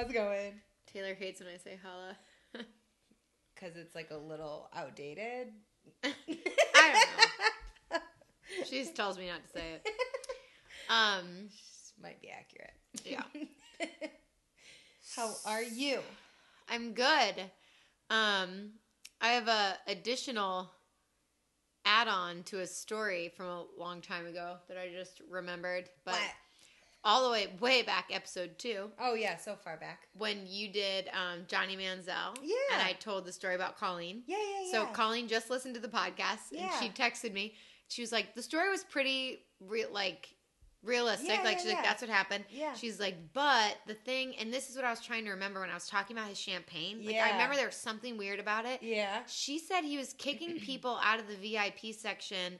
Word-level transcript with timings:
How's 0.00 0.08
it 0.08 0.14
going? 0.14 0.54
Taylor 0.90 1.12
hates 1.12 1.40
when 1.40 1.50
I 1.50 1.58
say 1.58 1.78
holla. 1.82 2.16
Because 3.54 3.76
it's 3.76 3.94
like 3.94 4.10
a 4.10 4.16
little 4.16 4.70
outdated. 4.74 5.48
I 6.02 6.14
don't 6.74 6.94
know. 7.92 7.98
She 8.64 8.80
just 8.80 8.96
tells 8.96 9.18
me 9.18 9.26
not 9.26 9.42
to 9.44 9.52
say 9.52 9.74
it. 9.74 9.86
Um, 10.88 11.50
Might 12.02 12.22
be 12.22 12.30
accurate. 12.30 12.72
Yeah. 13.04 13.22
How 15.14 15.34
are 15.44 15.62
you? 15.62 16.00
I'm 16.70 16.94
good. 16.94 17.34
Um, 18.08 18.70
I 19.20 19.32
have 19.32 19.48
a 19.48 19.76
additional 19.86 20.70
add-on 21.84 22.44
to 22.44 22.60
a 22.60 22.66
story 22.66 23.30
from 23.36 23.46
a 23.46 23.64
long 23.78 24.00
time 24.00 24.26
ago 24.26 24.56
that 24.68 24.78
I 24.78 24.88
just 24.88 25.20
remembered, 25.28 25.90
but 26.06 26.14
What? 26.14 26.22
All 27.04 27.24
the 27.24 27.30
way 27.30 27.46
way 27.60 27.82
back 27.82 28.06
episode 28.12 28.58
two 28.58 28.90
Oh 29.00 29.14
yeah, 29.14 29.36
so 29.36 29.56
far 29.56 29.76
back. 29.78 30.08
when 30.12 30.46
you 30.46 30.68
did 30.72 31.08
um, 31.08 31.40
Johnny 31.48 31.76
Manziel. 31.76 32.36
Yeah. 32.42 32.54
and 32.74 32.82
I 32.82 32.92
told 32.98 33.24
the 33.24 33.32
story 33.32 33.54
about 33.54 33.78
Colleen. 33.78 34.22
Yeah, 34.26 34.36
yeah, 34.38 34.64
yeah. 34.66 34.72
So 34.72 34.86
Colleen 34.92 35.26
just 35.28 35.48
listened 35.50 35.74
to 35.76 35.80
the 35.80 35.88
podcast 35.88 36.50
Yeah. 36.52 36.64
and 36.64 36.72
she 36.82 36.90
texted 36.90 37.32
me. 37.32 37.54
She 37.88 38.02
was 38.02 38.12
like, 38.12 38.34
"The 38.34 38.42
story 38.42 38.70
was 38.70 38.84
pretty 38.84 39.40
real, 39.60 39.88
like 39.92 40.28
realistic. 40.82 41.28
Yeah, 41.28 41.42
like 41.42 41.56
yeah, 41.58 41.62
she's 41.64 41.72
like, 41.74 41.82
that's 41.84 42.02
what 42.02 42.10
happened." 42.10 42.44
Yeah. 42.50 42.74
She's 42.74 43.00
like, 43.00 43.16
"But 43.32 43.76
the 43.86 43.94
thing, 43.94 44.34
and 44.38 44.52
this 44.52 44.70
is 44.70 44.76
what 44.76 44.84
I 44.84 44.90
was 44.90 45.00
trying 45.00 45.24
to 45.24 45.30
remember 45.32 45.60
when 45.60 45.70
I 45.70 45.74
was 45.74 45.88
talking 45.88 46.16
about 46.16 46.28
his 46.28 46.38
champagne. 46.38 46.98
Like 47.04 47.14
Yeah. 47.16 47.26
I 47.26 47.32
remember 47.32 47.56
there 47.56 47.66
was 47.66 47.74
something 47.76 48.16
weird 48.16 48.38
about 48.40 48.64
it. 48.66 48.82
yeah. 48.82 49.20
She 49.26 49.58
said 49.58 49.82
he 49.82 49.96
was 49.96 50.12
kicking 50.12 50.58
people 50.60 50.98
out 51.02 51.18
of 51.18 51.26
the 51.28 51.36
VIP 51.36 51.94
section." 51.94 52.58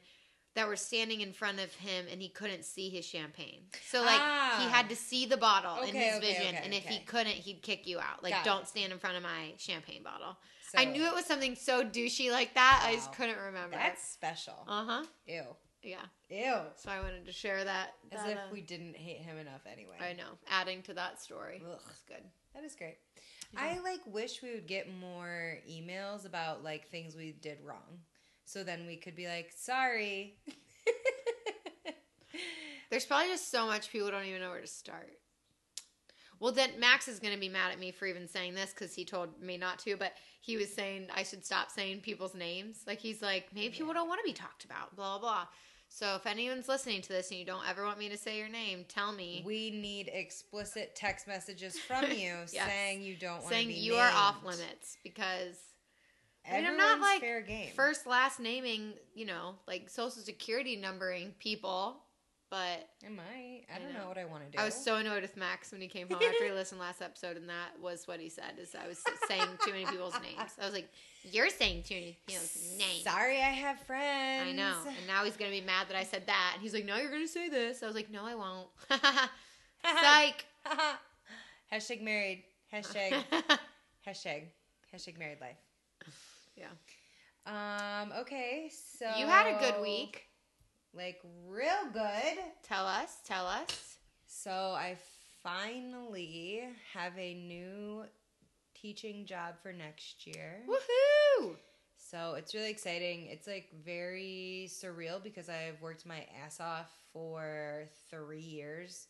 That 0.55 0.67
were 0.67 0.75
standing 0.75 1.21
in 1.21 1.31
front 1.31 1.59
of 1.61 1.73
him 1.75 2.07
and 2.11 2.21
he 2.21 2.27
couldn't 2.27 2.65
see 2.65 2.89
his 2.89 3.05
champagne. 3.05 3.61
So 3.87 4.01
like 4.01 4.19
Ah. 4.19 4.59
he 4.61 4.69
had 4.69 4.89
to 4.89 4.95
see 4.97 5.25
the 5.25 5.37
bottle 5.37 5.81
in 5.83 5.95
his 5.95 6.17
okay, 6.17 6.19
vision, 6.19 6.55
okay, 6.55 6.61
and 6.65 6.73
if 6.73 6.85
he 6.85 6.99
couldn't, 6.99 7.35
he'd 7.35 7.61
kick 7.61 7.87
you 7.87 7.99
out. 7.99 8.21
Like 8.21 8.33
Got 8.33 8.43
don't 8.45 8.67
stand 8.67 8.91
in 8.91 8.99
front 8.99 9.15
of 9.15 9.23
my 9.23 9.53
champagne 9.57 10.03
bottle. 10.03 10.35
So, 10.71 10.79
I 10.79 10.85
knew 10.85 11.05
it 11.05 11.13
was 11.13 11.25
something 11.25 11.55
so 11.55 11.83
douchey 11.85 12.31
like 12.31 12.53
that. 12.55 12.83
I 12.85 12.95
just 12.95 13.13
couldn't 13.13 13.37
remember. 13.37 13.77
That's 13.77 14.03
special. 14.03 14.65
uh 14.67 14.85
huh. 14.85 15.05
Ew. 15.25 15.43
Yeah. 15.83 16.05
Ew. 16.29 16.55
So 16.75 16.91
I 16.91 16.99
wanted 17.01 17.25
to 17.25 17.31
share 17.31 17.63
that. 17.63 17.93
As 18.11 18.25
if 18.29 18.37
uh, 18.37 18.41
we 18.51 18.61
didn't 18.61 18.95
hate 18.95 19.17
him 19.17 19.37
enough 19.37 19.61
anyway. 19.71 19.95
I 20.01 20.13
know. 20.13 20.37
Adding 20.49 20.81
to 20.83 20.93
that 20.95 21.21
story. 21.21 21.61
Ugh. 21.65 21.79
It's 21.89 22.03
good. 22.03 22.23
That 22.53 22.63
is 22.63 22.75
great. 22.75 22.97
Yeah. 23.53 23.61
I 23.61 23.79
like 23.79 24.01
wish 24.05 24.41
we 24.41 24.51
would 24.53 24.67
get 24.67 24.87
more 24.99 25.57
emails 25.69 26.25
about 26.25 26.63
like 26.63 26.89
things 26.89 27.15
we 27.15 27.31
did 27.31 27.57
wrong. 27.63 27.99
So 28.51 28.65
then 28.65 28.85
we 28.85 28.97
could 28.97 29.15
be 29.15 29.27
like, 29.27 29.53
sorry. 29.55 30.35
There's 32.89 33.05
probably 33.05 33.27
just 33.27 33.49
so 33.49 33.65
much 33.65 33.89
people 33.89 34.11
don't 34.11 34.25
even 34.25 34.41
know 34.41 34.49
where 34.49 34.59
to 34.59 34.67
start. 34.67 35.13
Well, 36.41 36.51
then 36.51 36.71
Max 36.77 37.07
is 37.07 37.19
going 37.19 37.33
to 37.33 37.39
be 37.39 37.47
mad 37.47 37.71
at 37.71 37.79
me 37.79 37.91
for 37.91 38.07
even 38.07 38.27
saying 38.27 38.55
this 38.55 38.71
because 38.71 38.93
he 38.93 39.05
told 39.05 39.41
me 39.41 39.57
not 39.57 39.79
to, 39.79 39.95
but 39.95 40.13
he 40.41 40.57
was 40.57 40.73
saying 40.73 41.07
I 41.15 41.23
should 41.23 41.45
stop 41.45 41.71
saying 41.71 42.01
people's 42.01 42.35
names. 42.35 42.79
Like, 42.85 42.99
he's 42.99 43.21
like, 43.21 43.47
maybe 43.53 43.69
people 43.69 43.93
don't 43.93 44.09
want 44.09 44.19
to 44.19 44.29
be 44.29 44.33
talked 44.33 44.65
about, 44.65 44.93
blah, 44.97 45.19
blah. 45.19 45.45
So 45.87 46.15
if 46.15 46.25
anyone's 46.25 46.67
listening 46.67 47.01
to 47.03 47.09
this 47.09 47.31
and 47.31 47.39
you 47.39 47.45
don't 47.45 47.67
ever 47.69 47.85
want 47.85 47.99
me 47.99 48.09
to 48.09 48.17
say 48.17 48.37
your 48.37 48.49
name, 48.49 48.85
tell 48.87 49.13
me. 49.13 49.43
We 49.45 49.69
need 49.69 50.09
explicit 50.11 50.95
text 50.95 51.27
messages 51.27 51.77
from 51.77 52.05
you 52.11 52.33
Yes. 52.51 52.67
saying 52.67 53.03
you 53.03 53.15
don't 53.15 53.35
want 53.35 53.43
to 53.43 53.49
saying 53.49 53.67
be 53.67 53.75
you 53.75 53.93
are 53.93 54.11
off 54.11 54.43
limits 54.43 54.97
because 55.03 55.57
Mean, 56.49 56.65
I'm 56.65 56.77
not, 56.77 56.99
like, 56.99 57.21
fair 57.21 57.41
game. 57.41 57.69
first 57.75 58.07
last 58.07 58.39
naming 58.39 58.93
you 59.13 59.25
know 59.25 59.55
like 59.67 59.89
social 59.89 60.21
security 60.21 60.75
numbering 60.75 61.33
people 61.39 61.97
but 62.49 62.89
Am 63.05 63.17
I? 63.17 63.61
I 63.71 63.77
I 63.77 63.79
don't 63.79 63.93
know. 63.93 64.01
know. 64.01 64.07
what 64.09 64.17
I 64.17 64.25
want 64.25 64.43
to 64.45 64.51
do. 64.51 64.61
i 64.61 64.65
was 64.65 64.73
so 64.73 64.97
annoyed 64.97 65.21
with 65.21 65.37
max 65.37 65.71
when 65.71 65.79
he 65.79 65.87
came 65.87 66.09
home 66.09 66.21
after 66.21 66.43
he 66.45 66.51
listened 66.61 66.81
last 66.81 67.01
episode 67.01 67.37
and 67.37 67.47
that 67.47 67.79
was 67.81 68.07
what 68.07 68.19
he 68.19 68.27
said 68.27 68.53
is 68.59 68.75
i 68.75 68.87
was 68.87 69.01
saying 69.27 69.47
too 69.63 69.71
many 69.71 69.85
people's 69.85 70.15
names 70.15 70.51
i 70.61 70.65
was 70.65 70.73
like 70.73 70.89
you're 71.31 71.49
saying 71.49 71.83
too 71.83 71.93
many 71.95 72.17
people's 72.27 72.75
names 72.77 73.03
Sorry, 73.03 73.37
I 73.37 73.51
have 73.51 73.79
friends. 73.81 74.49
i 74.49 74.51
know 74.51 74.75
and 74.85 75.07
now 75.07 75.23
he's 75.23 75.37
gonna 75.37 75.51
be 75.51 75.61
mad 75.61 75.87
that 75.89 75.95
i 75.97 76.03
said 76.03 76.25
that 76.27 76.51
and 76.55 76.61
he's 76.61 76.73
like 76.73 76.85
no 76.85 76.97
you're 76.97 77.11
gonna 77.11 77.27
say 77.27 77.47
this 77.47 77.83
i 77.83 77.85
was 77.85 77.95
like 77.95 78.11
no 78.11 78.25
i 78.25 78.35
won't 78.35 78.67
psych 79.85 80.45
hashtag 81.71 82.01
married. 82.01 82.43
Hashtag 82.73 83.23
hashtag 84.07 84.43
hashtag 84.93 85.17
married 85.19 85.39
life. 85.41 85.57
Yeah 86.55 86.67
Um. 87.45 88.11
Okay. 88.21 88.69
So 88.97 89.05
you 89.17 89.25
had 89.25 89.47
a 89.47 89.59
good 89.59 89.81
week 89.81 90.25
Like 90.93 91.19
real 91.47 91.89
good. 91.93 92.37
tell 92.63 92.85
us 92.85 93.17
tell 93.25 93.47
us 93.47 93.97
So 94.27 94.51
I 94.51 94.97
finally 95.43 96.63
have 96.93 97.13
a 97.17 97.33
new 97.33 98.03
teaching 98.75 99.25
job 99.25 99.55
for 99.61 99.73
next 99.73 100.25
year. 100.27 100.63
woohoo 100.67 101.55
So 101.97 102.33
it's 102.37 102.53
really 102.53 102.69
exciting. 102.69 103.27
It's 103.27 103.47
like 103.47 103.69
very 103.85 104.67
surreal 104.69 105.21
because 105.23 105.49
I've 105.49 105.81
worked 105.81 106.05
my 106.05 106.25
ass 106.45 106.59
off 106.59 106.89
for 107.13 107.87
three 108.09 108.39
years 108.41 109.07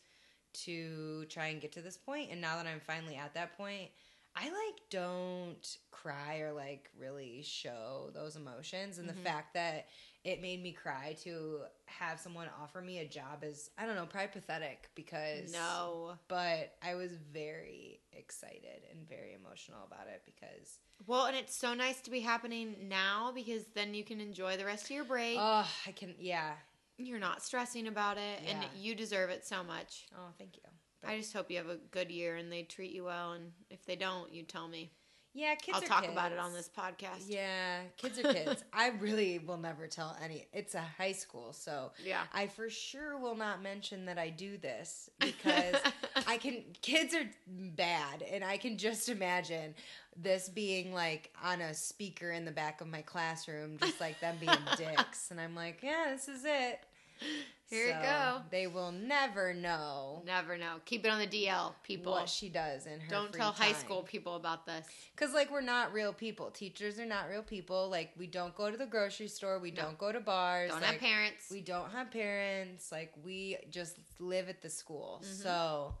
to 0.64 1.24
try 1.30 1.46
and 1.46 1.60
get 1.60 1.72
to 1.72 1.80
this 1.82 1.96
point, 1.96 2.30
and 2.30 2.38
now 2.40 2.56
that 2.56 2.66
I'm 2.66 2.80
finally 2.80 3.16
at 3.16 3.32
that 3.34 3.56
point, 3.56 3.88
I 4.34 4.44
like 4.46 4.80
don't 4.90 5.76
cry 5.90 6.38
or 6.40 6.52
like 6.52 6.90
really 6.98 7.42
show 7.42 8.10
those 8.14 8.36
emotions, 8.36 8.98
and 8.98 9.08
Mhm. 9.08 9.14
the 9.14 9.20
fact 9.20 9.54
that 9.54 9.88
it 10.24 10.40
made 10.40 10.62
me 10.62 10.72
cry 10.72 11.14
to 11.24 11.64
have 11.86 12.18
someone 12.20 12.48
offer 12.60 12.80
me 12.80 12.98
a 13.00 13.06
job 13.08 13.44
is 13.44 13.70
I 13.76 13.84
don't 13.86 13.96
know 13.96 14.06
probably 14.06 14.28
pathetic 14.28 14.88
because 14.94 15.52
no 15.52 16.16
but 16.28 16.76
I 16.80 16.94
was 16.94 17.12
very 17.12 18.00
excited 18.12 18.84
and 18.90 19.06
very 19.08 19.34
emotional 19.34 19.84
about 19.84 20.06
it 20.06 20.22
because 20.24 20.78
Well, 21.06 21.26
and 21.26 21.36
it's 21.36 21.54
so 21.56 21.74
nice 21.74 22.00
to 22.02 22.10
be 22.10 22.20
happening 22.20 22.88
now 22.88 23.32
because 23.32 23.66
then 23.74 23.92
you 23.94 24.04
can 24.04 24.20
enjoy 24.20 24.56
the 24.56 24.64
rest 24.64 24.84
of 24.84 24.90
your 24.92 25.04
break. 25.04 25.38
oh 25.40 25.68
I 25.86 25.92
can 25.92 26.14
yeah 26.18 26.54
You're 26.98 27.18
not 27.18 27.42
stressing 27.42 27.86
about 27.88 28.16
it, 28.18 28.40
Yeah. 28.44 28.62
and 28.62 28.78
you 28.80 28.94
deserve 28.94 29.30
it 29.30 29.44
so 29.44 29.62
much. 29.64 30.06
oh 30.16 30.28
thank 30.38 30.56
you 30.56 30.62
I 31.06 31.18
just 31.18 31.32
hope 31.32 31.50
you 31.50 31.56
have 31.58 31.68
a 31.68 31.76
good 31.90 32.10
year 32.10 32.36
and 32.36 32.50
they 32.50 32.62
treat 32.62 32.92
you 32.92 33.04
well. 33.04 33.32
And 33.32 33.52
if 33.70 33.84
they 33.84 33.96
don't, 33.96 34.32
you 34.32 34.42
tell 34.44 34.68
me. 34.68 34.90
yeah 35.34 35.54
kids 35.54 35.78
I'll 35.78 35.82
talk 35.88 36.06
about 36.06 36.30
it 36.32 36.38
on 36.38 36.52
this 36.52 36.68
podcast. 36.68 37.24
yeah 37.26 37.80
kids 37.96 38.18
are 38.18 38.32
kids 38.34 38.62
I 38.72 38.88
really 39.00 39.38
will 39.38 39.56
never 39.56 39.86
tell 39.86 40.14
any 40.22 40.46
it's 40.52 40.74
a 40.74 40.84
high 40.98 41.12
school 41.12 41.54
so 41.54 41.92
Yeah. 42.04 42.20
I 42.34 42.48
for 42.48 42.68
sure 42.68 43.16
will 43.18 43.34
not 43.34 43.62
mention 43.62 44.04
that 44.06 44.18
I 44.18 44.28
do 44.28 44.58
this 44.58 45.08
because 45.18 45.76
I 46.26 46.36
can 46.36 46.64
kids 46.82 47.14
are 47.14 47.28
bad 47.48 48.22
and 48.30 48.44
I 48.44 48.58
can 48.58 48.76
just 48.76 49.08
imagine 49.08 49.74
this 50.16 50.50
being 50.50 50.92
like 50.92 51.32
on 51.42 51.62
a 51.62 51.72
speaker 51.72 52.30
in 52.32 52.44
the 52.44 52.52
back 52.52 52.82
of 52.82 52.86
my 52.88 53.00
classroom 53.00 53.78
just 53.80 54.00
like 54.02 54.20
them 54.20 54.36
being 54.38 54.52
dicks 54.76 55.30
and 55.30 55.40
I'm 55.40 55.54
like 55.54 55.78
yeah 55.82 56.10
this 56.12 56.28
is 56.28 56.44
it 56.44 56.80
Here 57.70 57.86
you 57.86 57.92
So 57.94 58.02
go. 58.02 58.42
they 58.50 58.66
will 58.66 58.92
never 58.92 59.54
know 59.54 60.22
Never 60.26 60.58
know. 60.58 60.74
Keep 60.84 61.06
it 61.06 61.08
on 61.08 61.18
the 61.18 61.26
DL, 61.26 61.72
people. 61.82 62.12
what 62.12 62.28
she 62.28 62.50
does 62.50 62.84
in 62.86 63.00
her 63.00 63.08
Don't 63.08 63.32
tell 63.32 63.50
high 63.52 63.72
school 63.72 64.02
people 64.02 64.36
about 64.36 64.66
this. 64.66 64.86
Because, 65.16 65.32
like, 65.32 65.50
we're 65.50 65.62
not 65.62 65.94
real 65.94 66.12
people. 66.12 66.50
Teachers 66.50 66.98
are 66.98 67.06
not 67.06 67.30
real 67.30 67.42
people. 67.42 67.88
Like, 67.88 68.10
we 68.18 68.26
don't 68.26 68.54
go 68.54 68.70
to 68.70 68.76
the 68.76 68.84
grocery 68.84 69.28
store. 69.28 69.58
We 69.58 69.70
No. 69.70 69.82
don't 69.84 69.98
go 69.98 70.12
to 70.12 70.20
bars. 70.20 70.70
Don't 70.70 70.82
like, 70.82 70.90
have 70.92 71.00
parents. 71.00 71.48
We 71.50 71.62
don't 71.62 71.90
have 71.92 72.10
parents. 72.10 72.92
Like, 72.92 73.14
we 73.24 73.56
just 73.70 73.96
live 74.18 74.50
at 74.50 74.60
the 74.60 74.68
school. 74.68 75.22
Mhm. 75.24 75.42
So, 75.42 75.94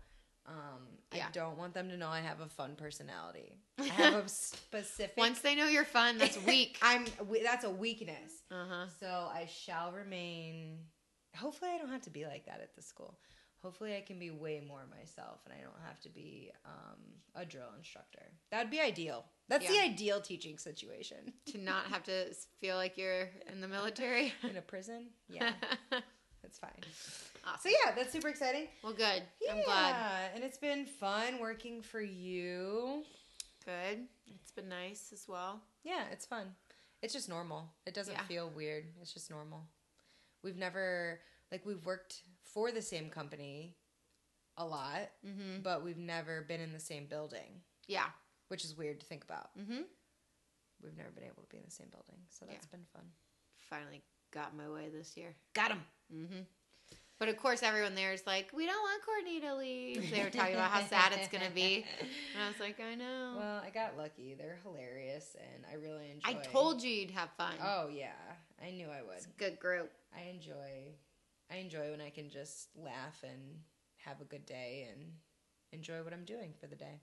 um, 0.44 0.88
Yeah. 1.14 1.28
I 1.28 1.30
don't 1.30 1.56
want 1.56 1.72
them 1.72 1.88
to 1.88 1.96
know 1.96 2.08
I 2.10 2.20
have 2.20 2.40
a 2.40 2.48
fun 2.48 2.76
personality. 2.76 3.56
I 3.78 3.84
have 3.84 4.14
a 4.26 4.28
specific. 4.28 5.16
Once 5.16 5.40
they 5.40 5.54
know 5.54 5.66
you're 5.68 5.84
fun, 5.86 6.18
that's 6.18 6.36
weak. 6.44 6.76
I'm. 6.82 7.06
That's 7.42 7.64
a 7.64 7.70
weakness. 7.70 8.42
Uh 8.50 8.66
huh. 8.68 8.86
So 9.00 9.06
I 9.32 9.46
shall 9.46 9.92
remain. 9.92 10.80
Hopefully, 11.36 11.70
I 11.74 11.78
don't 11.78 11.90
have 11.90 12.02
to 12.02 12.10
be 12.10 12.24
like 12.26 12.46
that 12.46 12.60
at 12.62 12.74
the 12.74 12.82
school. 12.82 13.18
Hopefully, 13.62 13.96
I 13.96 14.00
can 14.00 14.18
be 14.18 14.30
way 14.30 14.60
more 14.66 14.82
myself, 14.90 15.40
and 15.44 15.54
I 15.54 15.62
don't 15.62 15.86
have 15.86 16.00
to 16.00 16.08
be 16.08 16.50
um, 16.64 16.98
a 17.36 17.44
drill 17.44 17.68
instructor. 17.78 18.22
That'd 18.50 18.70
be 18.70 18.80
ideal. 18.80 19.24
That's 19.48 19.68
the 19.68 19.78
ideal 19.80 20.20
teaching 20.20 20.56
situation 20.58 21.32
To 21.52 21.58
not 21.58 21.84
have 21.86 22.02
to 22.04 22.34
feel 22.60 22.76
like 22.76 22.96
you're 22.98 23.28
in 23.52 23.60
the 23.60 23.68
military. 23.68 24.32
in 24.50 24.56
a 24.56 24.62
prison. 24.62 25.08
Yeah, 25.28 25.52
that's 26.42 26.58
fine. 26.58 26.70
awesome. 27.46 27.60
So 27.62 27.68
yeah, 27.84 27.92
that's 27.94 28.12
super 28.12 28.28
exciting. 28.28 28.66
Well, 28.82 28.92
good. 28.94 29.22
Yeah, 29.40 29.54
I'm 29.54 29.62
glad. 29.64 30.30
and 30.34 30.42
it's 30.44 30.58
been 30.58 30.84
fun 30.86 31.38
working 31.40 31.82
for 31.82 32.00
you. 32.00 33.04
Good. 33.64 34.00
It's 34.42 34.50
been 34.50 34.68
nice 34.68 35.10
as 35.12 35.26
well. 35.28 35.60
Yeah, 35.84 36.02
it's 36.10 36.26
fun. 36.26 36.46
It's 37.00 37.12
just 37.12 37.28
normal. 37.28 37.68
It 37.86 37.94
doesn't 37.94 38.14
Yeah. 38.14 38.22
feel 38.24 38.50
weird. 38.50 38.84
It's 39.00 39.12
just 39.12 39.30
normal. 39.30 39.66
We've 40.42 40.56
never 40.56 41.20
like 41.50 41.64
we've 41.66 41.84
worked 41.84 42.22
for 42.44 42.70
the 42.72 42.82
same 42.82 43.08
company 43.10 43.76
a 44.56 44.64
lot, 44.64 45.08
Mm-hmm. 45.26 45.62
but 45.62 45.82
we've 45.84 45.96
never 45.98 46.42
been 46.42 46.60
in 46.60 46.72
the 46.72 46.80
same 46.80 47.06
building, 47.06 47.60
Yeah. 47.88 48.06
which 48.48 48.64
is 48.64 48.76
weird 48.76 49.00
to 49.00 49.06
think 49.06 49.24
about. 49.24 49.50
Mm-hmm. 49.58 49.82
We've 50.82 50.96
never 50.96 51.10
been 51.10 51.24
able 51.24 51.42
to 51.42 51.48
be 51.48 51.56
in 51.58 51.64
the 51.64 51.70
same 51.70 51.88
building, 51.90 52.16
so 52.30 52.44
that's 52.46 52.66
been 52.66 52.84
fun. 52.92 53.04
Finally 53.60 54.02
got 54.32 54.56
my 54.56 54.68
way 54.68 54.88
this 54.92 55.16
year. 55.16 55.34
Got 55.54 55.70
him. 55.72 55.82
Mm-hmm. 56.14 56.40
But 57.22 57.28
of 57.28 57.36
course, 57.36 57.62
everyone 57.62 57.94
there 57.94 58.12
is 58.12 58.26
like, 58.26 58.50
we 58.52 58.66
don't 58.66 58.82
want 58.82 59.00
Courtney 59.04 59.38
to 59.42 59.54
leave. 59.54 60.10
They 60.10 60.24
were 60.24 60.30
talking 60.30 60.54
about 60.54 60.72
how 60.72 60.84
sad 60.84 61.12
it's 61.12 61.28
going 61.28 61.44
to 61.44 61.52
be. 61.52 61.84
And 62.00 62.42
I 62.44 62.48
was 62.48 62.58
like, 62.58 62.80
I 62.80 62.96
know. 62.96 63.36
Well, 63.38 63.62
I 63.64 63.70
got 63.70 63.96
lucky. 63.96 64.34
They're 64.34 64.58
hilarious, 64.64 65.36
and 65.38 65.64
I 65.70 65.76
really 65.76 66.10
enjoy. 66.10 66.40
I 66.40 66.42
told 66.42 66.82
you 66.82 66.90
you'd 66.90 67.12
have 67.12 67.28
fun. 67.38 67.54
Oh 67.62 67.86
yeah, 67.94 68.08
I 68.60 68.72
knew 68.72 68.88
I 68.88 69.02
would. 69.02 69.18
It's 69.18 69.26
a 69.26 69.38
good 69.38 69.60
group. 69.60 69.92
I 70.12 70.30
enjoy. 70.30 70.96
I 71.48 71.58
enjoy 71.58 71.92
when 71.92 72.00
I 72.00 72.10
can 72.10 72.28
just 72.28 72.70
laugh 72.74 73.22
and 73.22 73.60
have 73.98 74.20
a 74.20 74.24
good 74.24 74.44
day 74.44 74.88
and 74.90 75.12
enjoy 75.70 76.02
what 76.02 76.12
I'm 76.12 76.24
doing 76.24 76.54
for 76.60 76.66
the 76.66 76.74
day. 76.74 77.02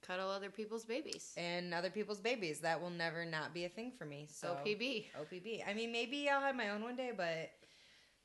Cuddle 0.00 0.30
other 0.30 0.48
people's 0.48 0.86
babies. 0.86 1.34
And 1.36 1.74
other 1.74 1.90
people's 1.90 2.20
babies. 2.20 2.60
That 2.60 2.80
will 2.80 2.88
never 2.88 3.26
not 3.26 3.52
be 3.52 3.66
a 3.66 3.68
thing 3.68 3.92
for 3.98 4.06
me. 4.06 4.26
So 4.32 4.56
OPB. 4.64 5.08
OPB. 5.20 5.68
I 5.68 5.74
mean, 5.74 5.92
maybe 5.92 6.30
I'll 6.30 6.40
have 6.40 6.56
my 6.56 6.70
own 6.70 6.82
one 6.82 6.96
day, 6.96 7.10
but 7.14 7.50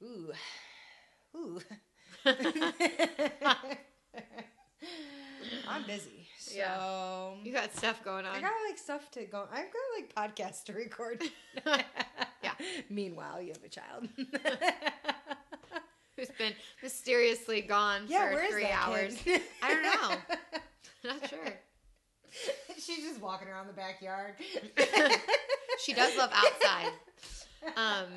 ooh, 0.01 0.31
ooh. 1.35 1.61
I'm 5.67 5.85
busy, 5.85 6.27
so 6.39 6.55
Yeah. 6.55 7.33
You 7.43 7.53
got 7.53 7.75
stuff 7.75 8.03
going 8.03 8.25
on. 8.25 8.35
I 8.35 8.41
got 8.41 8.51
like 8.67 8.77
stuff 8.77 9.11
to 9.11 9.25
go. 9.25 9.47
I've 9.51 9.67
got 9.71 9.83
like 9.95 10.35
podcasts 10.35 10.63
to 10.65 10.73
record. 10.73 11.23
Yeah. 12.43 12.53
Meanwhile, 12.91 13.41
you 13.41 13.53
have 13.53 13.63
a 13.63 13.69
child. 13.69 14.07
Who's 16.15 16.29
been 16.37 16.53
mysteriously 16.83 17.61
gone 17.61 18.03
yeah, 18.07 18.27
for 18.29 18.35
where 18.35 18.45
is 18.45 18.51
three 18.51 18.63
that 18.63 18.87
hours. 18.87 19.17
I 19.63 19.73
don't 19.73 19.81
know. 19.83 20.15
Not 21.11 21.27
sure. 21.27 21.59
She's 22.77 23.03
just 23.03 23.19
walking 23.19 23.47
around 23.47 23.65
the 23.65 23.73
backyard. 23.73 24.35
She 25.83 25.93
does 25.93 26.15
love 26.17 26.31
outside. 26.33 26.91
Um, 27.75 28.09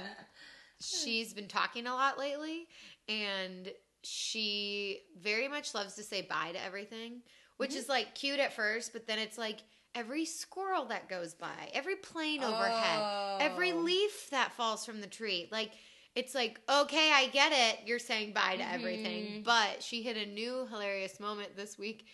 she's 0.81 1.33
been 1.33 1.49
talking 1.49 1.87
a 1.87 1.95
lot 1.95 2.19
lately, 2.19 2.69
and 3.09 3.73
she 4.03 5.01
very 5.21 5.49
much 5.49 5.75
loves 5.75 5.95
to 5.95 6.03
say 6.03 6.23
bye 6.23 6.51
to 6.53 6.65
everything, 6.65 7.23
which 7.57 7.71
Mm-hmm. 7.71 7.79
is 7.79 7.89
like 7.89 8.15
cute 8.15 8.39
at 8.41 8.53
first, 8.53 8.93
but 8.93 9.07
then 9.07 9.19
it's 9.19 9.39
like 9.39 9.59
every 9.95 10.25
squirrel 10.25 10.85
that 10.87 11.09
goes 11.09 11.35
by, 11.35 11.71
every 11.73 11.97
plane 11.97 12.43
overhead, 12.45 13.41
every 13.41 13.73
Oh. 13.73 13.77
leaf 13.79 14.31
that 14.31 14.53
falls 14.53 14.85
from 14.87 15.01
the 15.01 15.07
tree. 15.07 15.49
Like, 15.51 15.73
it's 16.15 16.35
like, 16.35 16.61
okay, 16.69 17.11
I 17.13 17.27
get 17.29 17.53
it. 17.53 17.87
You're 17.87 17.99
saying 17.99 18.33
bye 18.33 18.57
to 18.57 18.73
everything. 18.73 19.25
Mhm. 19.25 19.45
But 19.45 19.83
she 19.83 20.03
hit 20.03 20.17
a 20.17 20.27
new 20.27 20.67
hilarious 20.71 21.19
moment 21.21 21.57
this 21.57 21.79
week. 21.79 22.07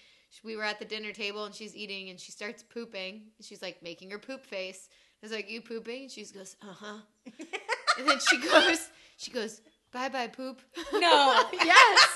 We 0.42 0.56
were 0.56 0.64
at 0.64 0.78
the 0.78 0.84
dinner 0.84 1.12
table 1.12 1.44
and 1.44 1.54
she's 1.54 1.76
eating 1.76 2.10
and 2.10 2.18
she 2.18 2.32
starts 2.32 2.62
pooping. 2.62 3.22
She's 3.40 3.62
like 3.62 3.82
making 3.82 4.10
her 4.10 4.18
poop 4.18 4.44
face. 4.44 4.88
I 5.22 5.26
was 5.26 5.32
like, 5.32 5.48
You 5.50 5.60
pooping? 5.60 6.02
And 6.02 6.10
she 6.10 6.24
goes, 6.24 6.56
Uh 6.62 6.72
huh. 6.72 6.98
And 7.98 8.08
then 8.08 8.18
she 8.28 8.38
goes, 8.40 8.88
She 9.16 9.30
goes, 9.30 9.60
Bye 9.94 10.08
bye, 10.08 10.26
poop. 10.26 10.60
No. 10.92 11.44
yes. 11.52 12.08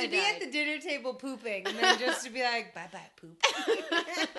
to 0.00 0.08
be 0.08 0.20
at 0.20 0.38
the 0.38 0.46
dinner 0.46 0.80
table 0.80 1.14
pooping 1.14 1.66
and 1.66 1.76
then 1.76 1.98
just 1.98 2.24
to 2.24 2.30
be 2.30 2.42
like, 2.42 2.72
bye 2.72 2.88
bye 2.92 3.00
poop. 3.16 3.42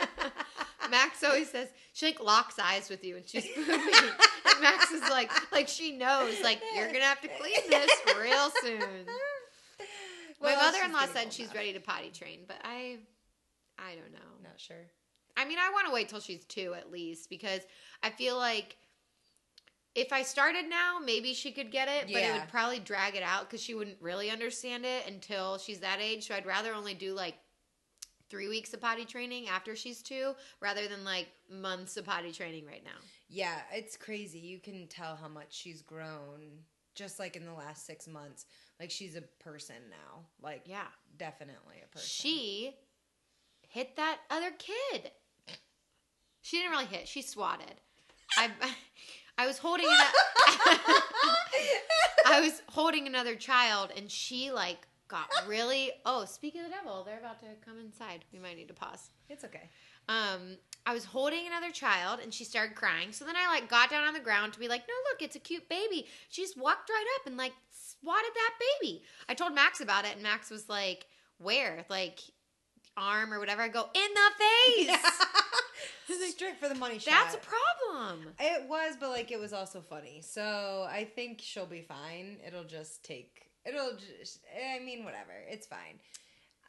Max 0.89 1.21
always 1.25 1.51
says 1.51 1.67
she 1.91 2.05
like 2.05 2.23
locks 2.23 2.57
eyes 2.57 2.89
with 2.89 3.03
you 3.03 3.17
and 3.17 3.27
she's 3.27 3.45
pooping. 3.47 3.75
and 3.75 4.61
Max 4.61 4.91
is 4.91 5.01
like, 5.09 5.29
like 5.51 5.67
she 5.67 5.97
knows, 5.97 6.41
like 6.41 6.61
you're 6.73 6.87
gonna 6.87 7.01
have 7.01 7.19
to 7.19 7.27
clean 7.27 7.69
this 7.69 7.91
real 8.17 8.49
soon. 8.61 9.05
My 10.41 10.55
mother-in-law 10.55 11.07
said 11.07 11.33
she's 11.33 11.53
ready 11.53 11.73
to 11.73 11.81
potty 11.81 12.11
train, 12.11 12.45
but 12.47 12.57
I, 12.63 12.99
I 13.77 13.95
don't 13.95 14.13
know. 14.13 14.19
Not 14.41 14.57
sure. 14.57 14.85
I 15.35 15.43
mean, 15.43 15.57
I 15.59 15.69
want 15.71 15.87
to 15.87 15.93
wait 15.93 16.07
till 16.07 16.21
she's 16.21 16.45
two 16.45 16.73
at 16.75 16.91
least 16.93 17.29
because 17.29 17.61
I 18.01 18.09
feel 18.09 18.37
like 18.37 18.77
if 19.97 20.13
I 20.13 20.21
started 20.21 20.69
now, 20.69 20.99
maybe 21.03 21.33
she 21.33 21.51
could 21.51 21.71
get 21.71 21.87
it, 21.87 22.13
but 22.13 22.21
it 22.21 22.31
would 22.31 22.47
probably 22.49 22.77
drag 22.77 23.15
it 23.15 23.23
out 23.23 23.49
because 23.49 23.59
she 23.59 23.73
wouldn't 23.73 23.97
really 23.99 24.29
understand 24.29 24.85
it 24.85 25.07
until 25.07 25.57
she's 25.57 25.79
that 25.79 25.99
age. 25.99 26.27
So 26.27 26.35
I'd 26.35 26.45
rather 26.45 26.71
only 26.71 26.93
do 26.93 27.15
like 27.15 27.33
three 28.29 28.47
weeks 28.47 28.75
of 28.75 28.79
potty 28.79 29.05
training 29.05 29.47
after 29.47 29.75
she's 29.75 30.03
two 30.03 30.35
rather 30.61 30.87
than 30.87 31.03
like 31.03 31.29
months 31.49 31.97
of 31.97 32.05
potty 32.05 32.31
training 32.31 32.67
right 32.67 32.83
now. 32.83 32.99
Yeah, 33.27 33.57
it's 33.73 33.97
crazy. 33.97 34.37
You 34.37 34.59
can 34.59 34.85
tell 34.85 35.15
how 35.15 35.27
much 35.27 35.47
she's 35.49 35.81
grown 35.81 36.59
just 36.93 37.17
like 37.17 37.35
in 37.35 37.45
the 37.45 37.53
last 37.53 37.87
six 37.87 38.07
months. 38.07 38.45
Like 38.79 38.91
she's 38.91 39.15
a 39.15 39.21
person 39.43 39.77
now. 39.89 40.25
Like 40.43 40.61
Yeah. 40.65 40.85
definitely 41.17 41.77
a 41.83 41.87
person. 41.87 42.07
She 42.07 42.75
hit 43.67 43.95
that 43.95 44.19
other 44.29 44.51
kid. 44.51 45.11
She 46.43 46.57
didn't 46.57 46.71
really 46.71 46.85
hit. 46.85 47.07
She 47.07 47.23
swatted. 47.23 47.81
I 48.37 48.51
I 49.37 49.45
was 49.47 49.57
holding 49.57 49.85
an, 49.85 49.91
I 52.25 52.41
was 52.41 52.61
holding 52.69 53.07
another 53.07 53.35
child 53.35 53.91
and 53.95 54.09
she 54.09 54.51
like 54.51 54.87
got 55.07 55.29
really 55.47 55.91
oh 56.05 56.25
speak 56.25 56.55
of 56.55 56.63
the 56.63 56.69
devil 56.69 57.03
they're 57.05 57.19
about 57.19 57.39
to 57.39 57.45
come 57.65 57.79
inside. 57.79 58.25
We 58.33 58.39
might 58.39 58.57
need 58.57 58.67
to 58.67 58.73
pause. 58.73 59.09
It's 59.29 59.43
okay. 59.45 59.69
um 60.09 60.57
i 60.85 60.93
was 60.93 61.03
holding 61.03 61.47
another 61.47 61.71
child 61.71 62.19
and 62.21 62.33
she 62.33 62.43
started 62.43 62.75
crying. 62.75 63.11
So 63.11 63.25
then 63.25 63.35
i 63.35 63.47
like 63.47 63.69
got 63.69 63.89
down 63.89 64.07
on 64.07 64.13
the 64.13 64.19
ground 64.19 64.53
to 64.53 64.59
be 64.59 64.67
like 64.67 64.83
no 64.87 64.93
look 65.11 65.21
it's 65.21 65.35
a 65.35 65.39
cute 65.39 65.69
baby. 65.69 66.07
She 66.29 66.41
just 66.41 66.57
walked 66.57 66.89
right 66.89 67.05
up 67.19 67.27
and 67.27 67.37
like 67.37 67.53
swatted 67.71 68.31
that 68.33 68.53
baby. 68.81 69.03
I 69.29 69.33
told 69.33 69.53
max 69.53 69.79
about 69.81 70.05
it 70.05 70.13
and 70.13 70.23
max 70.23 70.49
was 70.49 70.67
like 70.67 71.05
where? 71.37 71.85
Like 71.89 72.19
arm 72.97 73.33
or 73.33 73.39
whatever 73.39 73.61
i 73.61 73.67
go 73.67 73.85
in 73.93 74.09
the 74.13 74.87
face 74.89 74.99
Strict 76.31 76.59
for 76.59 76.69
the 76.69 76.75
money 76.75 76.99
shot. 76.99 77.11
that's 77.11 77.35
a 77.35 77.39
problem 77.39 78.33
It 78.39 78.67
was, 78.69 78.95
but 78.99 79.09
like 79.09 79.31
it 79.31 79.39
was 79.39 79.53
also 79.53 79.81
funny. 79.81 80.21
So 80.21 80.85
I 80.89 81.03
think 81.15 81.39
she'll 81.41 81.65
be 81.65 81.81
fine. 81.81 82.37
It'll 82.45 82.63
just 82.63 83.03
take. 83.03 83.49
It'll 83.65 83.93
just. 83.95 84.39
Eh, 84.55 84.75
I 84.79 84.83
mean, 84.83 85.03
whatever. 85.03 85.31
It's 85.49 85.65
fine. 85.65 85.99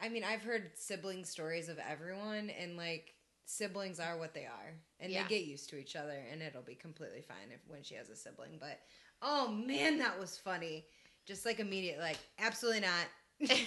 I 0.01 0.09
mean, 0.09 0.25
I've 0.25 0.43
heard 0.43 0.71
sibling 0.75 1.25
stories 1.25 1.69
of 1.69 1.79
everyone, 1.79 2.51
and 2.51 2.77
like 2.79 3.15
siblings 3.45 4.01
are 4.01 4.17
what 4.19 4.33
they 4.33 4.47
are, 4.47 4.73
and 5.01 5.13
Yeah. 5.13 5.25
they 5.25 5.29
get 5.29 5.45
used 5.47 5.69
to 5.71 5.77
each 5.79 5.97
other, 5.97 6.17
and 6.33 6.41
it'll 6.41 6.63
be 6.63 6.75
completely 6.75 7.21
fine 7.23 7.51
if 7.53 7.61
when 7.67 7.83
she 7.83 7.95
has 7.97 8.09
a 8.09 8.17
sibling. 8.17 8.57
But 8.59 8.79
oh 9.23 9.49
man, 9.49 9.99
that 9.99 10.19
was 10.19 10.39
funny. 10.39 10.87
Just 11.27 11.45
like 11.45 11.61
immediate, 11.61 11.99
like 12.01 12.19
absolutely 12.39 12.81
not. 12.83 13.51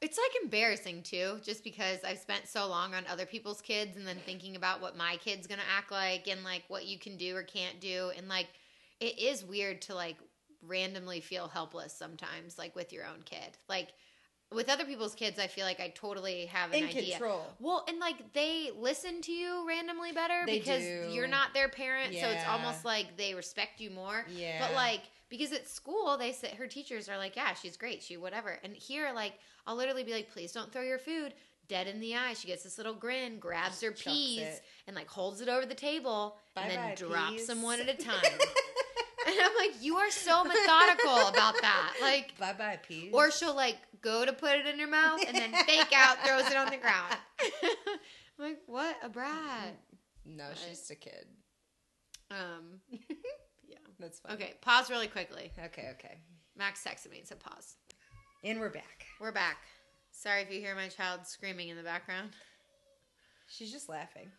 It's 0.00 0.16
like 0.18 0.42
embarrassing 0.42 1.02
too, 1.02 1.40
just 1.42 1.62
because 1.62 1.98
I've 2.06 2.18
spent 2.18 2.48
so 2.48 2.66
long 2.66 2.94
on 2.94 3.04
other 3.06 3.26
people's 3.26 3.60
kids 3.60 3.96
and 3.96 4.06
then 4.06 4.16
thinking 4.24 4.56
about 4.56 4.80
what 4.80 4.96
my 4.96 5.16
kid's 5.16 5.46
gonna 5.46 5.62
act 5.76 5.90
like 5.92 6.26
and 6.26 6.42
like 6.42 6.64
what 6.68 6.86
you 6.86 6.98
can 6.98 7.16
do 7.16 7.36
or 7.36 7.42
can't 7.42 7.80
do. 7.80 8.10
And 8.16 8.26
like, 8.28 8.48
it 8.98 9.18
is 9.18 9.44
weird 9.44 9.82
to 9.82 9.94
like 9.94 10.16
randomly 10.66 11.20
feel 11.20 11.48
helpless 11.48 11.92
sometimes, 11.92 12.56
like 12.58 12.74
with 12.74 12.92
your 12.92 13.04
own 13.04 13.22
kid. 13.24 13.58
Like, 13.68 13.88
with 14.52 14.68
other 14.68 14.84
people's 14.84 15.14
kids, 15.14 15.38
I 15.38 15.46
feel 15.46 15.64
like 15.64 15.78
I 15.78 15.90
totally 15.90 16.46
have 16.46 16.72
an 16.72 16.82
In 16.82 16.88
idea. 16.88 17.12
control. 17.12 17.46
Well, 17.60 17.84
and 17.86 18.00
like 18.00 18.32
they 18.32 18.70
listen 18.76 19.22
to 19.22 19.32
you 19.32 19.64
randomly 19.68 20.10
better 20.10 20.42
They 20.44 20.58
because 20.58 20.82
do. 20.82 21.08
you're 21.12 21.28
not 21.28 21.54
their 21.54 21.68
parent, 21.68 22.14
so 22.14 22.26
it's 22.28 22.44
almost 22.48 22.84
like 22.84 23.16
they 23.16 23.32
respect 23.34 23.80
you 23.80 23.90
more. 23.90 24.24
Yeah. 24.28 24.58
But 24.58 24.74
like 24.74 25.02
because 25.30 25.52
at 25.52 25.66
school 25.68 26.16
they 26.18 26.32
say 26.32 26.54
her 26.58 26.66
teachers 26.66 27.08
are 27.08 27.16
like, 27.16 27.36
yeah, 27.36 27.54
she's 27.54 27.76
great, 27.76 28.02
she 28.02 28.16
whatever. 28.18 28.58
And 28.62 28.74
here, 28.74 29.10
like, 29.14 29.34
I'll 29.66 29.76
literally 29.76 30.04
be 30.04 30.12
like, 30.12 30.30
please 30.30 30.52
don't 30.52 30.70
throw 30.72 30.82
your 30.82 30.98
food. 30.98 31.32
Dead 31.68 31.86
in 31.86 32.00
the 32.00 32.16
eye. 32.16 32.34
She 32.34 32.48
gets 32.48 32.64
this 32.64 32.76
little 32.78 32.94
grin, 32.94 33.38
grabs 33.38 33.80
her 33.80 33.92
peas, 33.92 34.40
it. 34.40 34.62
and 34.88 34.96
like 34.96 35.08
holds 35.08 35.40
it 35.40 35.48
over 35.48 35.64
the 35.64 35.74
table, 35.74 36.36
and 36.56 36.68
then 36.68 36.76
Bye-bye, 36.78 36.94
drops 36.96 37.30
peas. 37.30 37.46
them 37.46 37.62
one 37.62 37.80
at 37.80 37.88
a 37.88 37.94
time. 38.04 38.24
and 38.24 39.36
I'm 39.40 39.54
like, 39.56 39.80
you 39.80 39.96
are 39.98 40.10
so 40.10 40.42
methodical 40.42 41.28
about 41.28 41.54
that. 41.60 41.92
Like, 42.02 42.36
bye 42.40 42.54
bye 42.54 42.80
peas. 42.86 43.10
or 43.14 43.30
she'll 43.30 43.54
like 43.54 43.76
go 44.02 44.24
to 44.24 44.32
put 44.32 44.56
it 44.56 44.66
in 44.66 44.80
her 44.80 44.86
mouth 44.88 45.20
and 45.28 45.36
then 45.36 45.52
fake 45.64 45.92
out, 45.94 46.18
throws 46.26 46.46
it 46.50 46.56
on 46.56 46.70
the 46.70 46.76
ground. 46.78 47.16
I'm 47.62 48.46
like, 48.46 48.58
what 48.66 48.96
a 49.04 49.08
brat. 49.08 49.76
no, 50.26 50.46
But- 50.48 50.58
she's 50.68 50.90
a 50.90 50.96
kid. 50.96 51.26
Um, 52.32 52.80
That's 54.00 54.18
fine. 54.20 54.32
okay, 54.32 54.54
pause 54.62 54.88
really 54.90 55.08
quickly. 55.08 55.52
Okay. 55.66 55.90
Okay. 55.92 56.18
Max 56.56 56.82
texted 56.82 57.10
me 57.10 57.18
and 57.18 57.26
said 57.26 57.40
pause. 57.40 57.76
And 58.42 58.58
we're 58.58 58.70
back. 58.70 59.06
We're 59.20 59.32
back. 59.32 59.58
Sorry 60.10 60.40
if 60.42 60.50
you 60.50 60.60
hear 60.60 60.74
my 60.74 60.88
child 60.88 61.26
screaming 61.26 61.68
in 61.68 61.76
the 61.76 61.82
background. 61.82 62.30
She's 63.48 63.70
just 63.70 63.88
laughing. 63.88 64.30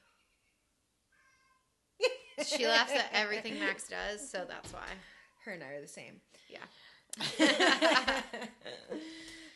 She 2.44 2.66
laughs 2.68 2.92
at 2.92 3.10
everything 3.14 3.60
Max 3.60 3.88
does, 3.88 4.28
so 4.28 4.46
that's 4.48 4.74
why. 4.74 4.88
Her 5.46 5.52
and 5.52 5.64
I 5.64 5.74
are 5.74 5.82
the 5.82 5.88
same. 5.88 6.22
Yeah. 6.50 6.60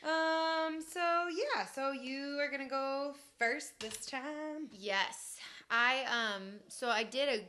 um. 0.04 0.82
So 0.88 1.28
yeah. 1.30 1.66
So 1.66 1.92
you 1.92 2.38
are 2.40 2.52
gonna 2.52 2.70
go 2.70 3.16
first 3.40 3.80
this 3.80 4.06
time. 4.06 4.70
Yes. 4.72 5.38
I 5.72 6.04
um 6.36 6.60
so 6.68 6.90
I 6.90 7.04
did 7.04 7.42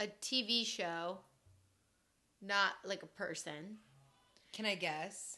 a 0.00 0.04
a 0.04 0.06
TV 0.22 0.64
show, 0.64 1.18
not 2.40 2.72
like 2.84 3.02
a 3.02 3.06
person. 3.06 3.78
Can 4.52 4.66
I 4.66 4.74
guess? 4.74 5.36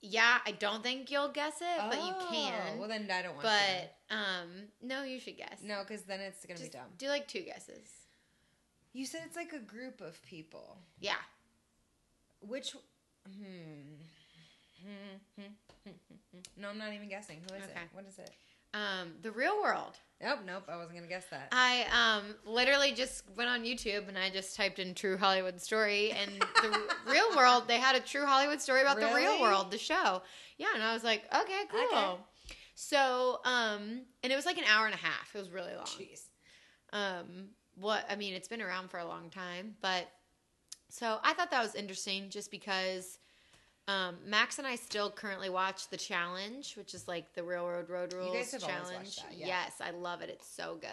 Yeah, 0.00 0.38
I 0.46 0.52
don't 0.52 0.82
think 0.82 1.10
you'll 1.10 1.28
guess 1.32 1.60
it, 1.60 1.80
but 1.90 1.96
you 1.96 2.12
Oh, 2.16 2.28
can. 2.30 2.78
Well, 2.78 2.88
then 2.88 3.10
I 3.10 3.22
don't 3.22 3.34
want 3.36 3.46
to. 3.46 3.52
but 4.08 4.14
um 4.16 4.48
no, 4.80 5.02
you 5.02 5.18
should 5.20 5.36
guess. 5.36 5.58
no, 5.62 5.82
because 5.86 6.02
then 6.02 6.20
it's 6.20 6.44
gonna 6.46 6.58
Just 6.58 6.72
be 6.72 6.78
dumb. 6.78 6.86
do 6.98 7.08
like 7.08 7.26
two 7.26 7.40
guesses. 7.42 7.88
You 8.92 9.04
said 9.06 9.22
it's 9.26 9.36
like 9.36 9.52
a 9.52 9.58
group 9.58 10.00
of 10.00 10.20
people. 10.22 10.78
Yeah. 11.00 11.16
Which. 12.40 12.74
Hmm. 13.26 13.94
Hmm. 14.84 15.42
No, 16.56 16.68
I'm 16.70 16.78
not 16.78 16.92
even 16.92 17.08
guessing. 17.08 17.38
Who 17.48 17.56
is 17.56 17.62
Okay. 17.64 17.72
it? 17.72 17.88
What 17.92 18.04
is 18.08 18.18
it? 18.18 18.30
Um, 18.74 19.12
the 19.22 19.30
real 19.32 19.60
world. 19.62 19.96
Nope, 20.20 20.40
nope. 20.44 20.64
I 20.68 20.76
wasn't 20.76 20.96
gonna 20.96 21.08
guess 21.08 21.26
that. 21.30 21.48
I 21.52 21.84
um 21.92 22.34
literally 22.44 22.92
just 22.92 23.22
went 23.36 23.48
on 23.48 23.62
YouTube 23.62 24.08
and 24.08 24.18
I 24.18 24.30
just 24.30 24.56
typed 24.56 24.78
in 24.80 24.94
true 24.94 25.16
Hollywood 25.16 25.60
story 25.60 26.10
and 26.10 26.44
the 26.62 26.80
real 27.10 27.36
world 27.36 27.68
they 27.68 27.78
had 27.78 27.94
a 27.94 28.00
true 28.00 28.26
Hollywood 28.26 28.60
story 28.60 28.82
about 28.82 28.98
the 28.98 29.06
real 29.14 29.40
world, 29.40 29.70
the 29.70 29.78
show. 29.78 30.22
Yeah, 30.56 30.68
and 30.74 30.82
I 30.82 30.92
was 30.92 31.04
like, 31.04 31.22
okay, 31.32 31.62
cool. 31.70 31.98
Okay. 31.98 32.22
So, 32.74 33.40
um 33.44 34.02
and 34.24 34.32
it 34.32 34.36
was 34.36 34.44
like 34.46 34.58
an 34.58 34.64
hour 34.64 34.86
and 34.86 34.94
a 34.94 34.98
half. 34.98 35.34
It 35.34 35.38
was 35.38 35.50
really 35.50 35.74
long. 35.74 35.84
Jeez. 35.86 36.22
Um 36.92 37.50
what 37.76 38.04
I 38.10 38.16
mean, 38.16 38.34
it's 38.34 38.48
been 38.48 38.62
around 38.62 38.90
for 38.90 38.98
a 38.98 39.06
long 39.06 39.30
time, 39.30 39.76
but 39.80 40.08
so 40.90 41.18
I 41.22 41.32
thought 41.34 41.50
that 41.52 41.62
was 41.62 41.76
interesting 41.76 42.30
just 42.30 42.50
because 42.50 43.18
um, 43.88 44.16
Max 44.24 44.58
and 44.58 44.66
I 44.66 44.76
still 44.76 45.10
currently 45.10 45.48
watch 45.50 45.88
the 45.88 45.96
challenge, 45.96 46.74
which 46.76 46.94
is 46.94 47.08
like 47.08 47.34
the 47.34 47.42
Real 47.42 47.64
World 47.64 47.88
Road 47.90 48.12
Rules 48.12 48.50
challenge. 48.60 49.16
that, 49.16 49.34
yeah. 49.36 49.46
Yes, 49.46 49.72
I 49.80 49.90
love 49.90 50.20
it. 50.20 50.28
It's 50.30 50.46
so 50.46 50.76
good. 50.80 50.90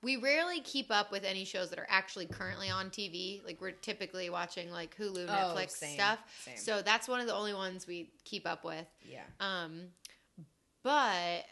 We 0.00 0.16
rarely 0.16 0.60
keep 0.60 0.90
up 0.90 1.10
with 1.12 1.24
any 1.24 1.44
shows 1.44 1.70
that 1.70 1.78
are 1.78 1.86
actually 1.90 2.26
currently 2.26 2.70
on 2.70 2.88
TV. 2.90 3.44
Like 3.44 3.60
we're 3.60 3.72
typically 3.72 4.30
watching 4.30 4.70
like 4.70 4.96
Hulu, 4.96 5.26
Oh, 5.28 5.30
Netflix 5.56 5.70
same, 5.72 5.94
stuff. 5.94 6.18
same. 6.44 6.56
So 6.56 6.82
that's 6.82 7.06
one 7.08 7.20
of 7.20 7.26
the 7.26 7.34
only 7.34 7.52
ones 7.52 7.86
we 7.86 8.10
keep 8.24 8.46
up 8.46 8.64
with. 8.64 8.86
Yeah. 9.02 9.22
Um, 9.40 9.88
but 10.82 11.44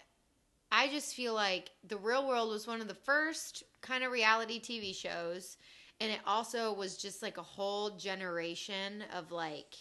I 0.73 0.89
just 0.91 1.15
feel 1.15 1.35
like 1.35 1.71
The 1.87 1.97
Real 1.97 2.27
World 2.27 2.51
was 2.51 2.67
one 2.67 2.81
of 2.81 2.89
the 2.89 2.95
first 2.95 3.65
kind 3.83 4.03
of 4.05 4.13
reality 4.13 4.61
TV 4.61 4.95
shows. 4.95 5.57
And 6.01 6.11
it 6.13 6.21
also 6.27 6.73
was 6.73 6.97
just 6.97 7.23
like 7.23 7.39
a 7.39 7.43
whole 7.43 7.91
generation 7.97 9.03
of 9.15 9.33
like, 9.33 9.75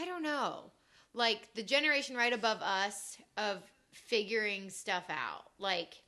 I 0.00 0.04
don't 0.04 0.22
know, 0.22 0.72
like 1.14 1.54
the 1.54 1.62
generation 1.62 2.16
right 2.16 2.32
above 2.32 2.60
us 2.62 3.16
of 3.36 3.62
figuring 3.92 4.70
stuff 4.70 5.04
out. 5.08 5.44
Like, 5.58 6.02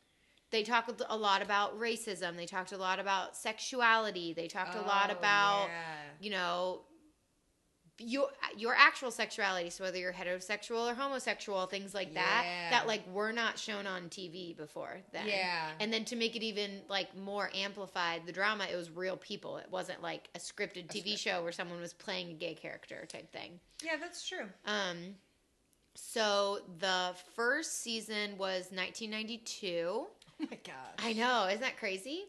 they 0.51 0.63
talked 0.63 1.03
a 1.09 1.17
lot 1.17 1.43
about 1.43 1.79
racism. 1.79 2.37
They 2.37 2.47
talked 2.47 2.73
a 2.73 2.79
lot 2.79 2.99
about 2.99 3.37
sexuality. 3.37 4.33
They 4.33 4.49
talked 4.49 4.75
a 4.75 4.83
oh, 4.83 4.87
lot 4.87 5.11
Oh, 5.11 5.19
about 5.19 5.67
yeah. 5.69 5.95
you 6.21 6.31
know 6.31 6.83
your 8.01 8.29
your 8.57 8.75
actual 8.77 9.11
sexuality 9.11 9.71
so 9.71 9.83
whether 9.85 9.99
you're 9.99 10.13
heterosexual 10.13 10.91
or 10.91 10.95
homosexual 10.95 11.67
things 11.67 11.95
like 11.95 12.15
that 12.15 12.43
Yeah. 12.45 12.71
that 12.71 12.87
like 12.87 13.03
were 13.13 13.33
not 13.33 13.59
shown 13.59 13.87
on 13.87 14.09
tv 14.09 14.57
before 14.57 14.99
then 15.13 15.27
Yeah. 15.27 15.71
and 15.81 15.93
then 15.93 16.05
to 16.07 16.17
make 16.17 16.37
it 16.37 16.43
even 16.45 16.83
like 16.89 17.17
more 17.17 17.51
amplified 17.55 18.23
the 18.25 18.33
drama 18.33 18.67
it 18.73 18.77
was 18.77 18.91
real 18.91 19.17
people 19.17 19.57
it 19.57 19.67
wasn't 19.71 20.01
like 20.03 20.29
a 20.37 20.39
scripted 20.39 20.87
tv 20.87 21.01
script. 21.03 21.19
show 21.19 21.43
where 21.43 21.51
someone 21.53 21.81
was 21.81 21.93
playing 21.93 22.31
a 22.31 22.35
gay 22.35 22.55
character 22.55 23.05
type 23.09 23.33
thing 23.33 23.59
Yeah, 23.85 23.97
that's 24.01 24.27
true. 24.29 24.47
um 24.65 25.17
so 25.97 26.61
the 26.79 27.15
first 27.35 27.83
season 27.83 28.39
was 28.39 28.71
1992 28.73 30.07
Oh 30.41 30.47
my 30.49 30.59
gosh. 30.65 30.75
I 31.01 31.15
know, 31.15 31.47
isn't 31.49 31.63
that 31.63 31.79
crazy? 31.79 32.23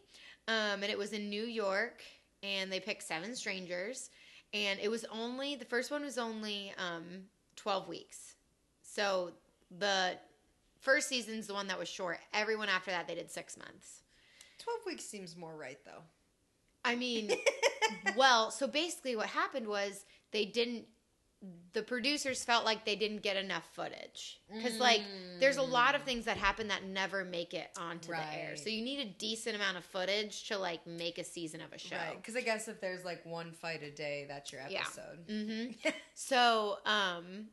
Um, 0.47 0.81
and 0.81 0.85
it 0.85 0.97
was 0.97 1.13
in 1.13 1.29
New 1.29 1.43
York, 1.43 2.01
and 2.41 2.71
they 2.71 2.79
picked 2.79 3.03
seven 3.03 3.35
strangers, 3.35 4.09
and 4.53 4.79
it 4.79 4.89
was 4.89 5.05
only 5.11 5.55
the 5.55 5.65
first 5.65 5.91
one 5.91 6.03
was 6.03 6.17
only 6.17 6.73
um, 6.77 7.25
twelve 7.55 7.87
weeks. 7.87 8.35
So 8.81 9.31
the 9.77 10.17
first 10.79 11.07
season's 11.07 11.47
the 11.47 11.53
one 11.53 11.67
that 11.67 11.77
was 11.77 11.87
short. 11.87 12.19
Everyone 12.33 12.69
after 12.69 12.91
that 12.91 13.07
they 13.07 13.15
did 13.15 13.29
six 13.31 13.57
months. 13.57 14.03
Twelve 14.57 14.79
weeks 14.85 15.05
seems 15.05 15.35
more 15.37 15.55
right 15.55 15.79
though. 15.85 16.03
I 16.83 16.95
mean, 16.95 17.31
well, 18.15 18.51
so 18.51 18.67
basically 18.67 19.15
what 19.15 19.27
happened 19.27 19.67
was 19.67 20.05
they 20.31 20.45
didn't. 20.45 20.85
The 21.71 21.83
producers 21.83 22.43
felt 22.43 22.65
like 22.65 22.83
they 22.83 22.95
didn't 22.97 23.21
get 23.21 23.37
enough 23.37 23.63
footage 23.73 24.41
because, 24.53 24.77
like, 24.77 25.01
there's 25.39 25.55
a 25.55 25.61
lot 25.61 25.95
of 25.95 26.03
things 26.03 26.25
that 26.25 26.35
happen 26.35 26.67
that 26.67 26.83
never 26.83 27.23
make 27.23 27.53
it 27.53 27.69
onto 27.79 28.09
the 28.11 28.33
air. 28.33 28.55
So 28.57 28.69
you 28.69 28.83
need 28.83 28.99
a 28.99 29.05
decent 29.17 29.55
amount 29.55 29.77
of 29.77 29.85
footage 29.85 30.47
to 30.49 30.57
like 30.57 30.85
make 30.85 31.17
a 31.17 31.23
season 31.23 31.61
of 31.61 31.71
a 31.71 31.77
show. 31.77 31.95
Right. 31.95 32.17
Because 32.17 32.35
I 32.35 32.41
guess 32.41 32.67
if 32.67 32.81
there's 32.81 33.05
like 33.05 33.25
one 33.25 33.53
fight 33.53 33.83
a 33.83 33.91
day, 33.91 34.25
that's 34.27 34.51
your 34.51 34.61
Yeah. 34.69 34.81
episode. 34.81 35.19
hmm 35.29 35.89
So, 36.13 36.79
um, 36.85 37.45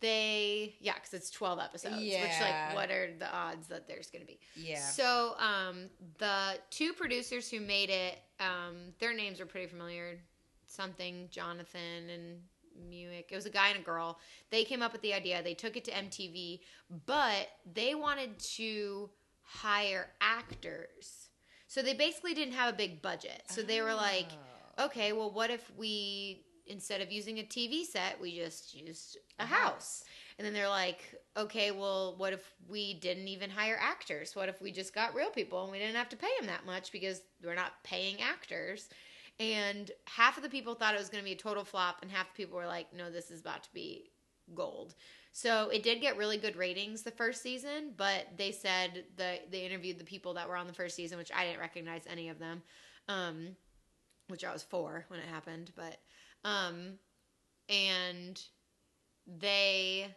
they 0.00 0.76
yeah, 0.80 0.94
because 0.94 1.14
it's 1.14 1.30
twelve 1.30 1.58
episodes. 1.58 1.96
yeah. 2.00 2.22
Which 2.22 2.40
like, 2.40 2.74
what 2.74 2.90
are 2.90 3.10
the 3.18 3.32
odds 3.34 3.68
that 3.68 3.88
there's 3.88 4.10
going 4.10 4.20
to 4.22 4.26
be? 4.26 4.38
yeah. 4.54 4.80
So, 4.80 5.34
um, 5.38 5.88
the 6.18 6.58
two 6.70 6.92
producers 6.92 7.50
who 7.50 7.60
made 7.60 7.88
it, 7.90 8.18
um, 8.40 8.92
their 8.98 9.14
names 9.14 9.40
are 9.40 9.46
pretty 9.46 9.66
familiar. 9.66 10.18
Something 10.66 11.28
Jonathan 11.30 12.10
and 12.12 12.40
Muick. 12.88 13.28
It 13.30 13.36
was 13.36 13.46
a 13.46 13.50
guy 13.50 13.68
and 13.68 13.80
a 13.80 13.82
girl. 13.82 14.18
They 14.50 14.64
came 14.64 14.82
up 14.82 14.92
with 14.92 15.02
the 15.02 15.14
idea. 15.14 15.42
They 15.42 15.54
took 15.54 15.76
it 15.76 15.84
to 15.86 15.90
MTV, 15.90 16.60
but 17.06 17.48
they 17.72 17.94
wanted 17.94 18.38
to 18.56 19.10
hire 19.42 20.10
actors. 20.20 21.28
So 21.66 21.82
they 21.82 21.94
basically 21.94 22.34
didn't 22.34 22.54
have 22.54 22.72
a 22.72 22.76
big 22.76 23.02
budget. 23.02 23.42
So 23.46 23.62
they 23.62 23.82
were 23.82 23.94
like, 23.94 24.28
Oh. 24.78 24.86
okay, 24.86 25.12
well, 25.12 25.30
what 25.30 25.50
if 25.50 25.70
we 25.76 26.44
instead 26.66 27.00
of 27.00 27.10
using 27.10 27.38
a 27.38 27.42
TV 27.42 27.84
set, 27.84 28.20
we 28.20 28.36
just 28.38 28.74
used 28.74 29.18
a 29.38 29.46
house? 29.46 29.58
house. 29.60 30.04
And 30.38 30.46
then 30.46 30.54
they're 30.54 30.68
like, 30.68 31.14
okay, 31.36 31.70
well, 31.72 32.14
what 32.16 32.32
if 32.32 32.54
we 32.68 32.94
didn't 32.94 33.26
even 33.26 33.50
hire 33.50 33.78
actors? 33.80 34.36
What 34.36 34.48
if 34.48 34.60
we 34.62 34.70
just 34.70 34.94
got 34.94 35.14
real 35.14 35.30
people 35.30 35.62
and 35.62 35.72
we 35.72 35.78
didn't 35.78 35.96
have 35.96 36.08
to 36.10 36.16
pay 36.16 36.28
them 36.38 36.46
that 36.46 36.64
much 36.64 36.92
because 36.92 37.22
we're 37.42 37.54
not 37.54 37.72
paying 37.82 38.20
actors? 38.20 38.88
And 39.40 39.90
half 40.06 40.36
of 40.36 40.42
the 40.42 40.48
people 40.48 40.74
thought 40.74 40.94
it 40.94 40.98
was 40.98 41.08
going 41.08 41.22
to 41.22 41.28
be 41.28 41.34
a 41.34 41.36
total 41.36 41.64
flop, 41.64 41.98
and 42.02 42.10
half 42.10 42.32
the 42.32 42.36
people 42.36 42.58
were 42.58 42.66
like, 42.66 42.92
no, 42.92 43.10
this 43.10 43.30
is 43.30 43.40
about 43.40 43.62
to 43.64 43.72
be 43.72 44.10
gold. 44.54 44.94
So 45.32 45.68
it 45.68 45.82
did 45.82 46.00
get 46.00 46.16
really 46.16 46.38
good 46.38 46.56
ratings 46.56 47.02
the 47.02 47.12
first 47.12 47.42
season, 47.42 47.92
but 47.96 48.26
they 48.36 48.50
said 48.50 49.04
that 49.16 49.52
they 49.52 49.64
interviewed 49.64 49.98
the 49.98 50.04
people 50.04 50.34
that 50.34 50.48
were 50.48 50.56
on 50.56 50.66
the 50.66 50.72
first 50.72 50.96
season, 50.96 51.18
which 51.18 51.30
I 51.32 51.44
didn't 51.44 51.60
recognize 51.60 52.02
any 52.08 52.28
of 52.28 52.38
them, 52.38 52.62
um, 53.08 53.56
which 54.26 54.44
I 54.44 54.52
was 54.52 54.62
four 54.62 55.04
when 55.08 55.20
it 55.20 55.26
happened, 55.26 55.70
but 55.76 55.98
um, 56.44 56.94
and 57.68 58.40
they 59.26 60.08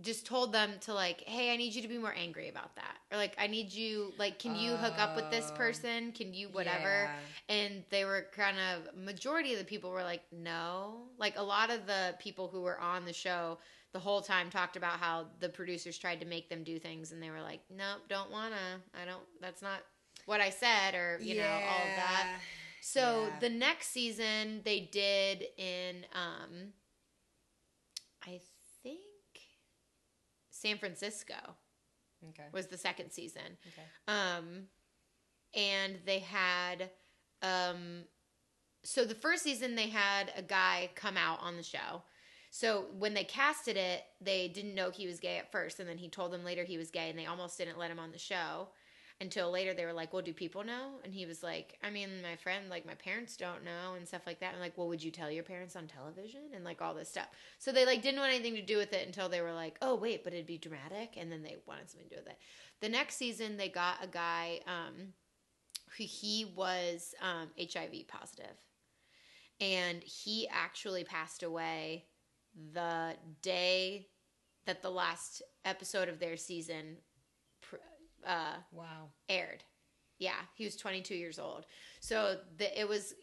just 0.00 0.26
told 0.26 0.52
them 0.52 0.72
to 0.82 0.94
like, 0.94 1.22
hey, 1.22 1.52
I 1.52 1.56
need 1.56 1.74
you 1.74 1.82
to 1.82 1.88
be 1.88 1.98
more 1.98 2.14
angry 2.16 2.48
about 2.48 2.74
that, 2.76 2.96
or 3.10 3.18
like, 3.18 3.34
I 3.38 3.46
need 3.48 3.72
you, 3.72 4.12
like, 4.18 4.38
can 4.38 4.54
you 4.54 4.76
hook 4.76 4.94
up 4.98 5.16
with 5.16 5.28
this 5.30 5.50
Oh. 5.52 5.56
person? 5.56 6.12
Can 6.12 6.32
you 6.34 6.48
whatever? 6.50 7.10
Yeah. 7.48 7.56
and 7.56 7.84
they 7.90 8.04
were 8.04 8.26
kind 8.32 8.56
of 8.58 8.94
majority 8.96 9.52
of 9.52 9.58
the 9.58 9.64
people 9.64 9.90
were 9.90 10.02
like 10.02 10.22
no 10.32 11.08
like 11.18 11.36
a 11.38 11.42
lot 11.42 11.70
of 11.70 11.86
the 11.86 12.14
people 12.18 12.46
who 12.48 12.60
were 12.62 12.78
on 12.80 13.04
the 13.06 13.12
show 13.12 13.58
the 13.92 13.98
whole 13.98 14.20
time 14.20 14.50
talked 14.50 14.76
about 14.76 14.98
how 15.00 15.26
the 15.40 15.48
producers 15.48 15.96
tried 15.98 16.20
to 16.20 16.26
make 16.26 16.48
them 16.50 16.62
do 16.62 16.78
things 16.78 17.10
and 17.12 17.22
they 17.22 17.30
were 17.30 17.40
like 17.40 17.60
nope 17.70 18.00
don't 18.08 18.30
wanna 18.30 18.80
i 19.00 19.04
don't 19.06 19.22
that's 19.40 19.62
not 19.62 19.80
what 20.26 20.40
i 20.42 20.50
said 20.50 20.94
or 20.94 21.18
you 21.22 21.36
know 21.36 21.58
all 21.68 21.82
of 21.88 21.94
that 21.96 22.26
so 22.82 23.24
Yeah. 23.28 23.38
the 23.40 23.48
next 23.48 23.88
season 23.88 24.60
they 24.64 24.80
did 24.92 25.46
in 25.56 26.04
um 26.14 26.72
i 28.26 28.40
think 28.82 29.00
san 30.60 30.78
francisco 30.78 31.34
Okay. 32.30 32.48
was 32.52 32.66
the 32.66 32.76
second 32.76 33.10
season 33.12 33.56
Okay. 33.68 33.86
um, 34.08 34.64
and 35.54 35.96
they 36.04 36.18
had, 36.18 36.90
um, 37.42 38.02
so 38.84 39.04
the 39.04 39.14
first 39.14 39.42
season 39.42 39.74
they 39.74 39.88
had 39.88 40.32
a 40.36 40.42
guy 40.42 40.90
come 40.94 41.16
out 41.16 41.40
on 41.40 41.56
the 41.56 41.62
show. 41.62 42.02
So 42.50 42.86
when 42.98 43.14
they 43.14 43.24
casted 43.24 43.76
it, 43.76 44.02
they 44.20 44.48
didn't 44.48 44.74
know 44.74 44.90
he 44.90 45.06
was 45.06 45.20
gay 45.20 45.36
at 45.38 45.52
first, 45.52 45.80
and 45.80 45.88
then 45.88 45.98
he 45.98 46.08
told 46.08 46.32
them 46.32 46.44
later 46.44 46.64
he 46.64 46.78
was 46.78 46.90
gay, 46.90 47.10
and 47.10 47.18
they 47.18 47.26
almost 47.26 47.58
didn't 47.58 47.78
let 47.78 47.90
him 47.90 47.98
on 47.98 48.10
the 48.10 48.18
show 48.18 48.68
until 49.20 49.50
later. 49.50 49.74
They 49.74 49.84
were 49.84 49.92
like, 49.92 50.12
"Well, 50.12 50.22
do 50.22 50.32
people 50.32 50.64
know?" 50.64 51.00
And 51.04 51.12
he 51.12 51.26
was 51.26 51.42
like, 51.42 51.78
"I 51.82 51.90
mean, 51.90 52.22
my 52.22 52.36
friend, 52.36 52.68
like 52.68 52.86
my 52.86 52.94
parents 52.94 53.36
don't 53.36 53.64
know, 53.64 53.94
and 53.94 54.06
stuff 54.06 54.26
like 54.26 54.40
that." 54.40 54.52
And 54.52 54.60
like, 54.60 54.76
"Well, 54.78 54.88
would 54.88 55.02
you 55.02 55.10
tell 55.10 55.30
your 55.30 55.42
parents 55.42 55.76
on 55.76 55.86
television?" 55.86 56.42
And 56.54 56.64
like 56.64 56.80
all 56.80 56.94
this 56.94 57.08
stuff. 57.08 57.28
So 57.58 57.72
they 57.72 57.84
like 57.84 58.02
didn't 58.02 58.20
want 58.20 58.32
anything 58.32 58.54
to 58.54 58.62
do 58.62 58.76
with 58.76 58.92
it 58.92 59.06
until 59.06 59.28
they 59.28 59.40
were 59.40 59.52
like, 59.52 59.78
"Oh, 59.82 59.94
wait, 59.94 60.24
but 60.24 60.32
it'd 60.32 60.46
be 60.46 60.58
dramatic," 60.58 61.16
and 61.16 61.30
then 61.30 61.42
they 61.42 61.56
wanted 61.66 61.90
something 61.90 62.08
to 62.08 62.16
do 62.16 62.20
with 62.22 62.30
it. 62.32 62.38
The 62.80 62.88
next 62.88 63.16
season, 63.16 63.56
they 63.56 63.68
got 63.68 64.02
a 64.02 64.06
guy 64.06 64.60
um, 64.66 65.14
who 65.96 66.04
he 66.04 66.44
was 66.44 67.14
um, 67.20 67.48
HIV 67.58 68.06
positive, 68.08 68.56
and 69.60 70.02
he 70.02 70.48
actually 70.48 71.04
passed 71.04 71.42
away 71.42 72.06
the 72.72 73.16
day 73.42 74.08
that 74.66 74.82
the 74.82 74.90
last 74.90 75.42
episode 75.64 76.08
of 76.08 76.18
their 76.18 76.36
season 76.36 76.98
uh, 78.26 78.56
Wow. 78.72 79.10
aired. 79.28 79.64
Yeah, 80.18 80.40
he 80.54 80.64
was 80.64 80.76
22 80.76 81.14
years 81.14 81.38
old. 81.38 81.66
So 82.00 82.38
the, 82.56 82.80
it 82.80 82.88
was 82.88 83.14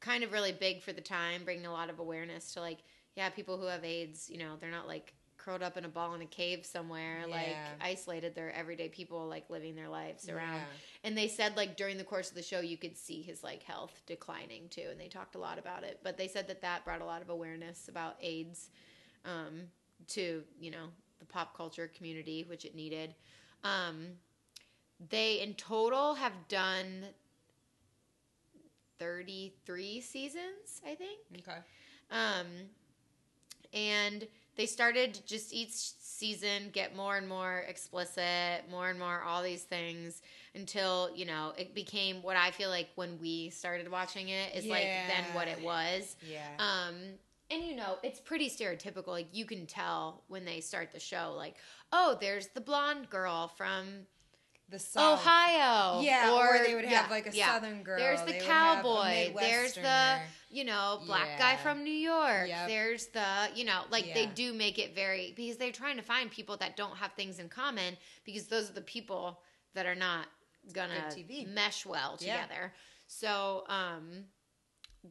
kind 0.00 0.22
of 0.24 0.32
really 0.32 0.52
big 0.52 0.82
for 0.82 0.92
the 0.92 1.00
time, 1.00 1.44
bringing 1.44 1.66
a 1.66 1.72
lot 1.72 1.90
of 1.90 1.98
awareness 1.98 2.54
to 2.54 2.60
like, 2.60 2.78
yeah, 3.16 3.28
people 3.30 3.58
who 3.58 3.66
have 3.66 3.84
AIDS, 3.84 4.30
you 4.30 4.38
know, 4.38 4.54
they're 4.60 4.70
not 4.70 4.86
like 4.86 5.12
curled 5.36 5.62
up 5.62 5.76
in 5.76 5.84
a 5.84 5.88
ball 5.88 6.14
in 6.14 6.20
a 6.22 6.26
cave 6.26 6.64
somewhere, 6.66 7.24
like 7.26 7.56
isolated. 7.80 8.34
They're 8.34 8.52
everyday 8.52 8.88
people, 8.88 9.26
like 9.26 9.48
living 9.50 9.74
their 9.74 9.88
lives 9.88 10.28
around. 10.28 10.56
Yeah. 10.56 10.64
And 11.04 11.16
they 11.18 11.28
said 11.28 11.56
like 11.56 11.76
during 11.76 11.98
the 11.98 12.04
course 12.04 12.28
of 12.28 12.36
the 12.36 12.42
show, 12.42 12.60
you 12.60 12.76
could 12.76 12.96
see 12.96 13.22
his 13.22 13.42
like 13.42 13.62
health 13.62 14.02
declining 14.06 14.68
too, 14.68 14.84
and 14.90 15.00
they 15.00 15.08
talked 15.08 15.34
a 15.34 15.38
lot 15.38 15.58
about 15.58 15.82
it. 15.82 15.98
But 16.04 16.16
they 16.18 16.28
said 16.28 16.46
that 16.48 16.60
that 16.62 16.84
brought 16.84 17.00
a 17.00 17.04
lot 17.06 17.22
of 17.22 17.30
awareness 17.30 17.88
about 17.88 18.16
AIDS 18.20 18.68
um, 19.24 19.62
to 20.08 20.42
you 20.60 20.70
know 20.70 20.86
the 21.18 21.24
pop 21.26 21.56
culture 21.56 21.90
community, 21.96 22.44
which 22.48 22.64
it 22.64 22.74
needed. 22.74 23.14
Um, 23.64 24.06
they 25.08 25.40
in 25.40 25.54
total 25.54 26.14
have 26.14 26.32
done 26.48 27.06
thirty 28.98 29.54
three 29.64 30.00
seasons, 30.00 30.82
I 30.86 30.94
think. 30.94 31.20
Okay. 31.38 31.58
Um, 32.10 32.46
and 33.72 34.26
they 34.56 34.66
started 34.66 35.20
just 35.26 35.54
each 35.54 35.72
season 35.72 36.70
get 36.72 36.94
more 36.94 37.16
and 37.16 37.28
more 37.28 37.64
explicit, 37.66 38.64
more 38.70 38.90
and 38.90 38.98
more 38.98 39.22
all 39.22 39.42
these 39.42 39.62
things 39.62 40.22
until 40.54 41.10
you 41.14 41.24
know 41.24 41.52
it 41.56 41.74
became 41.74 42.22
what 42.22 42.36
I 42.36 42.50
feel 42.50 42.68
like 42.68 42.88
when 42.96 43.18
we 43.20 43.50
started 43.50 43.90
watching 43.90 44.28
it 44.28 44.54
is 44.54 44.66
like 44.66 44.82
then 44.82 45.24
what 45.32 45.48
it 45.48 45.62
was. 45.62 46.16
Yeah. 46.28 46.46
Um, 46.58 46.96
and 47.50 47.64
you 47.64 47.74
know 47.74 47.96
it's 48.02 48.20
pretty 48.20 48.50
stereotypical. 48.50 49.08
Like 49.08 49.28
you 49.32 49.44
can 49.44 49.66
tell 49.66 50.24
when 50.28 50.44
they 50.44 50.60
start 50.60 50.92
the 50.92 51.00
show, 51.00 51.32
like 51.36 51.56
oh, 51.92 52.16
there's 52.20 52.48
the 52.48 52.60
blonde 52.60 53.10
girl 53.10 53.48
from 53.48 54.06
the 54.68 54.78
South. 54.78 55.20
Ohio, 55.20 56.00
Yeah, 56.00 56.32
or, 56.32 56.64
they 56.64 56.74
would 56.74 56.84
have 56.84 57.06
yeah, 57.08 57.10
like 57.10 57.26
a 57.26 57.36
yeah. 57.36 57.52
southern 57.52 57.82
girl. 57.82 57.98
There's 57.98 58.20
the 58.20 58.26
they 58.26 58.38
would 58.38 58.42
have 58.46 58.78
a 58.78 58.82
cowboy. 58.82 59.32
There's 59.40 59.74
the 59.74 60.18
you 60.50 60.64
know, 60.64 61.00
black 61.06 61.38
guy 61.38 61.56
from 61.56 61.84
New 61.84 61.92
York. 61.92 62.48
Yep. 62.48 62.68
There's 62.68 63.06
the, 63.08 63.48
you 63.54 63.64
know, 63.64 63.82
like 63.90 64.12
they 64.14 64.26
do 64.26 64.52
make 64.52 64.78
it 64.78 64.94
very 64.94 65.32
because 65.36 65.56
they're 65.56 65.72
trying 65.72 65.96
to 65.96 66.02
find 66.02 66.30
people 66.30 66.56
that 66.58 66.76
don't 66.76 66.96
have 66.96 67.12
things 67.12 67.38
in 67.38 67.48
common 67.48 67.96
because 68.24 68.46
those 68.46 68.68
are 68.70 68.74
the 68.74 68.80
people 68.80 69.40
that 69.74 69.86
are 69.86 69.94
not 69.94 70.26
gonna 70.72 71.14
mesh 71.52 71.86
well 71.86 72.18
Yeah. 72.20 72.42
together. 72.42 72.74
So, 73.06 73.64
um 73.68 74.24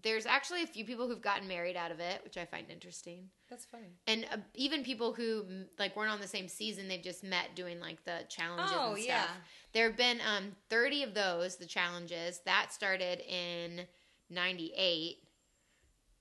there's 0.04 0.26
actually 0.26 0.62
a 0.64 0.68
few 0.68 0.86
people 0.86 1.08
who've 1.08 1.22
gotten 1.22 1.48
married 1.48 1.76
out 1.76 1.90
of 1.92 2.00
it, 2.00 2.22
which 2.24 2.38
I 2.38 2.46
find 2.46 2.70
interesting. 2.70 3.30
That's 3.50 3.66
funny. 3.66 3.96
And 4.08 4.26
uh, 4.32 4.38
even 4.54 4.84
people 4.84 5.14
who 5.14 5.46
like 5.80 5.96
weren't 5.96 6.12
on 6.12 6.22
the 6.22 6.28
same 6.28 6.48
season, 6.48 6.88
they've 6.88 7.02
just 7.02 7.24
met 7.24 7.56
doing 7.56 7.80
like 7.80 8.04
the 8.06 8.20
challenges 8.30 8.72
Oh, 8.74 8.94
and 8.94 8.98
stuff. 9.02 9.08
yeah. 9.08 9.26
There 9.74 9.88
have 9.88 9.98
been 9.98 10.20
um 10.22 10.52
30 10.70 11.04
of 11.04 11.14
those, 11.14 11.56
the 11.56 11.66
challenges. 11.66 12.42
That 12.46 12.72
started 12.72 13.20
in 13.28 13.86
98. 14.30 15.18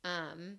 Um 0.05 0.59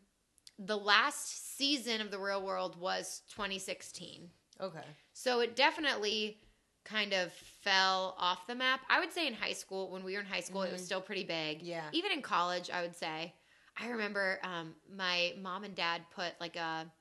the 0.61 0.77
last 0.77 1.57
season 1.57 2.01
of 2.01 2.11
the 2.11 2.19
real 2.19 2.43
world 2.43 2.79
was 2.79 3.21
2016. 3.31 4.29
Okay. 4.61 4.79
So 5.13 5.39
it 5.39 5.55
definitely 5.55 6.41
kind 6.85 7.13
of 7.13 7.31
fell 7.61 8.15
off 8.17 8.47
the 8.47 8.55
map. 8.55 8.81
I 8.89 8.99
would 8.99 9.11
say 9.11 9.27
in 9.27 9.33
high 9.33 9.53
school, 9.53 9.91
when 9.91 10.03
we 10.03 10.13
were 10.13 10.21
in 10.21 10.25
high 10.25 10.39
school, 10.41 10.63
it 10.63 10.71
was 10.71 10.81
Mhm. 10.81 10.85
still 10.85 11.01
pretty 11.01 11.23
big. 11.23 11.61
Yeah. 11.61 11.89
Even 11.91 12.11
in 12.11 12.21
college, 12.21 12.69
I 12.69 12.81
would 12.81 12.95
say. 12.95 13.33
I 13.77 13.87
remember 13.89 14.39
um, 14.43 14.75
my 14.93 15.33
mom 15.39 15.63
and 15.63 15.75
dad 15.75 16.01
put 16.11 16.33
like 16.41 16.55
a 16.55 16.91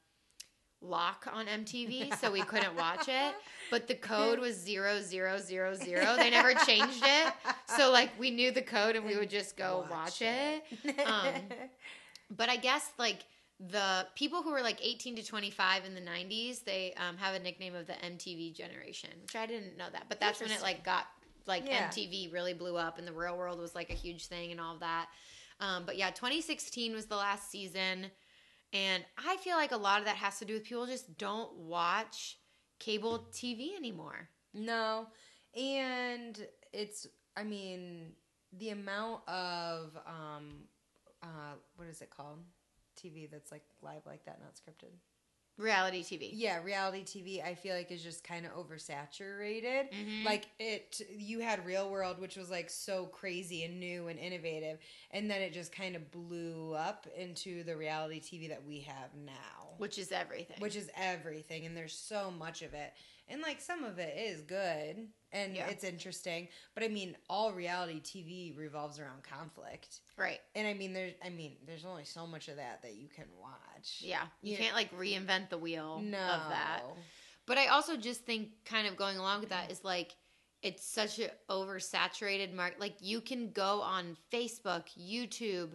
lock 0.81 1.27
on 1.33 1.47
MTV 1.47 2.13
so 2.21 2.31
we 2.31 2.43
couldn't 2.43 2.77
watch 2.77 3.09
it, 3.09 3.35
but 3.71 3.89
the 3.89 3.95
code 3.97 4.39
was 4.39 4.55
zero 4.57 5.01
zero 5.01 5.39
zero 5.39 5.75
zero. 5.75 6.17
They 6.17 6.31
never 6.31 6.55
changed 6.67 7.03
it, 7.05 7.33
so 7.77 7.91
like 7.91 8.11
we 8.19 8.31
knew 8.31 8.51
the 8.53 8.63
code 8.63 8.95
and 8.95 9.05
we 9.05 9.17
would 9.17 9.31
just 9.31 9.57
go 9.57 9.87
watch, 9.91 10.23
it. 10.23 10.63
Um, 11.05 11.35
But 12.31 12.49
I 12.51 12.57
guess 12.57 12.93
like 12.99 13.25
the 13.61 14.07
people 14.15 14.43
who 14.43 14.53
were 14.53 14.63
like 14.63 14.79
18 14.81 15.17
to 15.17 15.23
25 15.25 15.85
in 15.85 15.95
the 15.95 16.01
90s, 16.01 16.65
they 16.65 16.95
um, 16.97 17.17
have 17.17 17.35
a 17.35 17.41
nickname 17.41 17.75
of 17.75 17.87
the 17.87 17.95
MTV 17.95 18.55
generation, 18.55 19.11
which 19.23 19.35
I 19.35 19.47
didn't 19.47 19.77
know 19.77 19.87
that. 19.93 20.05
But 20.09 20.21
that's 20.21 20.41
when 20.41 20.51
it 20.51 20.63
like 20.63 20.85
got 20.85 21.07
like 21.47 21.67
Yeah. 21.67 21.89
MTV 21.89 22.33
really 22.33 22.55
blew 22.55 22.77
up 22.77 22.99
and 22.99 23.07
the 23.07 23.13
real 23.13 23.37
world 23.37 23.59
was 23.59 23.75
like 23.75 23.91
a 23.91 23.95
huge 23.95 24.27
thing 24.27 24.53
and 24.53 24.61
all 24.61 24.75
of 24.75 24.81
that. 24.81 25.09
Um, 25.61 25.85
but 25.87 25.97
yeah, 25.97 26.11
2016 26.11 26.95
was 26.95 27.07
the 27.07 27.17
last 27.17 27.51
season. 27.51 28.11
And 28.73 29.05
I 29.17 29.39
feel 29.39 29.57
like 29.57 29.73
a 29.73 29.77
lot 29.77 29.99
of 29.99 30.05
that 30.05 30.17
has 30.17 30.39
to 30.39 30.45
do 30.45 30.55
with 30.55 30.65
people 30.65 30.87
just 30.87 31.17
don't 31.19 31.53
watch 31.57 32.39
cable 32.79 33.27
TV 33.33 33.75
anymore. 33.77 34.29
No. 34.55 35.09
And 35.57 36.47
it's 36.73 37.09
I 37.37 37.43
mean, 37.45 38.13
the 38.53 38.71
amount 38.71 39.29
of 39.29 39.97
um 40.07 40.65
uh 41.23 41.55
what 41.77 41.89
is 41.89 42.03
it 42.03 42.11
called? 42.11 42.39
TV 42.99 43.31
that's 43.31 43.53
like 43.53 43.65
live 43.83 44.03
like 44.07 44.25
that, 44.27 44.41
not 44.41 44.55
scripted. 44.55 44.93
Reality 45.57 46.05
TV. 46.05 46.31
Yeah, 46.33 46.63
reality 46.63 47.03
TV 47.03 47.45
I 47.45 47.57
feel 47.57 47.75
like 47.75 47.91
is 47.91 48.01
just 48.03 48.23
kind 48.23 48.47
of 48.47 48.53
oversaturated. 48.53 49.93
Mhm. 49.93 50.25
Like 50.25 50.47
it 50.61 51.01
you 51.11 51.41
had 51.41 51.67
Real 51.67 51.91
World 51.91 52.21
which 52.21 52.37
was 52.37 52.49
like 52.49 52.71
so 52.71 53.07
crazy 53.07 53.65
and 53.65 53.81
new 53.81 54.07
and 54.07 54.21
innovative 54.21 54.79
and 55.11 55.29
then 55.29 55.43
it 55.43 55.53
just 55.53 55.73
kind 55.73 55.97
of 55.97 56.13
blew 56.13 56.75
up 56.75 57.09
into 57.17 57.65
the 57.65 57.77
reality 57.77 58.21
TV 58.21 58.49
that 58.51 58.65
we 58.65 58.81
have 58.83 59.15
now. 59.17 59.75
Which 59.79 59.99
is 59.99 60.13
everything. 60.13 60.57
which 60.61 60.77
is 60.77 60.91
everything 60.97 61.67
and 61.67 61.77
there's 61.77 61.93
so 61.95 62.31
much 62.31 62.63
of 62.63 62.73
it 62.75 62.93
and 63.29 63.43
like 63.43 63.61
some 63.61 63.83
of 63.83 63.99
it 63.99 64.17
is 64.17 64.43
good 64.43 65.09
and 65.33 65.55
Yeah. 65.55 65.67
it's 65.69 65.85
interesting 65.85 66.49
but 66.75 66.83
i 66.83 66.89
mean 66.89 67.17
all 67.29 67.53
reality 67.53 68.01
tv 68.01 68.57
revolves 68.57 68.99
around 68.99 69.23
conflict 69.23 70.01
right. 70.17 70.41
and 70.55 70.67
i 70.67 70.75
mean 70.75 70.93
there's 70.93 71.15
i 71.25 71.29
mean 71.29 71.57
there's 71.67 71.85
only 71.85 72.05
so 72.05 72.27
much 72.27 72.49
of 72.49 72.57
that 72.57 72.83
that 72.83 72.95
you 72.95 73.09
can 73.09 73.27
watch 73.41 73.99
Yeah. 74.01 74.27
You 74.43 74.57
can't 74.57 74.75
like 74.75 74.91
reinvent 74.97 75.51
the 75.51 75.59
wheel 75.59 76.01
no 76.01 76.19
of 76.19 76.49
that. 76.51 76.83
But 77.47 77.57
I 77.57 77.69
also 77.69 77.97
just 77.97 78.27
think, 78.27 78.51
kind 78.67 78.87
of 78.87 78.95
going 78.97 79.17
along 79.17 79.41
with 79.41 79.49
that, 79.49 79.71
is 79.71 79.83
like 79.83 80.15
it's 80.63 80.85
such 80.85 81.19
an 81.19 81.31
oversaturated 81.49 82.53
market. 82.53 82.79
Like 82.81 82.97
you 83.01 83.21
can 83.23 83.53
go 83.53 83.81
on 83.81 84.17
Facebook, 84.33 84.85
YouTube, 85.01 85.71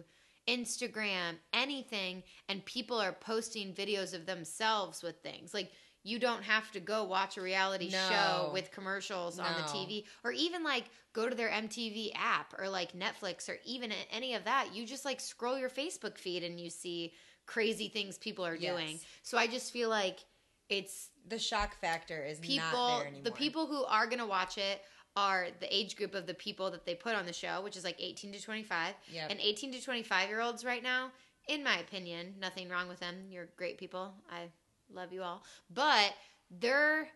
Instagram, 0.46 1.36
anything, 1.52 2.22
and 2.48 2.64
people 2.64 2.98
are 3.00 3.12
posting 3.12 3.72
videos 3.72 4.14
of 4.14 4.26
themselves 4.26 5.02
with 5.02 5.16
things. 5.22 5.52
Like 5.54 5.72
you 6.04 6.18
don't 6.18 6.42
have 6.44 6.70
to 6.72 6.80
go 6.80 7.02
watch 7.04 7.36
a 7.36 7.40
reality 7.40 7.88
No. 7.90 7.98
show 8.08 8.50
with 8.52 8.70
commercials 8.70 9.38
on 9.40 9.54
the 9.56 9.62
TV, 9.62 10.04
or 10.22 10.30
even 10.32 10.62
like 10.62 10.84
go 11.14 11.28
to 11.28 11.34
their 11.34 11.48
MTV 11.50 12.12
app 12.14 12.54
or 12.58 12.68
like 12.68 12.92
Netflix 12.92 13.48
or 13.48 13.56
even 13.64 13.90
any 14.12 14.34
of 14.34 14.44
that. 14.44 14.68
You 14.74 14.86
just 14.86 15.04
like 15.04 15.18
scroll 15.20 15.58
your 15.58 15.70
Facebook 15.70 16.18
feed 16.18 16.44
and 16.44 16.60
you 16.60 16.70
see 16.70 17.14
crazy 17.46 17.88
things 17.88 18.18
people 18.18 18.44
are 18.46 18.56
doing. 18.56 18.88
Yes. 18.90 19.04
So 19.22 19.38
I 19.38 19.46
just 19.46 19.72
feel 19.72 19.88
like 19.88 20.20
it's 20.68 21.08
the 21.28 21.38
shock 21.38 21.78
factor 21.80 22.22
is 22.24 22.38
people 22.38 22.64
not 22.72 22.98
there 22.98 23.06
anymore 23.06 23.24
the 23.24 23.32
people 23.32 23.66
who 23.66 23.84
are 23.84 24.06
going 24.06 24.18
to 24.18 24.26
watch 24.26 24.56
it 24.58 24.80
are 25.16 25.48
the 25.60 25.74
age 25.74 25.94
group 25.96 26.14
of 26.14 26.26
the 26.26 26.34
people 26.34 26.70
that 26.70 26.84
they 26.86 26.94
put 26.94 27.14
on 27.14 27.24
the 27.26 27.32
show 27.34 27.60
which 27.62 27.76
is 27.76 27.84
like 27.84 27.96
18 27.98 28.32
to 28.32 28.40
25 28.42 28.94
Yep. 29.12 29.30
and 29.30 29.40
18 29.40 29.72
to 29.72 29.82
25 29.82 30.28
year 30.28 30.40
olds 30.40 30.64
right 30.64 30.82
now 30.82 31.10
in 31.48 31.62
my 31.62 31.76
opinion 31.78 32.34
nothing 32.40 32.68
wrong 32.70 32.88
with 32.88 32.98
them 32.98 33.14
you're 33.30 33.48
great 33.58 33.76
people 33.78 34.14
i 34.30 34.48
love 34.92 35.12
you 35.12 35.22
all 35.22 35.42
but 35.72 36.12
they're 36.50 37.08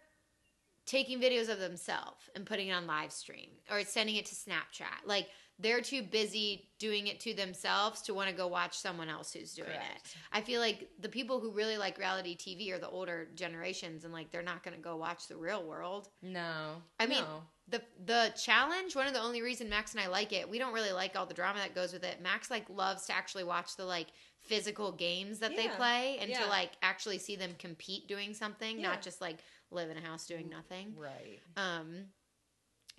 taking 0.87 1.21
videos 1.21 1.49
of 1.49 1.59
themselves 1.59 2.31
and 2.35 2.47
putting 2.47 2.69
it 2.69 2.73
on 2.73 2.87
live 2.87 3.13
stream 3.13 3.51
or 3.71 3.83
sending 3.83 4.17
it 4.17 4.27
to 4.27 4.35
snapchat 4.35 5.07
like 5.07 5.29
they're 5.61 5.81
too 5.81 6.03
busy 6.03 6.69
doing 6.79 7.09
it 7.09 7.19
to 7.19 7.35
themselves 7.35 8.01
to 8.03 8.15
want 8.15 8.29
to 8.29 8.35
go 8.35 8.47
watch 8.47 8.77
someone 8.79 9.09
else 9.09 9.33
who's 9.33 9.55
doing 9.55 9.69
it 9.71 10.17
I 10.33 10.41
feel 10.41 10.61
like 10.61 10.89
the 11.01 11.09
people 11.09 11.41
who 11.41 11.51
really 11.51 11.79
like 11.79 11.99
reality 11.99 12.37
TV 12.37 12.73
are 12.73 12.79
the 12.79 12.89
older 12.89 13.29
generations, 13.35 14.05
and 14.05 14.13
like 14.13 14.31
they're 14.31 14.43
not 14.43 14.63
going 14.63 14.77
to 14.77 14.83
go 14.83 14.97
watch 14.97 15.27
the 15.27 15.37
real 15.37 15.65
world. 15.65 16.09
no 16.23 16.83
I 17.01 17.07
mean, 17.07 17.23
no. 17.23 17.43
the 17.69 17.83
the 18.05 18.33
challenge. 18.41 18.95
One 18.95 19.07
of 19.07 19.15
the 19.15 19.21
only 19.21 19.43
reason 19.43 19.69
Max 19.69 19.93
and 19.95 20.01
I 20.01 20.09
like 20.09 20.33
it, 20.33 20.49
we 20.49 20.59
don't 20.59 20.75
really 20.75 20.93
like 20.93 21.17
all 21.17 21.27
the 21.27 21.35
drama 21.35 21.59
that 21.61 21.75
goes 21.75 21.93
with 21.93 22.05
it. 22.05 22.23
Max 22.23 22.51
like 22.51 22.67
loves 22.69 23.07
to 23.07 23.15
actually 23.15 23.45
watch 23.45 23.77
the 23.77 23.85
like 23.85 24.09
physical 24.49 24.93
games 24.93 25.39
that 25.41 25.55
they 25.57 25.69
play, 25.69 26.19
and 26.19 26.31
Yeah. 26.31 26.41
to 26.43 26.47
like 26.49 26.73
actually 26.83 27.19
see 27.19 27.37
them 27.37 27.55
compete 27.59 28.09
doing 28.09 28.35
something, 28.35 28.79
Yeah. 28.81 28.89
not 28.89 29.03
just 29.03 29.21
like 29.21 29.39
live 29.71 29.91
in 29.91 29.97
a 29.97 30.01
house 30.01 30.27
doing 30.27 30.49
nothing. 30.49 30.97
right 30.97 31.41
Um, 31.57 32.13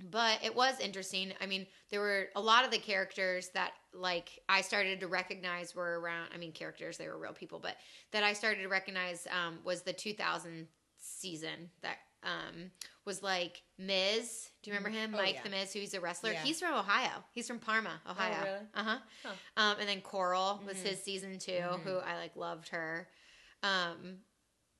but 0.01 0.41
it 0.43 0.55
was 0.55 0.79
interesting. 0.79 1.33
I 1.41 1.45
mean, 1.45 1.67
there 1.89 1.99
were 1.99 2.29
a 2.35 2.39
lot 2.41 2.63
of 2.63 2.71
the 2.71 2.77
characters 2.79 3.49
that 3.49 3.73
like 3.93 4.39
I 4.47 4.61
started 4.61 4.99
to 5.01 5.07
recognize 5.07 5.75
were 5.75 5.99
around. 5.99 6.29
I 6.33 6.37
mean, 6.37 6.53
characters 6.53 6.97
they 6.97 7.07
were 7.07 7.17
real 7.17 7.33
people, 7.33 7.59
but 7.59 7.75
that 8.11 8.23
I 8.23 8.33
started 8.33 8.61
to 8.61 8.69
recognize 8.69 9.27
um, 9.27 9.59
was 9.63 9.81
the 9.81 9.91
2000 9.93 10.67
season 10.97 11.69
that 11.81 11.97
um, 12.23 12.71
was 13.05 13.23
like 13.23 13.61
Miz. 13.77 14.49
Do 14.61 14.69
you 14.71 14.75
remember 14.77 14.95
him, 14.97 15.13
Oh, 15.13 15.17
Mike 15.17 15.35
yeah. 15.35 15.43
the 15.43 15.49
Miz, 15.49 15.73
who's 15.73 15.93
a 15.93 16.01
wrestler? 16.01 16.31
Yeah. 16.33 16.43
He's 16.43 16.59
from 16.59 16.73
Ohio. 16.75 17.23
He's 17.31 17.47
from 17.47 17.59
Parma, 17.59 18.01
Ohio. 18.09 18.43
really? 18.43 18.65
Uh 18.73 18.83
huh. 18.83 18.97
Huh. 19.23 19.31
Um, 19.57 19.77
and 19.79 19.87
then 19.89 20.01
Coral 20.01 20.61
was 20.65 20.77
Mhm. 20.77 20.83
his 20.87 21.03
season 21.03 21.39
2 21.39 21.51
Mhm. 21.51 21.81
who 21.83 21.97
I 21.97 22.17
like 22.17 22.35
loved 22.35 22.69
her. 22.69 23.09
Um, 23.63 24.19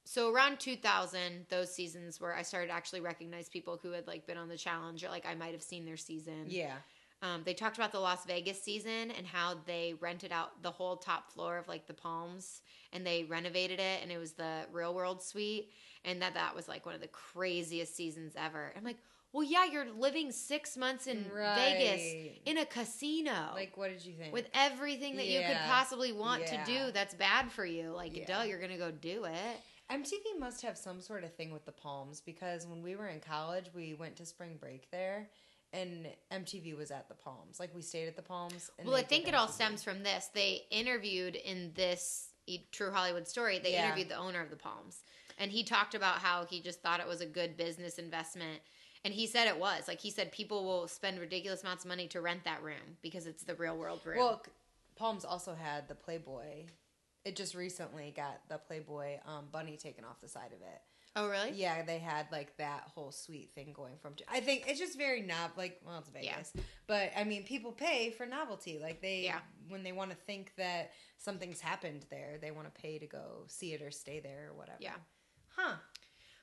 so 0.05 0.31
around 0.31 0.59
2000, 0.59 1.45
those 1.49 1.73
seasons 1.73 2.19
where 2.19 2.33
I 2.35 2.41
started 2.41 2.67
to 2.67 2.73
actually 2.73 3.01
recognize 3.01 3.47
people 3.49 3.77
who 3.81 3.91
had 3.91 4.07
like 4.07 4.25
been 4.25 4.37
on 4.37 4.49
the 4.49 4.57
challenge 4.57 5.03
or 5.03 5.09
like 5.09 5.25
I 5.25 5.35
might 5.35 5.53
have 5.53 5.61
seen 5.63 5.85
their 5.85 5.97
season. 5.97 6.45
yeah 6.47 6.77
Um, 7.21 7.41
they 7.43 7.53
talked 7.53 7.77
about 7.77 7.91
the 7.91 7.99
Las 7.99 8.25
Vegas 8.25 8.61
season 8.61 9.11
and 9.11 9.27
how 9.27 9.55
they 9.65 9.93
rented 9.99 10.31
out 10.31 10.61
the 10.63 10.71
whole 10.71 10.95
top 10.95 11.31
floor 11.33 11.57
of 11.57 11.67
like 11.67 11.85
the 11.85 11.93
Palms 11.93 12.61
and 12.93 13.05
they 13.05 13.23
renovated 13.25 13.79
it 13.79 13.99
and 14.01 14.09
it 14.11 14.17
was 14.17 14.33
the 14.33 14.61
Real 14.71 14.93
World 14.93 15.21
Suite 15.21 15.71
and 16.05 16.21
that 16.21 16.33
that 16.35 16.55
was 16.55 16.67
like 16.69 16.85
one 16.85 16.95
of 16.95 17.01
the 17.01 17.07
craziest 17.09 17.93
seasons 17.95 18.33
ever. 18.37 18.71
I'm 18.77 18.85
like, 18.85 18.99
well, 19.33 19.43
yeah, 19.43 19.65
you're 19.65 19.91
living 19.91 20.31
six 20.31 20.75
months 20.77 21.07
in 21.07 21.25
Vegas 21.55 22.15
in 22.45 22.57
a 22.57 22.65
casino 22.65 23.51
Like, 23.53 23.75
what 23.77 23.89
did 23.89 24.03
you 24.05 24.13
think? 24.15 24.33
with 24.33 24.47
everything 24.53 25.17
that 25.17 25.27
you 25.27 25.41
could 25.41 25.57
possibly 25.67 26.13
want 26.13 26.41
Yeah. 26.43 26.63
to 26.63 26.71
do 26.71 26.91
that's 26.91 27.13
bad 27.13 27.51
for 27.51 27.65
you. 27.65 27.91
Like, 27.91 28.15
Yeah. 28.15 28.25
duh, 28.25 28.41
you're 28.43 28.59
gonna 28.61 28.77
go 28.77 28.91
do 28.91 29.25
it. 29.25 29.57
MTV 29.89 30.39
must 30.39 30.61
have 30.61 30.77
some 30.77 31.01
sort 31.01 31.23
of 31.23 31.33
thing 31.35 31.51
with 31.51 31.65
the 31.65 31.71
Palms 31.71 32.21
because 32.21 32.65
when 32.65 32.81
we 32.81 32.95
were 32.95 33.07
in 33.07 33.19
college, 33.19 33.65
we 33.73 33.93
went 33.93 34.15
to 34.17 34.25
spring 34.25 34.55
break 34.57 34.89
there, 34.91 35.29
and 35.73 36.07
MTV 36.31 36.75
was 36.77 36.91
at 36.91 37.07
the 37.09 37.15
Palms. 37.15 37.59
Like 37.59 37.73
we 37.75 37.81
stayed 37.81 38.07
at 38.07 38.15
the 38.15 38.21
Palms. 38.21 38.71
And 38.79 38.87
Well, 38.87 38.97
I 38.97 39.03
think 39.03 39.27
it 39.27 39.33
all 39.33 39.47
MTV. 39.47 39.53
stems 39.53 39.83
from 39.83 40.03
this. 40.03 40.27
They 40.33 40.65
interviewed 40.71 41.35
in 41.35 41.73
this 41.73 42.27
True 42.71 42.91
Hollywood 42.91 43.27
story. 43.27 43.59
They 43.59 43.73
Yeah. 43.73 43.85
interviewed 43.85 44.09
the 44.09 44.15
owner 44.15 44.41
of 44.41 44.49
the 44.49 44.55
Palms, 44.55 45.03
and 45.37 45.51
he 45.51 45.63
talked 45.63 45.93
about 45.93 46.17
how 46.19 46.45
he 46.45 46.59
just 46.61 46.81
thought 46.81 46.99
it 46.99 47.05
was 47.07 47.21
a 47.21 47.25
good 47.27 47.55
business 47.55 47.99
investment. 47.99 48.61
And 49.05 49.13
he 49.13 49.27
said 49.27 49.47
it 49.47 49.57
was 49.59 49.87
like 49.87 50.01
he 50.01 50.09
said 50.09 50.31
people 50.31 50.65
will 50.65 50.87
spend 50.87 51.19
ridiculous 51.19 51.61
amounts 51.61 51.85
of 51.85 51.89
money 51.89 52.07
to 52.07 52.21
rent 52.21 52.43
that 52.45 52.63
room 52.63 52.97
because 53.01 53.27
it's 53.27 53.43
the 53.43 53.55
real 53.55 53.77
world 53.77 54.01
room. 54.03 54.17
Well, 54.17 54.43
Palms 54.95 55.23
also 55.23 55.53
had 55.53 55.87
the 55.87 55.95
Playboy. 55.95 56.65
It 57.23 57.35
just 57.35 57.53
recently 57.53 58.11
got 58.15 58.41
the 58.49 58.57
Playboy 58.57 59.19
um, 59.25 59.47
bunny 59.51 59.77
taken 59.77 60.03
off 60.03 60.19
the 60.21 60.27
side 60.27 60.51
of 60.53 60.61
it. 60.61 60.81
Oh, 61.19 61.29
really? 61.29 61.51
Yeah, 61.51 61.83
they 61.83 61.99
had 61.99 62.27
like 62.31 62.55
that 62.57 62.83
whole 62.93 63.11
sweet 63.11 63.51
thing 63.55 63.73
going 63.73 63.97
from. 64.01 64.15
I 64.31 64.39
think 64.39 64.65
it's 64.67 64.79
just 64.79 64.97
very 64.97 65.21
novel. 65.21 65.51
Like, 65.57 65.79
well, 65.85 65.99
it's 65.99 66.09
Yeah. 66.21 66.33
Vegas, 66.35 66.53
but 66.87 67.11
I 67.15 67.23
mean, 67.23 67.43
people 67.43 67.71
pay 67.71 68.11
for 68.11 68.25
novelty. 68.25 68.79
Like 68.79 69.01
they, 69.01 69.23
Yeah. 69.23 69.39
when 69.67 69.83
they 69.83 69.91
want 69.91 70.11
to 70.11 70.15
think 70.17 70.53
that 70.57 70.91
something's 71.17 71.59
happened 71.61 72.05
there, 72.09 72.37
they 72.41 72.51
want 72.51 72.73
to 72.73 72.81
pay 72.81 72.97
to 72.99 73.07
go 73.07 73.43
see 73.47 73.73
it 73.73 73.81
or 73.81 73.91
stay 73.91 74.19
there 74.19 74.49
or 74.51 74.57
whatever. 74.57 74.77
Yeah. 74.79 74.95
Huh. 75.55 75.75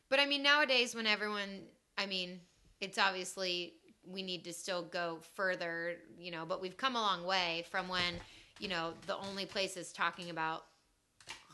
But 0.09 0.21
I 0.21 0.27
mean, 0.27 0.43
nowadays, 0.43 0.95
when 0.95 1.07
everyone, 1.07 1.63
I 1.99 2.07
mean, 2.07 2.41
it's 2.81 2.99
obviously 2.99 3.75
we 4.07 4.23
need 4.23 4.45
to 4.45 4.53
still 4.53 4.83
go 4.83 5.19
further, 5.35 5.97
you 6.19 6.31
know, 6.31 6.45
but 6.47 6.61
we've 6.63 6.77
come 6.77 6.95
a 6.95 7.01
long 7.01 7.25
way 7.25 7.65
from 7.71 7.89
when, 7.89 8.15
you 8.61 8.69
know, 8.69 8.93
the 9.07 9.17
only 9.17 9.47
places 9.47 9.93
talking 9.93 10.31
about 10.31 10.65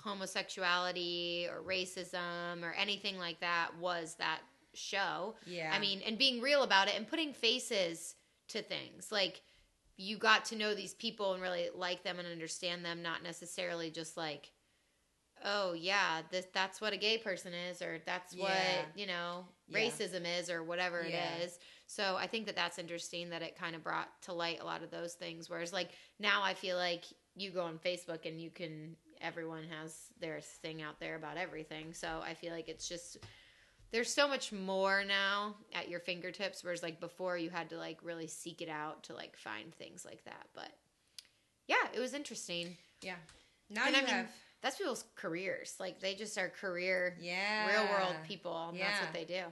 homosexuality 0.02 1.48
or 1.50 1.62
racism 1.62 2.62
or 2.62 2.72
anything 2.72 3.18
like 3.18 3.40
that 3.40 3.70
was 3.80 4.16
that 4.18 4.40
show. 4.74 5.34
Yeah. 5.46 5.70
I 5.74 5.78
mean, 5.78 6.00
and 6.06 6.18
being 6.18 6.40
real 6.40 6.62
about 6.62 6.88
it 6.88 6.94
and 6.96 7.06
putting 7.06 7.32
faces 7.32 8.14
to 8.48 8.62
things. 8.62 9.10
Like, 9.12 9.42
you 9.96 10.16
got 10.16 10.44
to 10.46 10.56
know 10.56 10.74
these 10.74 10.94
people 10.94 11.34
and 11.34 11.42
really 11.42 11.68
like 11.74 12.02
them 12.02 12.18
and 12.18 12.26
understand 12.26 12.84
them, 12.84 13.02
not 13.02 13.22
necessarily 13.22 13.90
just 13.90 14.16
like, 14.16 14.50
oh 15.44 15.72
yeah, 15.72 16.20
this 16.30 16.46
that's 16.54 16.80
what 16.80 16.92
a 16.92 16.96
gay 16.96 17.18
person 17.18 17.52
is, 17.52 17.82
or 17.82 17.98
that's 18.06 18.34
what 18.34 18.52
you 18.94 19.06
know 19.06 19.44
Yeah. 19.68 19.78
racism 19.78 20.24
is, 20.38 20.50
or 20.50 20.62
whatever 20.62 21.04
Yeah. 21.06 21.34
it 21.36 21.42
is. 21.44 21.58
So 21.86 22.16
I 22.16 22.26
think 22.26 22.46
that 22.46 22.56
that's 22.56 22.78
interesting 22.78 23.30
that 23.30 23.42
it 23.42 23.56
kind 23.56 23.76
of 23.76 23.82
brought 23.82 24.08
to 24.22 24.32
light 24.32 24.60
a 24.60 24.64
lot 24.64 24.82
of 24.82 24.90
those 24.90 25.14
things. 25.14 25.50
Whereas 25.50 25.72
like 25.72 25.90
now, 26.18 26.42
I 26.42 26.54
feel 26.54 26.76
like 26.76 27.04
you 27.34 27.50
go 27.50 27.62
on 27.62 27.78
Facebook 27.78 28.24
and 28.26 28.40
you 28.40 28.50
can 28.50 28.96
everyone 29.22 29.64
has 29.80 29.96
their 30.20 30.40
thing 30.40 30.82
out 30.82 31.00
there 31.00 31.16
about 31.16 31.36
everything. 31.36 31.94
So 31.94 32.20
I 32.24 32.34
feel 32.34 32.52
like 32.52 32.68
it's 32.68 32.88
just 32.88 33.18
there's 33.92 34.12
so 34.12 34.26
much 34.26 34.52
more 34.52 35.04
now 35.04 35.54
at 35.74 35.88
your 35.90 36.00
fingertips 36.00 36.64
whereas 36.64 36.82
like 36.82 36.98
before 36.98 37.36
you 37.36 37.50
had 37.50 37.68
to 37.70 37.76
like 37.76 37.98
really 38.02 38.26
seek 38.26 38.62
it 38.62 38.68
out 38.70 39.02
to 39.04 39.14
like 39.14 39.36
find 39.36 39.74
things 39.74 40.02
like 40.06 40.24
that 40.24 40.46
but 40.54 40.70
yeah 41.68 41.76
it 41.94 42.00
was 42.00 42.14
interesting 42.14 42.74
Yeah. 43.02 43.16
Now 43.68 43.84
and 43.86 43.94
you 43.94 44.00
i 44.00 44.04
mean 44.06 44.14
have. 44.14 44.30
that's 44.62 44.78
people's 44.78 45.04
careers 45.14 45.74
like 45.78 46.00
they 46.00 46.14
just 46.14 46.38
are 46.38 46.48
career 46.48 47.18
Yeah. 47.20 47.68
real 47.68 47.86
world 47.92 48.14
people 48.26 48.68
and 48.70 48.80
that's 48.80 48.98
Yeah. 48.98 49.04
what 49.04 49.12
they 49.12 49.24
do 49.26 49.42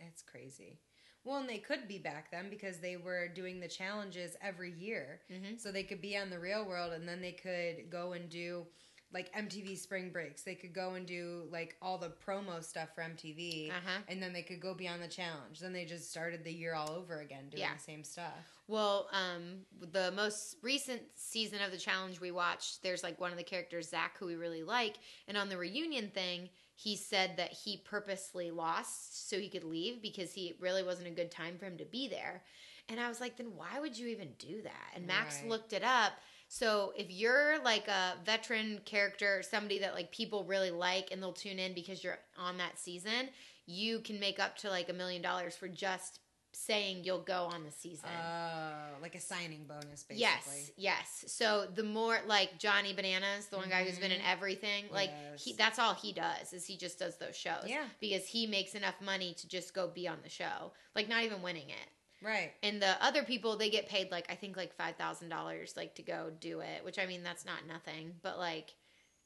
It's 0.00 0.20
crazy. 0.22 0.78
Well, 1.24 1.38
and 1.40 1.48
they 1.48 1.58
could 1.58 1.88
be 1.88 1.98
back 1.98 2.30
then 2.30 2.48
because 2.50 2.78
they 2.78 2.96
were 2.96 3.26
doing 3.28 3.58
the 3.58 3.68
challenges 3.68 4.36
every 4.40 4.70
year. 4.72 5.20
Mhm. 5.30 5.58
So 5.58 5.72
they 5.72 5.82
could 5.82 6.00
be 6.00 6.16
on 6.16 6.30
the 6.30 6.38
real 6.38 6.64
world 6.64 6.92
and 6.92 7.06
then 7.08 7.20
they 7.20 7.32
could 7.32 7.90
go 7.90 8.12
and 8.12 8.30
do 8.30 8.66
like 9.12 9.32
MTV 9.34 9.78
spring 9.78 10.10
breaks. 10.10 10.42
They 10.42 10.54
could 10.54 10.74
go 10.74 10.94
and 10.94 11.06
do 11.06 11.44
like 11.50 11.76
all 11.80 11.96
the 11.98 12.12
promo 12.26 12.62
stuff 12.62 12.90
for 12.94 13.00
MTV. 13.02 13.70
Uh-huh. 13.70 14.00
And 14.08 14.22
then 14.22 14.32
they 14.34 14.42
could 14.42 14.60
go 14.60 14.74
beyond 14.74 15.02
the 15.02 15.08
challenge. 15.08 15.60
Then 15.60 15.72
they 15.72 15.84
just 15.86 16.10
started 16.10 16.44
the 16.44 16.52
year 16.52 16.74
all 16.74 16.90
over 16.90 17.20
again 17.20 17.48
doing 17.50 17.62
Yeah. 17.62 17.74
the 17.74 17.82
same 17.82 18.04
stuff. 18.04 18.34
well 18.66 19.08
um 19.12 19.60
the 19.92 20.12
most 20.12 20.56
recent 20.62 21.00
season 21.14 21.58
of 21.64 21.70
the 21.72 21.78
challenge 21.78 22.20
we 22.20 22.30
watched 22.30 22.82
there's 22.82 23.02
like 23.02 23.18
one 23.18 23.30
of 23.32 23.38
the 23.38 23.42
characters 23.42 23.88
zach 23.88 24.18
who 24.18 24.26
we 24.26 24.34
really 24.34 24.62
like 24.62 24.96
and 25.26 25.38
on 25.38 25.48
the 25.48 25.56
reunion 25.56 26.10
thing 26.10 26.50
he 26.74 26.94
said 26.94 27.30
that 27.38 27.50
he 27.50 27.78
purposely 27.78 28.50
lost 28.50 29.28
so 29.30 29.38
he 29.38 29.48
could 29.48 29.64
leave 29.64 30.02
because 30.02 30.34
he 30.34 30.54
really 30.60 30.82
wasn't 30.82 31.06
a 31.08 31.10
good 31.10 31.30
time 31.30 31.56
for 31.58 31.64
him 31.64 31.78
to 31.78 31.84
be 31.86 32.08
there 32.08 32.42
and 32.90 33.00
i 33.00 33.08
was 33.08 33.22
like 33.22 33.38
then 33.38 33.56
why 33.56 33.80
would 33.80 33.96
you 33.98 34.06
even 34.08 34.28
do 34.38 34.60
that 34.60 34.90
and 34.94 35.06
max 35.06 35.38
Right. 35.40 35.48
looked 35.48 35.72
it 35.72 35.82
up 35.82 36.12
so 36.48 36.92
if 36.96 37.10
you're 37.10 37.62
like 37.62 37.86
a 37.88 38.14
veteran 38.24 38.80
character 38.84 39.42
somebody 39.48 39.78
that 39.78 39.94
like 39.94 40.10
people 40.10 40.44
really 40.44 40.70
like 40.70 41.10
and 41.12 41.22
they'll 41.22 41.32
tune 41.32 41.58
in 41.58 41.74
because 41.74 42.02
you're 42.02 42.18
on 42.38 42.56
that 42.58 42.78
season 42.78 43.28
you 43.66 44.00
can 44.00 44.18
make 44.18 44.40
up 44.40 44.56
to 44.56 44.68
like 44.70 44.88
a 44.88 44.92
million 44.94 45.20
dollars 45.22 45.54
for 45.56 45.68
just 45.68 46.20
saying 46.52 47.02
you'll 47.04 47.20
go 47.20 47.44
on 47.44 47.62
the 47.62 47.70
season 47.70 48.08
Uh, 48.08 48.96
like 49.02 49.14
a 49.14 49.20
signing 49.20 49.64
bonus, 49.68 50.02
basically. 50.02 50.16
Yes, 50.16 50.70
yes. 50.76 51.24
So 51.28 51.66
the 51.72 51.82
more 51.84 52.18
like 52.26 52.58
Johnny 52.58 52.94
Bananas, 52.94 53.46
the 53.46 53.58
one 53.58 53.68
guy 53.68 53.84
who's 53.84 53.98
been 53.98 54.10
in 54.10 54.22
everything, 54.22 54.86
like 54.90 55.10
he 55.38 55.52
that's 55.52 55.78
all 55.78 55.94
he 55.94 56.12
does 56.12 56.52
is 56.54 56.64
he 56.64 56.76
just 56.78 56.98
does 56.98 57.16
those 57.18 57.36
shows. 57.36 57.64
Yeah. 57.66 57.84
Because 58.00 58.26
he 58.26 58.46
makes 58.46 58.74
enough 58.74 58.94
money 59.04 59.34
to 59.34 59.46
just 59.46 59.74
go 59.74 59.86
be 59.88 60.08
on 60.08 60.18
the 60.22 60.30
show. 60.30 60.72
Like 60.96 61.08
not 61.08 61.22
even 61.22 61.42
winning 61.42 61.68
it. 61.68 61.88
Right. 62.22 62.52
And 62.62 62.82
the 62.82 63.02
other 63.04 63.22
people 63.22 63.56
they 63.56 63.70
get 63.70 63.88
paid 63.88 64.10
like 64.10 64.26
I 64.30 64.34
think 64.34 64.56
like 64.56 64.74
five 64.74 64.96
thousand 64.96 65.28
dollars 65.28 65.74
like 65.76 65.94
to 65.96 66.02
go 66.02 66.30
do 66.40 66.60
it, 66.60 66.84
which 66.84 66.98
I 66.98 67.06
mean 67.06 67.22
that's 67.22 67.44
not 67.44 67.66
nothing, 67.66 68.14
but 68.22 68.38
like 68.38 68.74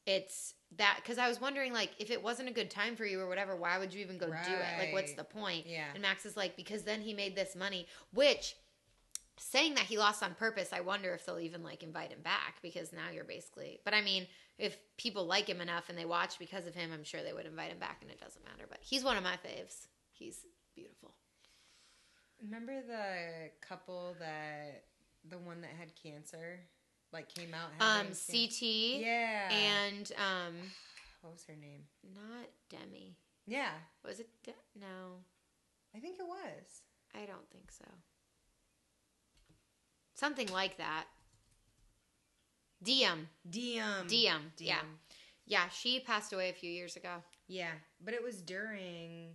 it's 0.04 0.54
that 0.76 0.98
because 1.02 1.18
I 1.18 1.28
was 1.28 1.40
wondering 1.40 1.72
like 1.72 1.90
if 1.98 2.10
it 2.10 2.22
wasn't 2.22 2.48
a 2.48 2.52
good 2.52 2.70
time 2.70 2.96
for 2.96 3.04
you 3.04 3.20
or 3.20 3.28
whatever, 3.28 3.56
why 3.56 3.78
would 3.78 3.94
you 3.94 4.00
even 4.00 4.18
go 4.18 4.26
do 4.26 4.32
it? 4.32 4.78
Like 4.78 4.92
what's 4.92 5.14
the 5.14 5.24
point? 5.24 5.66
Yeah. 5.66 5.86
And 5.94 6.02
Max 6.02 6.26
is 6.26 6.36
like 6.36 6.56
because 6.56 6.82
then 6.82 7.00
he 7.00 7.14
made 7.14 7.36
this 7.36 7.54
money, 7.56 7.86
which 8.12 8.56
saying 9.38 9.74
that 9.74 9.84
he 9.84 9.98
lost 9.98 10.22
on 10.22 10.34
purpose, 10.34 10.70
I 10.72 10.80
wonder 10.80 11.12
if 11.14 11.24
they'll 11.24 11.38
even 11.38 11.62
like 11.62 11.82
invite 11.82 12.10
him 12.10 12.20
back 12.22 12.56
because 12.62 12.92
now 12.92 13.10
you're 13.12 13.24
basically. 13.24 13.80
But 13.84 13.94
I 13.94 14.02
mean, 14.02 14.26
if 14.58 14.76
people 14.96 15.24
like 15.26 15.48
him 15.48 15.60
enough 15.60 15.88
and 15.88 15.98
they 15.98 16.04
watch 16.04 16.38
because 16.38 16.66
of 16.66 16.74
him, 16.74 16.90
I'm 16.92 17.04
sure 17.04 17.22
they 17.22 17.32
would 17.32 17.46
invite 17.46 17.72
him 17.72 17.78
back, 17.78 17.98
and 18.02 18.10
it 18.10 18.20
doesn't 18.20 18.44
matter. 18.44 18.66
But 18.68 18.78
he's 18.82 19.04
one 19.04 19.16
of 19.16 19.24
my 19.24 19.34
faves. 19.34 19.86
He's. 20.12 20.46
Remember 22.42 22.80
the 22.86 23.50
couple 23.66 24.16
that 24.18 24.84
the 25.28 25.38
one 25.38 25.60
that 25.60 25.70
had 25.78 25.92
cancer, 25.94 26.60
like 27.12 27.32
came 27.32 27.54
out. 27.54 27.70
Um, 27.80 28.08
CT 28.08 28.58
can- 28.58 29.00
Yeah. 29.00 29.48
and 29.52 30.12
um, 30.16 30.54
what 31.20 31.32
was 31.34 31.44
her 31.46 31.54
name? 31.54 31.82
not 32.14 32.48
Demi. 32.68 33.16
Yeah, 33.46 33.70
Was 34.04 34.20
it? 34.20 34.28
De- 34.44 34.52
no, 34.80 35.16
I 35.94 35.98
think 35.98 36.18
it 36.18 36.26
was. 36.26 36.82
I 37.14 37.26
don't 37.26 37.48
think 37.50 37.70
so. 37.70 37.84
Something 40.14 40.48
like 40.52 40.76
that. 40.78 41.04
Diem. 42.82 43.28
Diem. 43.48 44.06
Diem. 44.06 44.52
Yeah. 44.58 44.80
Yeah, 45.46 45.68
she 45.70 45.98
passed 46.00 46.32
away 46.32 46.50
a 46.50 46.52
few 46.52 46.70
years 46.70 46.94
ago. 46.96 47.22
Yeah, 47.48 47.72
but 48.02 48.14
it 48.14 48.22
was 48.22 48.40
during, 48.40 49.30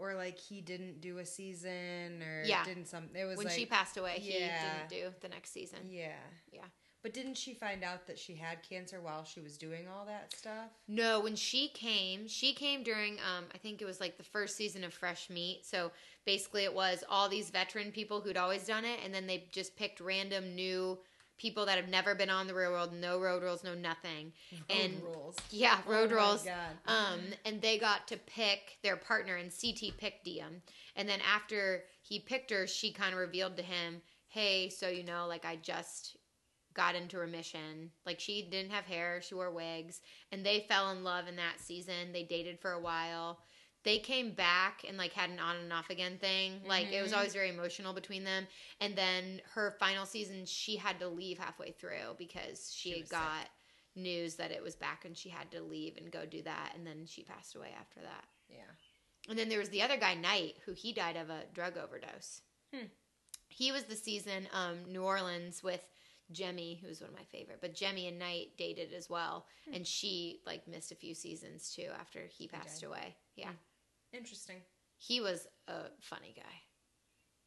or 0.00 0.14
like 0.14 0.38
he 0.38 0.60
didn't 0.60 1.00
do 1.00 1.18
a 1.18 1.26
season, 1.26 2.22
or 2.22 2.42
Yeah. 2.44 2.64
didn't 2.64 2.86
some. 2.88 3.10
It 3.14 3.24
was 3.24 3.36
When 3.36 3.46
like, 3.46 3.56
she 3.56 3.66
passed 3.66 3.96
away, 3.96 4.18
he 4.18 4.32
didn't 4.32 4.88
do 4.88 5.12
the 5.20 5.28
next 5.28 5.50
season. 5.52 5.80
Yeah. 5.88 6.16
Yeah. 6.50 6.64
But 7.02 7.14
didn't 7.14 7.36
she 7.38 7.54
find 7.54 7.82
out 7.82 8.06
that 8.08 8.18
she 8.18 8.34
had 8.34 8.62
cancer 8.62 9.00
while 9.00 9.24
she 9.24 9.40
was 9.40 9.56
doing 9.56 9.88
all 9.88 10.04
that 10.04 10.34
stuff? 10.34 10.68
No, 10.86 11.20
when 11.20 11.34
she 11.34 11.68
came, 11.68 12.28
she 12.28 12.52
came 12.52 12.82
during 12.82 13.14
um 13.20 13.46
I 13.54 13.58
think 13.58 13.80
it 13.80 13.86
was 13.86 14.00
like 14.00 14.18
the 14.18 14.22
first 14.22 14.56
season 14.56 14.84
of 14.84 14.92
Fresh 14.92 15.30
Meat. 15.30 15.64
So 15.64 15.92
basically 16.26 16.64
it 16.64 16.74
was 16.74 17.02
all 17.08 17.28
these 17.28 17.48
veteran 17.50 17.90
people 17.90 18.20
who'd 18.20 18.36
always 18.36 18.66
done 18.66 18.84
it 18.84 19.00
and 19.02 19.14
then 19.14 19.26
they 19.26 19.48
just 19.50 19.76
picked 19.76 20.00
random 20.00 20.54
new 20.54 20.98
people 21.40 21.64
that 21.64 21.76
have 21.76 21.88
never 21.88 22.14
been 22.14 22.28
on 22.28 22.46
the 22.46 22.54
real 22.54 22.70
world, 22.70 22.92
no 22.92 23.18
road 23.18 23.42
rules, 23.42 23.64
no 23.64 23.74
nothing. 23.74 24.32
and 24.68 25.02
rules. 25.02 25.36
yeah, 25.50 25.78
road 25.86 26.12
Oh 26.12 26.16
rules. 26.16 26.46
Um, 26.86 27.20
and 27.46 27.62
they 27.62 27.78
got 27.78 28.06
to 28.08 28.18
pick 28.18 28.78
their 28.82 28.96
partner, 28.96 29.36
and 29.36 29.50
CT 29.50 29.96
picked 29.96 30.24
Diem. 30.24 30.62
And 30.96 31.08
then 31.08 31.20
after 31.20 31.84
he 32.02 32.20
picked 32.20 32.50
her, 32.50 32.66
she 32.66 32.92
kind 32.92 33.14
of 33.14 33.18
revealed 33.18 33.56
to 33.56 33.62
him, 33.62 34.02
"Hey, 34.28 34.68
so 34.68 34.88
you 34.88 35.02
know, 35.02 35.26
like 35.26 35.46
I 35.46 35.56
just 35.56 36.18
got 36.74 36.94
into 36.94 37.18
remission. 37.18 37.90
Like 38.04 38.20
she 38.20 38.42
didn't 38.48 38.70
have 38.72 38.84
hair, 38.84 39.22
she 39.22 39.34
wore 39.34 39.50
wigs, 39.50 40.00
and 40.30 40.44
they 40.44 40.66
fell 40.68 40.90
in 40.90 41.02
love 41.02 41.26
in 41.26 41.36
that 41.36 41.58
season. 41.58 42.12
They 42.12 42.24
dated 42.24 42.60
for 42.60 42.72
a 42.72 42.80
while." 42.80 43.40
They 43.82 43.98
came 43.98 44.32
back 44.32 44.84
and 44.86 44.98
like 44.98 45.12
had 45.12 45.30
an 45.30 45.38
on 45.38 45.56
and 45.56 45.72
off 45.72 45.88
again 45.90 46.18
thing. 46.18 46.60
Like 46.66 46.92
it 46.92 47.00
was 47.02 47.12
Mhm. 47.12 47.16
always 47.16 47.32
very 47.32 47.48
emotional 47.48 47.92
between 47.94 48.24
them. 48.24 48.46
And 48.80 48.94
then 48.96 49.40
her 49.52 49.70
final 49.80 50.04
season, 50.04 50.44
she 50.44 50.76
had 50.76 50.98
to 51.00 51.08
leave 51.08 51.38
halfway 51.38 51.72
through 51.72 52.16
because 52.18 52.72
she, 52.74 52.92
She 52.92 53.00
was 53.00 53.08
sick. 53.08 53.18
got 53.18 53.48
news 53.96 54.36
that 54.36 54.50
it 54.50 54.62
was 54.62 54.76
back 54.76 55.04
and 55.04 55.16
she 55.16 55.30
had 55.30 55.50
to 55.52 55.62
leave 55.62 55.96
and 55.96 56.10
go 56.12 56.26
do 56.26 56.42
that. 56.42 56.72
And 56.74 56.86
then 56.86 57.06
she 57.06 57.22
passed 57.24 57.54
away 57.56 57.72
after 57.78 58.00
that. 58.02 58.28
Yeah. 58.50 58.70
And 59.28 59.38
then 59.38 59.48
there 59.48 59.58
was 59.58 59.70
the 59.70 59.82
other 59.82 59.96
guy, 59.96 60.14
Knight, 60.14 60.58
who 60.64 60.72
he 60.72 60.92
died 60.92 61.16
of 61.16 61.30
a 61.30 61.44
drug 61.52 61.76
overdose. 61.78 62.42
Hmm. 62.74 62.86
He 63.48 63.72
was 63.72 63.84
the 63.84 63.96
season 63.96 64.46
um, 64.52 64.90
New 64.92 65.02
Orleans 65.02 65.62
with 65.62 65.84
Jemmye, 66.32 66.78
who's 66.80 67.00
one 67.00 67.10
of 67.10 67.16
my 67.16 67.24
favorite. 67.24 67.60
But 67.60 67.74
Jemmye 67.74 68.08
and 68.08 68.18
Knight 68.18 68.56
dated 68.56 68.92
as 68.92 69.08
well, 69.10 69.46
Hmm. 69.64 69.74
and 69.74 69.86
she 69.86 70.40
like 70.46 70.68
missed 70.68 70.92
a 70.92 70.94
few 70.96 71.14
seasons 71.14 71.74
too 71.74 71.90
after 71.98 72.26
he 72.26 72.46
passed 72.46 72.82
away. 72.82 73.16
Yeah, 73.36 73.52
Interesting. 74.12 74.56
he 74.98 75.20
was 75.20 75.46
a 75.68 75.84
funny 76.00 76.34
guy. 76.36 76.42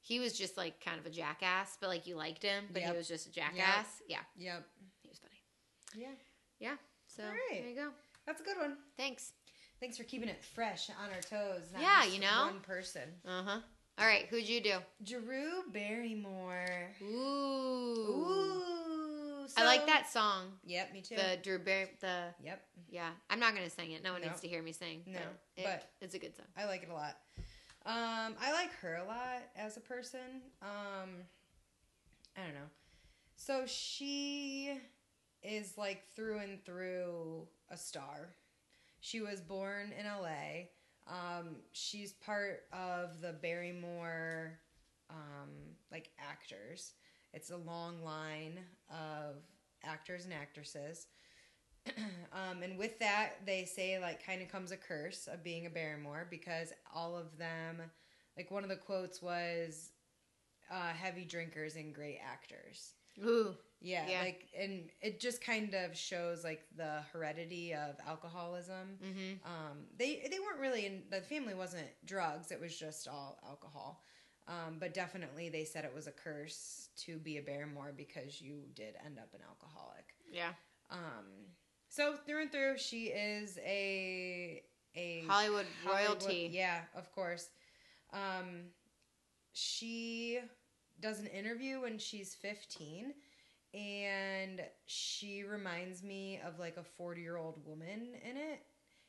He 0.02 0.20
was 0.20 0.34
just 0.38 0.58
like 0.58 0.84
kind 0.84 1.00
of 1.00 1.06
a 1.06 1.10
jackass, 1.10 1.78
but 1.80 1.88
like 1.88 2.08
you 2.08 2.16
liked 2.16 2.44
him, 2.44 2.66
but 2.74 2.82
Yep. 2.82 2.92
he 2.92 2.98
was 2.98 3.08
just 3.08 3.28
a 3.28 3.32
jackass. 3.32 4.02
Yeah, 4.08 4.20
Yep. 4.36 4.64
he 5.02 5.10
was 5.10 5.20
funny. 5.20 5.42
Yeah. 5.96 6.16
Yeah, 6.60 6.76
so 7.08 7.24
right. 7.24 7.62
there 7.62 7.70
you 7.70 7.76
go. 7.76 7.90
That's 8.26 8.42
a 8.42 8.44
good 8.44 8.58
one. 8.58 8.78
Thanks. 8.98 9.34
Thanks 9.80 9.98
for 9.98 10.04
keeping 10.04 10.30
it 10.30 10.44
fresh 10.44 10.90
on 10.90 11.10
our 11.14 11.22
toes. 11.22 11.64
Not 11.74 11.82
Yeah, 11.82 12.06
you 12.06 12.20
know? 12.20 12.46
one 12.52 12.62
person. 12.62 13.20
Uh 13.26 13.44
huh. 13.44 13.60
All 14.00 14.06
right, 14.08 14.26
who'd 14.28 14.48
you 14.48 14.60
do? 14.62 14.78
Drew 15.04 15.64
Barrymore. 15.72 16.96
Ooh. 17.02 17.06
Ooh. 17.06 18.73
I 19.58 19.66
like 19.66 19.86
that 19.88 20.12
song. 20.12 20.54
Yep, 20.66 20.94
me 20.94 21.02
too. 21.02 21.16
The 21.16 21.38
Drew 21.42 21.60
Barry, 21.60 21.90
the 22.00 22.26
yep, 22.44 22.64
yeah. 22.90 23.10
I'm 23.30 23.40
not 23.40 23.54
gonna 23.56 23.70
sing 23.70 23.92
it. 23.92 24.04
No 24.04 24.14
one 24.14 24.22
No. 24.22 24.28
needs 24.30 24.42
to 24.42 24.48
hear 24.48 24.62
me 24.64 24.72
sing. 24.72 25.04
No, 25.08 25.20
it- 25.58 25.64
but- 25.66 25.90
it's 26.02 26.16
a 26.16 26.20
good 26.20 26.36
song. 26.36 26.46
I 26.58 26.66
like 26.66 26.84
it 26.84 26.90
a 26.90 26.94
lot. 26.94 27.18
Um, 27.86 28.36
I 28.40 28.52
like 28.54 28.72
her 28.76 28.96
a 28.96 29.04
lot 29.04 29.42
as 29.56 29.76
a 29.78 29.82
person. 29.82 30.42
Um, 30.62 31.26
I 32.38 32.42
don't 32.44 32.54
know. 32.54 32.70
So 33.36 33.66
she 33.66 34.80
is 35.42 35.78
like 35.78 36.04
through 36.16 36.40
and 36.40 36.64
through 36.66 37.48
a 37.70 37.76
star. 37.78 38.34
She 39.02 39.20
was 39.20 39.42
born 39.42 39.92
in 40.00 40.06
LA. 40.06 40.70
Um, 41.08 41.58
she's 41.74 42.14
part 42.14 42.64
of 42.72 43.20
the 43.20 43.34
Barrymore 43.34 44.58
um, 45.10 45.50
like 45.92 46.10
actors. 46.18 46.94
It's 47.34 47.52
a 47.52 47.58
long 47.58 48.04
line 48.04 48.60
of 48.90 49.36
actors 49.84 50.26
and 50.26 50.34
actresses. 50.34 51.08
um, 52.32 52.64
and 52.64 52.78
with 52.78 52.98
that, 53.00 53.46
they 53.46 53.66
say 53.66 54.00
like 54.00 54.26
kind 54.26 54.42
of 54.42 54.50
comes 54.50 54.72
a 54.72 54.78
curse 54.78 55.28
of 55.28 55.44
being 55.44 55.66
a 55.66 55.70
Barrymore 55.70 56.28
because 56.30 56.72
all 56.94 57.18
of 57.18 57.38
them, 57.38 57.82
like 58.38 58.52
one 58.52 58.64
of 58.64 58.70
the 58.70 58.76
quotes 58.76 59.22
was, 59.22 59.92
uh, 60.72 60.94
"Heavy 60.94 61.26
drinkers 61.26 61.76
and 61.76 61.94
great 61.94 62.20
actors." 62.26 62.94
Ooh. 63.24 63.56
Yeah, 63.82 64.08
Yeah. 64.10 64.22
like 64.22 64.48
and 64.58 64.90
it 65.02 65.20
just 65.20 65.44
kind 65.44 65.74
of 65.74 65.98
shows 65.98 66.46
like 66.46 66.62
the 66.78 67.02
heredity 67.12 67.74
of 67.74 67.96
alcoholism. 68.08 68.98
Mm-hmm. 69.04 69.46
Um, 69.46 69.80
they 69.98 70.26
they 70.32 70.40
weren't 70.40 70.62
really 70.62 70.86
in 70.86 71.04
the 71.12 71.20
family 71.22 71.54
wasn't 71.54 71.88
drugs; 72.06 72.52
it 72.52 72.62
was 72.62 72.78
just 72.78 73.10
all 73.10 73.40
alcohol. 73.46 74.02
Um, 74.48 74.78
but 74.80 74.94
definitely, 74.94 75.50
they 75.50 75.64
said 75.64 75.86
it 75.86 75.94
was 75.96 76.08
a 76.08 76.12
curse 76.12 76.90
to 77.06 77.18
be 77.18 77.38
a 77.38 77.42
Barrymore 77.42 77.94
because 77.96 78.42
you 78.42 78.64
did 78.76 78.96
end 79.06 79.18
up 79.18 79.30
an 79.34 79.40
alcoholic. 79.48 80.06
Yeah. 80.32 80.52
Um, 80.92 81.26
so 81.88 82.16
through 82.26 82.42
and 82.42 82.52
through, 82.52 82.78
she 82.78 83.06
is 83.06 83.58
a 83.66 84.64
a 84.96 85.24
Hollywood 85.28 85.66
Hollywood- 85.84 86.22
royalty. 86.24 86.50
Yeah, 86.52 86.82
of 86.96 87.12
course. 87.14 87.50
Um, 88.12 88.66
she 89.54 90.40
does 91.00 91.20
an 91.20 91.28
interview 91.28 91.82
when 91.82 91.98
she's 91.98 92.36
15 92.36 93.14
and 93.74 94.62
she 94.86 95.44
reminds 95.44 96.04
me 96.04 96.40
of 96.46 96.60
like 96.60 96.78
a 96.78 96.84
40 96.84 97.22
year 97.22 97.38
old 97.38 97.66
woman 97.66 98.14
in 98.24 98.38
it 98.38 98.62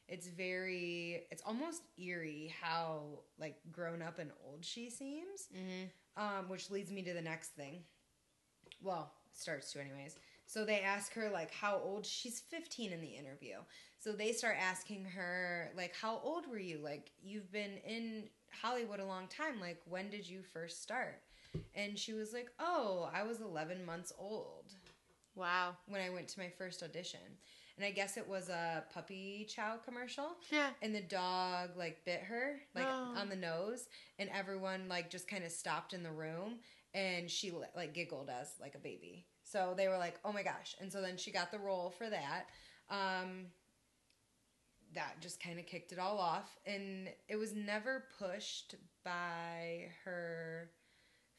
it's 0.08 0.26
very 0.28 1.26
it's 1.30 1.42
almost 1.46 1.82
eerie 1.98 2.54
how 2.60 3.20
like 3.38 3.56
grown 3.72 4.02
up 4.02 4.18
and 4.18 4.30
old 4.46 4.64
she 4.64 4.90
seems 4.90 5.48
Mm-hmm. 5.56 6.22
um, 6.22 6.48
which 6.48 6.70
leads 6.70 6.90
me 6.92 7.02
to 7.02 7.12
the 7.14 7.22
next 7.22 7.54
thing. 7.56 7.82
Well, 8.82 9.10
starts 9.32 9.72
to 9.72 9.80
anyways. 9.80 10.16
So 10.46 10.64
they 10.64 10.80
ask 10.80 11.12
her 11.14 11.30
like 11.30 11.52
how 11.52 11.80
old 11.82 12.04
she's 12.04 12.40
15 12.50 12.92
in 12.92 13.00
the 13.00 13.08
interview. 13.08 13.56
So 13.98 14.12
they 14.12 14.32
start 14.32 14.56
asking 14.60 15.04
her 15.06 15.70
like 15.76 15.94
how 16.00 16.20
old 16.22 16.46
were 16.48 16.58
you? 16.58 16.78
Like 16.82 17.10
you've 17.22 17.50
been 17.50 17.78
in 17.86 18.24
Hollywood 18.62 19.00
a 19.00 19.06
long 19.06 19.26
time. 19.28 19.60
Like 19.60 19.80
when 19.88 20.10
did 20.10 20.28
you 20.28 20.42
first 20.52 20.82
start? 20.82 21.22
And 21.74 21.98
she 21.98 22.12
was 22.12 22.32
like, 22.32 22.48
"Oh, 22.58 23.08
I 23.14 23.22
was 23.22 23.40
11 23.40 23.84
months 23.86 24.12
old 24.18 24.72
Wow. 25.36 25.76
when 25.86 26.00
I 26.00 26.10
went 26.10 26.28
to 26.28 26.40
my 26.40 26.48
first 26.58 26.82
audition." 26.82 27.20
And 27.76 27.84
I 27.84 27.90
guess 27.90 28.16
it 28.16 28.28
was 28.28 28.48
a 28.50 28.84
puppy 28.92 29.46
chow 29.48 29.76
commercial. 29.84 30.36
Yeah. 30.50 30.70
and 30.80 30.94
the 30.94 31.00
dog 31.00 31.70
like 31.76 32.04
bit 32.04 32.20
her 32.20 32.60
like 32.74 32.86
Oh. 32.88 33.14
on 33.16 33.28
the 33.28 33.36
nose. 33.36 33.88
And 34.18 34.30
everyone 34.32 34.88
like 34.88 35.10
just 35.10 35.28
kind 35.28 35.42
of 35.44 35.50
stopped 35.50 35.92
in 35.92 36.02
the 36.02 36.12
room. 36.12 36.60
And 36.94 37.28
she 37.30 37.52
like 37.74 37.92
giggled 37.94 38.30
as 38.30 38.54
like 38.60 38.74
a 38.76 38.78
baby. 38.78 39.26
So 39.42 39.74
they 39.76 39.88
were 39.88 39.98
like 39.98 40.20
oh 40.24 40.32
my 40.32 40.42
gosh. 40.44 40.76
And 40.80 40.92
so 40.92 41.00
then 41.02 41.16
she 41.16 41.32
got 41.32 41.50
the 41.50 41.58
role 41.58 41.90
for 41.90 42.08
that. 42.08 42.44
Um 42.90 43.46
that 44.94 45.20
just 45.20 45.42
kind 45.42 45.58
of 45.58 45.66
kicked 45.66 45.90
it 45.90 45.98
all 45.98 46.18
off. 46.18 46.56
And 46.66 47.08
it 47.28 47.34
was 47.36 47.52
never 47.54 48.04
pushed 48.18 48.76
by 49.04 49.88
her 50.04 50.70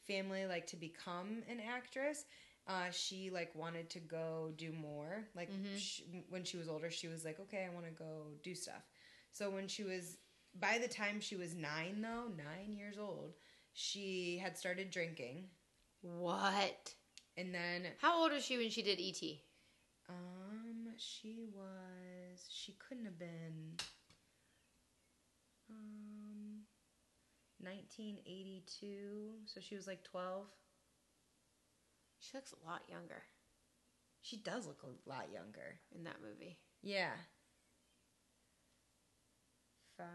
family 0.06 0.44
like 0.46 0.66
to 0.68 0.76
become 0.76 1.42
an 1.48 1.60
actress 1.60 2.24
uh, 2.68 2.90
she 2.90 3.30
like 3.30 3.54
wanted 3.54 3.88
to 3.90 4.00
go 4.00 4.52
do 4.56 4.72
more 4.72 5.26
like 5.34 5.50
Mhm. 5.50 5.78
sh 5.78 6.00
when 6.30 6.44
she 6.44 6.56
was 6.56 6.68
older 6.68 6.90
she 6.90 7.08
was 7.08 7.24
like 7.24 7.38
okay 7.40 7.64
i 7.64 7.74
want 7.74 7.86
to 7.86 7.92
go 7.92 8.26
do 8.42 8.54
stuff 8.54 8.82
so 9.32 9.50
when 9.50 9.68
she 9.68 9.84
was 9.84 10.16
by 10.58 10.78
the 10.78 10.88
time 10.88 11.20
she 11.20 11.36
was 11.36 11.54
nine 11.54 12.00
though 12.00 12.28
nine 12.36 12.72
years 12.72 12.98
old 12.98 13.34
she 13.72 14.38
had 14.42 14.56
started 14.56 14.90
drinking 14.90 15.48
What? 16.02 16.94
and 17.36 17.54
then 17.54 17.86
How 18.00 18.22
old 18.22 18.32
was 18.32 18.44
she 18.44 18.56
when 18.58 18.70
she 18.70 18.82
did 18.82 18.98
E 19.00 19.10
ET? 19.10 19.40
um 20.08 20.88
she 20.96 21.44
was 21.54 22.46
she 22.48 22.72
couldn't 22.74 23.04
have 23.04 23.18
been 23.18 23.74
um 25.70 26.62
1982 27.60 29.32
so 29.46 29.60
she 29.60 29.74
was 29.74 29.86
like 29.86 30.02
12 30.04 30.46
She 32.20 32.36
looks 32.36 32.52
a 32.52 32.66
lot 32.68 32.82
younger 32.88 33.22
she 34.22 34.38
does 34.38 34.66
look 34.66 34.82
a 34.82 35.08
lot 35.08 35.26
younger 35.32 35.78
in 35.94 36.02
that 36.02 36.16
movie. 36.20 36.58
Yeah. 36.82 37.12
Five. 39.96 40.06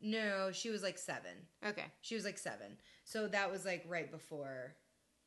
No, 0.00 0.50
she 0.52 0.68
was 0.70 0.82
like 0.82 0.98
seven. 0.98 1.46
Okay. 1.64 1.84
She 2.00 2.14
was 2.16 2.24
like 2.24 2.38
seven. 2.38 2.76
So 3.04 3.28
that 3.28 3.50
was 3.50 3.64
like 3.64 3.84
right 3.88 4.10
before. 4.10 4.74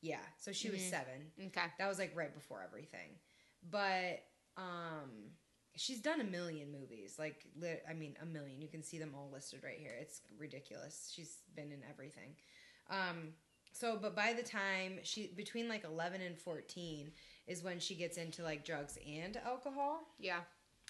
Yeah. 0.01 0.19
So 0.37 0.51
she 0.51 0.69
was 0.69 0.81
Mhm. 0.81 0.89
seven. 0.89 1.31
Okay. 1.47 1.65
That 1.79 1.87
was 1.87 1.97
like 1.97 2.13
right 2.15 2.33
before 2.33 2.61
everything. 2.61 3.19
But 3.63 4.23
um 4.57 5.31
she's 5.75 6.01
done 6.01 6.19
a 6.19 6.25
million 6.25 6.71
movies. 6.71 7.17
Like 7.17 7.45
li- 7.55 7.79
I 7.89 7.93
mean 7.93 8.17
a 8.21 8.25
million. 8.25 8.61
You 8.61 8.67
can 8.67 8.83
see 8.83 8.99
them 8.99 9.15
all 9.15 9.31
listed 9.31 9.63
right 9.63 9.79
here. 9.79 9.95
It's 9.99 10.21
ridiculous. 10.37 11.09
She's 11.15 11.37
been 11.55 11.71
in 11.71 11.83
everything. 11.89 12.35
Um 12.89 13.33
so 13.79 13.97
but 14.01 14.15
by 14.15 14.33
the 14.33 14.43
time 14.43 14.99
she 15.03 15.31
between 15.35 15.67
like 15.67 15.83
11 15.83 16.21
and 16.21 16.37
14 16.37 17.11
is 17.47 17.63
when 17.63 17.79
she 17.79 17.95
gets 17.95 18.17
into 18.17 18.43
like 18.43 18.65
drugs 18.65 18.97
and 19.07 19.37
alcohol. 19.45 19.99
Yeah. 20.19 20.39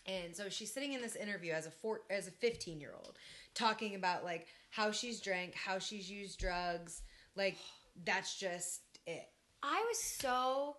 And 0.06 0.36
so 0.36 0.48
she's 0.50 0.74
sitting 0.74 0.94
in 0.94 1.02
this 1.02 1.16
interview 1.16 1.52
as 1.52 1.66
a 1.66 1.72
four, 1.72 2.02
as 2.10 2.28
a 2.28 2.32
15 2.32 2.80
year 2.80 2.94
old, 2.96 3.18
talking 3.54 3.96
about 3.96 4.24
like 4.24 4.48
how 4.70 4.92
she's 4.92 5.20
drank, 5.20 5.54
how 5.54 5.80
she's 5.80 6.10
used 6.10 6.40
drugs. 6.40 7.02
Like 7.36 7.58
that's 8.06 8.40
just 8.40 8.82
it. 9.06 9.28
I 9.62 9.84
was 9.88 10.00
so 10.02 10.78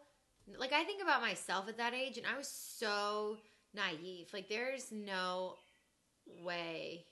like 0.58 0.72
I 0.72 0.84
think 0.84 1.02
about 1.02 1.20
myself 1.20 1.68
at 1.68 1.76
that 1.78 1.94
age 1.94 2.16
and 2.16 2.26
I 2.26 2.36
was 2.36 2.48
so 2.48 3.36
naive. 3.74 4.28
Like 4.32 4.48
there's 4.48 4.90
no 4.90 5.54
way. 6.42 7.04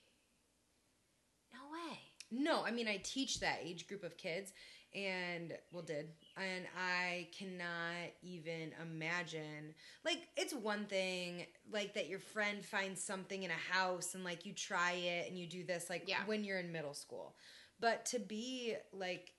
No 1.53 1.61
way. 1.73 1.99
No, 2.31 2.65
I 2.65 2.71
mean 2.71 2.89
I 2.89 3.01
teach 3.03 3.41
that 3.41 3.61
age 3.63 3.87
group 3.87 4.03
of 4.05 4.17
kids, 4.17 4.53
and 4.97 5.53
well 5.73 5.83
did, 5.83 6.09
and 6.37 6.65
I 6.77 7.29
cannot 7.39 8.11
even 8.23 8.73
imagine. 8.83 9.75
Like 10.05 10.29
it's 10.37 10.55
one 10.55 10.87
thing 10.87 11.47
like 11.71 11.95
that 11.95 12.09
your 12.09 12.19
friend 12.19 12.65
finds 12.65 13.03
something 13.03 13.43
in 13.43 13.51
a 13.51 13.73
house 13.75 14.15
and 14.15 14.25
like 14.25 14.47
you 14.47 14.55
try 14.55 14.93
it 14.93 15.29
and 15.29 15.39
you 15.39 15.47
do 15.47 15.65
this 15.65 15.91
like 15.91 16.05
Yeah. 16.09 16.21
when 16.27 16.45
you're 16.45 16.59
in 16.59 16.73
middle 16.73 16.95
school, 16.95 17.37
but 17.81 18.07
to 18.07 18.19
be 18.19 18.75
like 18.93 19.33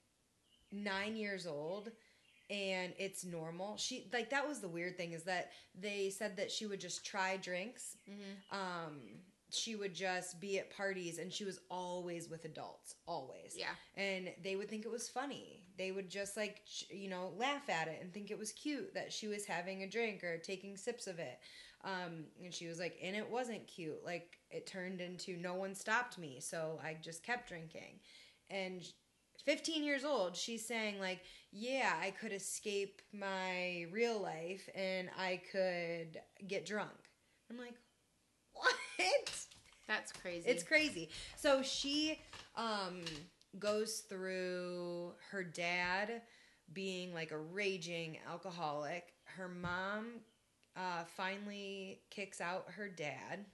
nine 0.72 1.15
years 1.15 1.48
old 1.48 1.91
and 2.50 2.93
it's 2.98 3.26
normal. 3.26 3.78
She 3.78 4.10
like 4.13 4.30
that 4.30 4.48
was 4.48 4.60
the 4.60 4.67
weird 4.70 4.98
thing 4.98 5.13
is 5.13 5.24
that 5.24 5.52
they 5.80 6.10
said 6.10 6.38
that 6.38 6.52
she 6.52 6.65
would 6.65 6.80
just 6.80 7.06
try 7.06 7.38
drinks 7.38 7.98
Mm-hmm. 8.10 8.58
um 8.58 9.00
she 9.49 9.75
would 9.75 9.93
just 9.93 10.39
be 10.41 10.60
at 10.60 10.75
parties 10.75 11.19
and 11.19 11.31
she 11.31 11.45
was 11.45 11.60
always 11.69 12.29
with 12.29 12.45
adults, 12.45 12.95
always. 13.07 13.55
Yeah. 13.55 13.75
And 13.95 14.29
they 14.43 14.55
would 14.55 14.69
think 14.69 14.86
it 14.86 14.91
was 14.91 15.07
funny. 15.07 15.63
They 15.77 15.91
would 15.91 16.10
just 16.10 16.36
like, 16.36 16.62
you 16.89 17.10
know, 17.10 17.31
laugh 17.38 17.69
at 17.69 17.88
it 17.88 17.99
and 18.01 18.13
think 18.13 18.29
it 18.29 18.38
was 18.38 18.51
cute 18.51 18.93
that 18.93 19.13
she 19.13 19.27
was 19.27 19.45
having 19.45 19.83
a 19.83 19.89
drink 19.89 20.23
or 20.23 20.38
taking 20.38 20.75
sips 20.75 21.07
of 21.07 21.19
it. 21.19 21.39
Um, 21.83 22.25
and 22.43 22.53
she 22.53 22.67
was 22.67 22.79
like, 22.79 22.97
and 23.01 23.15
it 23.15 23.29
wasn't 23.29 23.67
cute. 23.67 24.03
Like, 24.03 24.39
it 24.49 24.67
turned 24.67 24.99
into 24.99 25.38
no 25.38 25.53
one 25.53 25.75
stopped 25.75 26.17
me. 26.17 26.39
So 26.41 26.79
I 26.83 26.97
just 27.01 27.23
kept 27.23 27.47
drinking. 27.47 27.99
And 28.49 28.83
15 29.45 29.83
years 29.83 30.03
old, 30.03 30.36
she's 30.36 30.65
saying, 30.65 30.99
like, 30.99 31.21
yeah, 31.51 31.93
I 32.01 32.12
could 32.12 32.33
escape 32.33 33.01
my 33.13 33.86
real 33.91 34.19
life 34.19 34.67
and 34.75 35.10
I 35.17 35.41
could 35.51 36.19
get 36.47 36.65
drunk. 36.65 36.91
I'm 37.49 37.57
like, 37.57 37.75
what? 38.60 39.48
That's 39.88 40.12
crazy. 40.12 40.50
It's 40.50 40.63
crazy. 40.63 41.10
So 41.38 41.62
she 41.62 42.20
um 42.56 43.02
goes 43.60 44.04
through 44.10 45.13
her 45.32 45.43
dad 45.43 46.22
being 46.74 47.13
like 47.13 47.32
a 47.32 47.38
raging 47.38 48.17
alcoholic. 48.30 49.13
Her 49.24 49.48
mom 49.48 50.08
uh 50.76 51.04
finally 51.15 52.02
kicks 52.10 52.41
out 52.41 52.65
her 52.76 52.89
dad. 52.89 53.46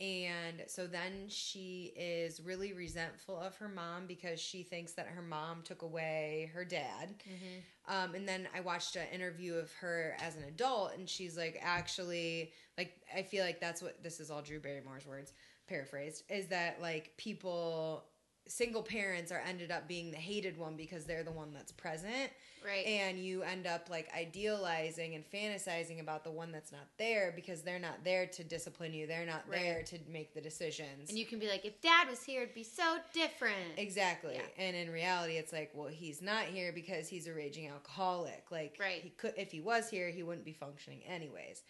And 0.00 0.62
so 0.68 0.86
then 0.86 1.28
she 1.28 1.92
is 1.96 2.40
really 2.40 2.72
resentful 2.72 3.36
of 3.36 3.56
her 3.56 3.68
mom 3.68 4.06
because 4.06 4.40
she 4.40 4.62
thinks 4.62 4.92
that 4.92 5.06
her 5.08 5.22
mom 5.22 5.62
took 5.62 5.82
away 5.82 6.50
her 6.54 6.64
dad. 6.64 7.14
Mhm. 7.28 7.62
Um, 7.86 8.14
and 8.14 8.28
then 8.28 8.48
I 8.54 8.60
watched 8.60 8.94
an 8.94 9.08
interview 9.12 9.54
of 9.54 9.72
her 9.74 10.16
as 10.20 10.36
an 10.36 10.44
adult, 10.44 10.94
and 10.94 11.08
she's 11.08 11.36
like, 11.36 11.58
actually, 11.60 12.52
like, 12.76 13.00
I 13.12 13.22
feel 13.24 13.44
like 13.44 13.60
that's 13.60 13.82
what 13.82 14.02
this 14.02 14.20
is 14.20 14.30
all 14.30 14.40
Drew 14.42 14.60
Barrymore's 14.60 15.06
words, 15.06 15.32
paraphrased, 15.66 16.22
is 16.30 16.46
that 16.48 16.80
like 16.80 17.16
people, 17.16 18.04
single 18.48 18.82
parents 18.82 19.30
are 19.30 19.42
ended 19.46 19.70
up 19.70 19.86
being 19.86 20.10
the 20.10 20.16
hated 20.16 20.58
one 20.58 20.76
because 20.76 21.04
they're 21.04 21.22
the 21.22 21.30
one 21.30 21.52
that's 21.52 21.70
present, 21.72 22.30
right. 22.64 22.84
and 22.86 23.18
you 23.18 23.42
end 23.42 23.66
up 23.66 23.88
like 23.90 24.08
idealizing 24.16 25.14
and 25.14 25.24
fantasizing 25.30 26.00
about 26.00 26.24
the 26.24 26.30
one 26.30 26.50
that's 26.50 26.72
not 26.72 26.86
there 26.98 27.32
because 27.36 27.62
they're 27.62 27.78
not 27.78 28.02
there 28.04 28.26
to 28.26 28.42
discipline 28.44 28.92
you, 28.94 29.06
they're 29.06 29.26
not 29.26 29.42
Right. 29.48 29.60
there 29.60 29.82
to 29.84 29.98
make 30.10 30.34
the 30.34 30.40
decisions. 30.40 31.10
and 31.10 31.18
you 31.18 31.26
can 31.26 31.38
be 31.38 31.48
like, 31.48 31.64
if 31.64 31.80
dad 31.80 32.08
was 32.08 32.22
here, 32.22 32.42
it'd 32.42 32.54
be 32.54 32.64
so 32.64 32.96
different. 33.12 33.54
Exactly. 33.76 34.34
Yeah. 34.34 34.64
And 34.64 34.74
in 34.76 34.90
reality 34.90 35.34
it's 35.36 35.52
like, 35.52 35.70
well, 35.74 35.88
he's 35.88 36.20
not 36.22 36.44
here 36.44 36.72
because 36.72 37.08
he's 37.08 37.26
a 37.26 37.32
raging 37.34 37.68
alcoholic. 37.68 38.44
Like 38.50 38.76
Right. 38.80 39.02
he 39.02 39.10
could 39.10 39.34
if 39.36 39.50
he 39.52 39.60
was 39.60 39.88
here, 39.90 40.10
he 40.10 40.22
wouldn't 40.22 40.44
be 40.44 40.52
functioning 40.52 41.02
anyways. 41.06 41.62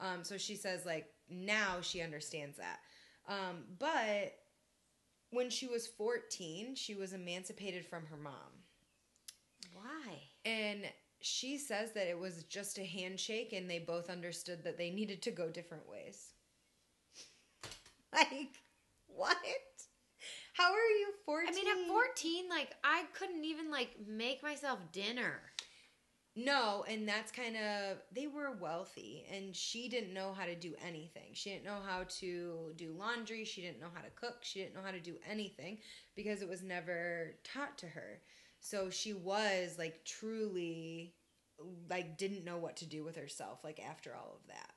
Um, 0.00 0.24
so 0.24 0.36
she 0.36 0.56
says 0.56 0.84
like 0.84 1.06
now 1.30 1.76
she 1.80 2.00
understands 2.02 2.58
that. 2.58 2.80
Um, 3.28 3.64
but 3.78 4.34
when 5.34 5.50
she 5.50 5.66
was 5.66 5.86
14, 5.86 6.74
she 6.74 6.94
was 6.94 7.12
emancipated 7.12 7.84
from 7.84 8.06
her 8.06 8.16
mom. 8.16 8.64
Why? 9.72 10.22
And 10.44 10.84
she 11.20 11.58
says 11.58 11.92
that 11.92 12.08
it 12.08 12.18
was 12.18 12.44
just 12.44 12.78
a 12.78 12.84
handshake 12.84 13.52
and 13.52 13.68
they 13.68 13.78
both 13.78 14.10
understood 14.10 14.62
that 14.64 14.78
they 14.78 14.90
needed 14.90 15.22
to 15.22 15.30
go 15.30 15.48
different 15.48 15.88
ways. 15.88 16.32
like, 18.12 18.60
what? 19.06 19.36
How 20.52 20.72
are 20.72 20.90
you 20.98 21.08
14? 21.24 21.48
I 21.48 21.52
mean, 21.52 21.68
at 21.68 21.88
14, 21.88 22.48
like, 22.48 22.76
I 22.84 23.04
couldn't 23.18 23.44
even, 23.44 23.70
like, 23.70 23.96
make 24.06 24.42
myself 24.42 24.78
dinner. 24.92 25.40
No, 26.36 26.84
and 26.88 27.08
that's 27.08 27.30
kind 27.30 27.56
of 27.56 27.98
they 28.12 28.26
were 28.26 28.50
wealthy 28.50 29.24
and 29.32 29.54
she 29.54 29.88
didn't 29.88 30.12
know 30.12 30.32
how 30.32 30.46
to 30.46 30.56
do 30.56 30.74
anything. 30.84 31.30
She 31.32 31.50
didn't 31.50 31.64
know 31.64 31.78
how 31.86 32.04
to 32.20 32.72
do 32.76 32.92
laundry, 32.98 33.44
she 33.44 33.62
didn't 33.62 33.80
know 33.80 33.90
how 33.94 34.00
to 34.02 34.10
cook, 34.10 34.38
she 34.42 34.58
didn't 34.60 34.74
know 34.74 34.82
how 34.84 34.90
to 34.90 35.00
do 35.00 35.14
anything 35.30 35.78
because 36.16 36.42
it 36.42 36.48
was 36.48 36.62
never 36.62 37.36
taught 37.44 37.78
to 37.78 37.86
her. 37.86 38.20
So 38.58 38.90
she 38.90 39.12
was 39.12 39.78
like 39.78 40.04
truly 40.04 41.14
like 41.88 42.18
didn't 42.18 42.44
know 42.44 42.56
what 42.56 42.76
to 42.78 42.86
do 42.86 43.04
with 43.04 43.14
herself 43.16 43.62
like 43.62 43.78
after 43.80 44.12
all 44.14 44.40
of 44.40 44.48
that. 44.48 44.73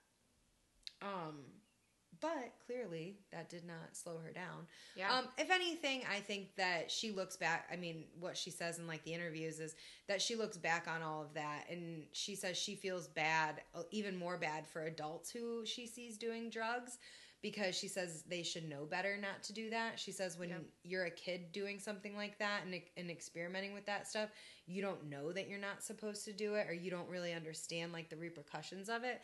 Clearly 2.67 3.15
that 3.31 3.49
did 3.49 3.65
not 3.65 3.95
slow 3.95 4.17
her 4.17 4.31
down. 4.33 4.67
Yeah. 4.95 5.13
Um, 5.13 5.25
if 5.37 5.49
anything, 5.49 6.01
I 6.11 6.19
think 6.19 6.53
that 6.57 6.91
she 6.91 7.11
looks 7.11 7.37
back. 7.37 7.67
I 7.71 7.77
mean, 7.77 8.03
what 8.19 8.35
she 8.35 8.49
says 8.51 8.77
in 8.77 8.87
like 8.87 9.03
the 9.05 9.13
interviews 9.13 9.59
is 9.59 9.73
that 10.09 10.21
she 10.21 10.35
looks 10.35 10.57
back 10.57 10.85
on 10.93 11.01
all 11.01 11.21
of 11.21 11.33
that, 11.35 11.63
and 11.69 12.03
she 12.11 12.35
says 12.35 12.57
she 12.57 12.75
feels 12.75 13.07
bad, 13.07 13.61
uh, 13.73 13.83
even 13.91 14.17
more 14.17 14.37
bad 14.37 14.67
for 14.67 14.83
adults 14.83 15.29
who 15.31 15.65
she 15.65 15.87
sees 15.87 16.17
doing 16.17 16.49
drugs, 16.49 16.97
because 17.41 17.73
she 17.73 17.87
says 17.87 18.23
they 18.27 18.43
should 18.43 18.67
know 18.67 18.83
better 18.83 19.15
not 19.15 19.43
to 19.43 19.53
do 19.53 19.69
that. 19.69 19.97
She 19.97 20.11
says 20.11 20.37
when 20.37 20.49
Yeah. 20.49 20.57
you're 20.83 21.05
a 21.05 21.11
kid 21.11 21.53
doing 21.53 21.79
something 21.79 22.17
like 22.17 22.37
that 22.39 22.65
and 22.65 22.81
and 22.97 23.09
experimenting 23.09 23.73
with 23.73 23.85
that 23.85 24.07
stuff, 24.07 24.29
you 24.65 24.81
don't 24.81 25.05
know 25.05 25.31
that 25.31 25.47
you're 25.47 25.57
not 25.57 25.83
supposed 25.83 26.25
to 26.25 26.33
do 26.33 26.55
it, 26.55 26.67
or 26.67 26.73
you 26.73 26.91
don't 26.91 27.07
really 27.07 27.31
understand 27.33 27.93
like 27.93 28.09
the 28.09 28.17
repercussions 28.17 28.89
of 28.89 29.05
it. 29.05 29.21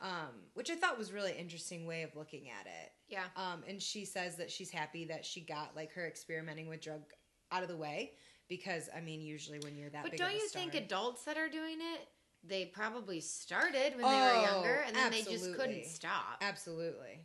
Um, 0.00 0.30
which 0.54 0.70
I 0.70 0.74
thought 0.74 0.98
was 0.98 1.12
really 1.12 1.32
interesting 1.32 1.86
way 1.86 2.02
of 2.02 2.14
looking 2.16 2.48
at 2.50 2.66
it. 2.66 2.92
yeah. 3.08 3.24
Um, 3.36 3.62
and 3.68 3.80
she 3.80 4.04
says 4.04 4.36
that 4.36 4.50
she's 4.50 4.70
happy 4.70 5.06
that 5.06 5.24
she 5.24 5.40
got 5.40 5.74
like 5.76 5.92
her 5.94 6.06
experimenting 6.06 6.68
with 6.68 6.80
drug 6.82 7.02
out 7.52 7.62
of 7.62 7.68
the 7.68 7.76
way 7.76 8.12
because 8.48 8.90
I 8.94 9.00
mean, 9.00 9.20
usually 9.22 9.60
when 9.60 9.76
you're 9.76 9.90
that 9.90 10.02
But 10.02 10.10
big 10.12 10.20
don't 10.20 10.34
you 10.34 10.48
star, 10.48 10.60
think 10.62 10.74
adults 10.74 11.24
that 11.24 11.36
are 11.38 11.48
doing 11.48 11.76
it, 11.80 12.08
they 12.42 12.66
probably 12.66 13.20
started 13.20 13.92
when 13.96 14.02
they 14.02 14.04
were 14.20 14.32
Oh, 14.36 14.42
younger 14.52 14.84
and 14.86 14.94
then 14.94 15.10
they 15.12 15.22
just 15.22 15.54
couldn't 15.54 15.86
stop? 15.86 16.38
absolutely, 16.42 17.20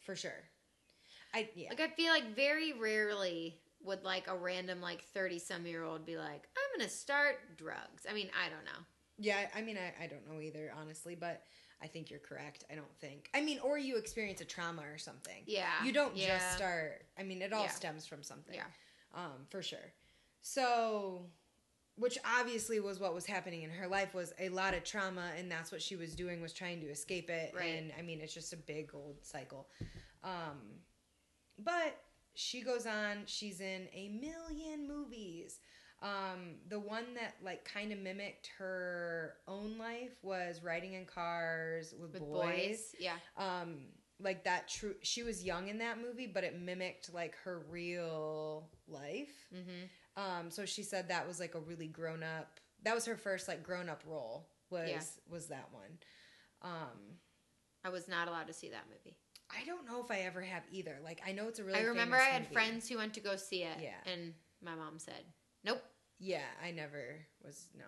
for 0.00 0.14
sure. 0.14 0.44
I 1.32 1.48
yeah, 1.54 1.70
Like 1.70 1.80
I 1.80 1.88
feel 1.88 2.12
like 2.12 2.34
very 2.34 2.72
rarely 2.74 3.60
would 3.80 4.02
like 4.02 4.26
a 4.28 4.36
random 4.36 4.80
like 4.82 5.02
30 5.14 5.38
some 5.38 5.64
year 5.66 5.84
old 5.84 6.04
be 6.04 6.16
like, 6.18 6.48
I'm 6.56 6.78
going 6.78 6.88
to 6.88 6.94
start 6.94 7.56
drugs. 7.56 8.04
I 8.10 8.12
mean, 8.12 8.28
I 8.44 8.48
don't 8.50 8.64
know. 8.64 8.84
yeah. 9.18 9.46
I 9.54 9.62
mean, 9.62 9.78
I, 9.78 10.04
I 10.04 10.06
don't 10.08 10.28
know 10.30 10.40
either, 10.40 10.72
honestly, 10.78 11.14
but 11.14 11.42
I 11.82 11.86
think 11.86 12.10
you're 12.10 12.18
correct. 12.20 12.64
I 12.70 12.74
don't 12.74 12.92
think. 13.00 13.30
I 13.34 13.40
mean, 13.40 13.60
or 13.60 13.78
you 13.78 13.96
experience 13.96 14.40
a 14.40 14.44
trauma 14.44 14.82
or 14.82 14.98
something. 14.98 15.42
Yeah. 15.46 15.68
You 15.84 15.92
don't 15.92 16.16
yeah. 16.16 16.38
just 16.38 16.56
start. 16.56 17.04
I 17.18 17.22
mean, 17.22 17.40
it 17.42 17.52
all 17.52 17.64
Yeah. 17.64 17.70
stems 17.70 18.06
from 18.06 18.22
something. 18.22 18.54
Yeah. 18.54 18.64
um, 19.14 19.46
for 19.48 19.62
sure. 19.62 19.92
So, 20.40 21.26
which 21.96 22.18
obviously 22.38 22.78
was 22.80 23.00
what 23.00 23.14
was 23.14 23.26
happening 23.26 23.62
in 23.62 23.70
her 23.70 23.86
life 23.88 24.14
was 24.14 24.32
a 24.38 24.48
lot 24.50 24.74
of 24.74 24.84
trauma, 24.84 25.30
and 25.36 25.50
that's 25.50 25.72
what 25.72 25.80
she 25.82 25.96
was 25.96 26.14
doing 26.14 26.40
was 26.40 26.52
trying 26.52 26.80
to 26.80 26.86
escape 26.88 27.30
it. 27.30 27.52
Right. 27.56 27.78
And 27.78 27.92
I 27.98 28.02
mean, 28.02 28.20
it's 28.20 28.34
just 28.34 28.52
a 28.52 28.56
big 28.56 28.90
old 28.94 29.16
cycle. 29.22 29.68
Um, 30.22 30.58
but 31.58 32.00
she 32.34 32.60
goes 32.60 32.86
on. 32.86 33.22
She's 33.26 33.60
in 33.60 33.88
a 33.92 34.08
million 34.08 34.86
movies. 34.86 35.60
Um, 36.00 36.54
the 36.68 36.78
one 36.78 37.14
that 37.14 37.34
like 37.42 37.64
kind 37.64 37.92
of 37.92 37.98
mimicked 37.98 38.50
her 38.58 39.34
own 39.48 39.76
life 39.78 40.12
was 40.22 40.62
riding 40.62 40.92
in 40.94 41.04
cars 41.06 41.92
with, 42.00 42.12
With 42.12 42.22
boys. 42.22 42.44
boys. 42.56 42.94
Yeah. 43.00 43.16
Um, 43.36 43.78
like 44.20 44.44
that 44.44 44.68
true. 44.68 44.94
She 45.02 45.22
was 45.22 45.44
young 45.44 45.68
in 45.68 45.78
that 45.78 45.98
movie, 46.00 46.26
but 46.32 46.44
it 46.44 46.60
mimicked 46.60 47.12
like 47.12 47.34
her 47.44 47.62
real 47.68 48.68
life. 48.86 49.48
Mm-hmm. 49.54 50.22
Um, 50.22 50.50
so 50.50 50.64
she 50.64 50.82
said 50.82 51.08
that 51.08 51.26
was 51.26 51.40
like 51.40 51.54
a 51.54 51.60
really 51.60 51.88
grown 51.88 52.22
up. 52.22 52.60
That 52.84 52.94
was 52.94 53.04
her 53.06 53.16
first 53.16 53.48
like 53.48 53.62
grown 53.64 53.88
up 53.88 54.02
role. 54.06 54.48
Was 54.70 54.88
Yeah. 54.88 55.00
was 55.28 55.46
that 55.48 55.68
one? 55.72 55.98
Um, 56.62 57.16
I 57.84 57.88
was 57.90 58.08
not 58.08 58.28
allowed 58.28 58.46
to 58.48 58.52
see 58.52 58.68
that 58.70 58.84
movie. 58.88 59.16
I 59.50 59.64
don't 59.64 59.86
know 59.86 60.02
if 60.04 60.10
I 60.10 60.20
ever 60.20 60.42
have 60.42 60.62
either. 60.70 60.98
Like 61.02 61.22
I 61.26 61.32
know 61.32 61.48
it's 61.48 61.58
a 61.58 61.64
really. 61.64 61.78
I 61.78 61.82
remember 61.84 62.16
I 62.16 62.20
had 62.24 62.42
movie. 62.42 62.54
friends 62.54 62.88
who 62.88 62.98
went 62.98 63.14
to 63.14 63.20
go 63.20 63.34
see 63.36 63.62
it. 63.64 63.78
Yeah. 63.80 64.12
And 64.12 64.34
my 64.62 64.74
mom 64.74 64.98
said. 64.98 65.24
Yeah, 66.18 66.42
I 66.64 66.70
never 66.70 67.16
was. 67.44 67.68
No, 67.76 67.84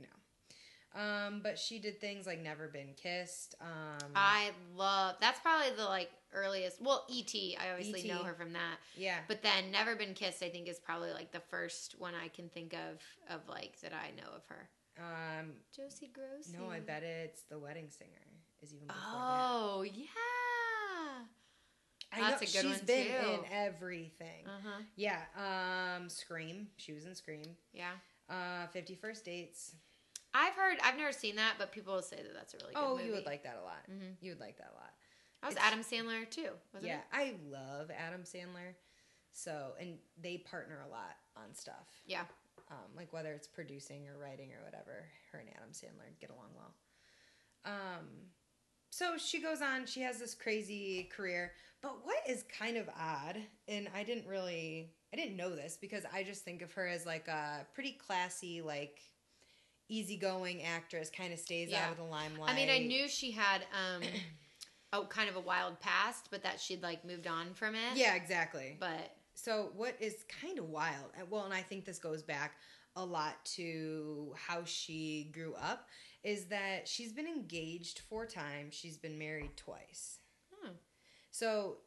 no. 0.00 1.00
Um, 1.00 1.40
but 1.42 1.58
she 1.58 1.78
did 1.78 2.00
things 2.00 2.26
like 2.26 2.40
never 2.42 2.66
been 2.68 2.94
kissed. 2.96 3.54
Um, 3.60 4.10
I 4.16 4.50
love, 4.74 5.16
that's 5.20 5.38
probably 5.40 5.70
the 5.76 5.84
like 5.84 6.10
earliest, 6.32 6.80
well, 6.82 7.04
E.T. 7.08 7.56
I 7.60 7.70
obviously 7.70 8.08
know 8.08 8.22
her 8.24 8.34
from 8.34 8.52
that. 8.54 8.76
yeah, 8.96 9.18
But 9.28 9.42
then 9.42 9.70
Never 9.70 9.94
Been 9.96 10.14
Kissed, 10.14 10.42
I 10.42 10.48
think, 10.48 10.66
is 10.68 10.78
probably 10.78 11.12
like 11.12 11.30
the 11.30 11.40
first 11.50 11.94
one 11.98 12.14
I 12.14 12.28
can 12.28 12.48
think 12.48 12.74
of, 12.74 13.00
of 13.34 13.48
like 13.48 13.78
that 13.82 13.92
I 13.92 14.10
know 14.16 14.28
of 14.34 14.42
her. 14.48 14.68
um, 14.98 15.52
Josie 15.76 16.10
Gross. 16.12 16.52
no, 16.58 16.68
I 16.70 16.80
bet 16.80 17.02
it's 17.02 17.42
the 17.42 17.58
wedding 17.58 17.88
singer. 17.90 18.10
Is 18.60 18.74
even 18.74 18.88
before 18.88 19.02
Oh, 19.04 19.84
yeah. 19.84 20.06
I 22.12 22.20
that's 22.20 22.30
know, 22.54 22.60
a 22.60 22.62
good 22.62 22.70
she's 22.70 22.78
one, 22.78 22.86
been 22.86 23.06
too. 23.06 23.30
in 23.30 23.40
everything. 23.52 24.46
Uh 24.46 24.60
huh. 24.64 24.82
Yeah, 24.96 25.20
um, 25.36 26.08
Scream. 26.08 26.68
She 26.76 26.92
was 26.92 27.04
in 27.04 27.14
Scream. 27.14 27.56
Yeah. 27.72 27.90
Uh, 28.30 28.66
Fifty 28.72 28.94
First 28.94 29.24
Dates. 29.24 29.74
I've 30.34 30.52
heard, 30.54 30.76
I've 30.84 30.96
never 30.96 31.12
seen 31.12 31.36
that, 31.36 31.54
but 31.58 31.72
people 31.72 32.00
say 32.02 32.16
that 32.16 32.34
that's 32.34 32.52
a 32.54 32.58
really 32.58 32.74
good 32.74 32.82
oh, 32.84 32.92
movie. 32.96 33.06
you 33.06 33.12
would 33.12 33.24
like 33.26 33.42
that 33.44 33.58
a 33.60 33.64
lot. 33.64 33.82
Mhm. 33.90 34.14
You 34.20 34.32
would 34.32 34.40
like 34.40 34.58
that 34.58 34.70
a 34.72 34.74
lot. 34.74 34.92
That 35.40 35.48
was 35.48 35.56
it's- 35.56 35.66
Adam 35.66 35.80
Sandler 35.84 36.28
too, 36.28 36.50
wasn't 36.74 36.90
yeah, 36.90 36.98
it? 36.98 37.04
I 37.12 37.34
love 37.50 37.90
Adam 37.90 38.22
Sandler. 38.22 38.74
So, 39.32 39.72
and 39.80 39.98
they 40.20 40.38
partner 40.38 40.80
a 40.86 40.90
lot 40.90 41.16
on 41.36 41.54
stuff. 41.54 41.86
Yeah. 42.06 42.24
Um, 42.70 42.90
like 42.96 43.12
whether 43.12 43.32
it's 43.32 43.46
producing 43.46 44.06
or 44.08 44.18
writing 44.18 44.50
or 44.52 44.62
whatever, 44.64 45.06
her 45.32 45.38
and 45.38 45.48
Adam 45.56 45.70
Sandler 45.72 46.12
get 46.20 46.30
along 46.30 46.50
well. 46.54 46.74
Um, 47.64 48.06
so 48.98 49.16
she 49.16 49.40
goes 49.40 49.62
on. 49.62 49.86
She 49.86 50.00
has 50.00 50.18
this 50.18 50.34
crazy 50.34 51.08
career. 51.14 51.52
But 51.80 52.04
what 52.04 52.16
is 52.28 52.44
kind 52.58 52.76
of 52.76 52.88
odd, 52.98 53.36
and 53.68 53.88
I 53.94 54.02
didn't 54.02 54.26
really, 54.26 54.90
I 55.12 55.16
didn't 55.16 55.36
know 55.36 55.54
this 55.54 55.78
because 55.80 56.02
I 56.12 56.24
just 56.24 56.44
think 56.44 56.62
of 56.62 56.72
her 56.72 56.88
as 56.88 57.06
like 57.06 57.28
a 57.28 57.64
pretty 57.72 57.92
classy, 57.92 58.60
like 58.60 58.98
easygoing 59.88 60.62
actress. 60.64 61.10
Kind 61.10 61.32
of 61.32 61.38
stays 61.38 61.70
Yeah. 61.70 61.84
out 61.86 61.92
of 61.92 61.98
the 61.98 62.02
limelight. 62.02 62.50
I 62.50 62.56
mean, 62.56 62.68
I 62.70 62.78
knew 62.78 63.08
she 63.08 63.30
had 63.30 63.62
um, 63.72 64.02
a 64.92 65.04
kind 65.06 65.28
of 65.28 65.36
a 65.36 65.40
wild 65.40 65.78
past, 65.80 66.28
but 66.32 66.42
that 66.42 66.60
she'd 66.60 66.82
like 66.82 67.04
moved 67.04 67.28
on 67.28 67.54
from 67.54 67.76
it. 67.76 67.96
Yeah, 67.96 68.16
exactly. 68.16 68.76
But 68.80 69.14
So 69.34 69.70
what 69.76 69.94
is 70.00 70.24
kind 70.42 70.58
of 70.58 70.64
wild, 70.70 71.12
well, 71.30 71.44
and 71.44 71.54
I 71.54 71.62
think 71.62 71.84
this 71.84 72.00
goes 72.00 72.22
back 72.22 72.56
a 72.96 73.04
lot 73.04 73.44
to 73.44 74.34
how 74.36 74.64
she 74.64 75.30
grew 75.32 75.54
up, 75.54 75.86
is 76.24 76.46
that 76.46 76.88
she's 76.88 77.12
been 77.12 77.26
engaged 77.26 78.00
four 78.08 78.26
times. 78.26 78.74
She's 78.74 78.96
been 78.96 79.18
married 79.18 79.56
twice. 79.56 80.18
Hmm. 80.52 80.72
So 81.30 81.78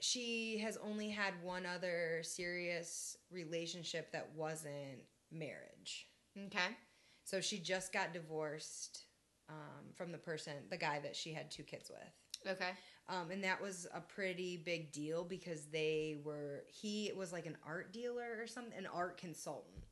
she 0.00 0.58
has 0.58 0.76
only 0.84 1.10
had 1.10 1.34
one 1.42 1.64
other 1.66 2.20
serious 2.22 3.16
relationship 3.30 4.12
that 4.12 4.30
wasn't 4.36 5.00
marriage. 5.32 6.06
okay, 6.46 6.76
So 7.24 7.40
she 7.40 7.58
just 7.58 7.92
got 7.92 8.12
divorced 8.12 9.04
um, 9.48 9.86
from 9.94 10.12
the 10.12 10.18
person, 10.18 10.52
the 10.70 10.76
guy 10.76 11.00
that 11.02 11.16
she 11.16 11.32
had 11.32 11.50
two 11.50 11.62
kids 11.62 11.90
with. 11.90 12.52
okay, 12.52 12.70
Um, 13.08 13.30
and 13.30 13.42
that 13.42 13.60
was 13.60 13.86
a 13.94 14.00
pretty 14.00 14.58
big 14.58 14.92
deal 14.92 15.24
because 15.24 15.66
they 15.66 16.18
were 16.24 16.64
he 16.68 17.10
was 17.16 17.32
like 17.32 17.46
an 17.46 17.56
art 17.66 17.92
dealer 17.92 18.36
or 18.38 18.46
something, 18.46 18.76
an 18.76 18.86
art 18.86 19.16
consultant. 19.18 19.85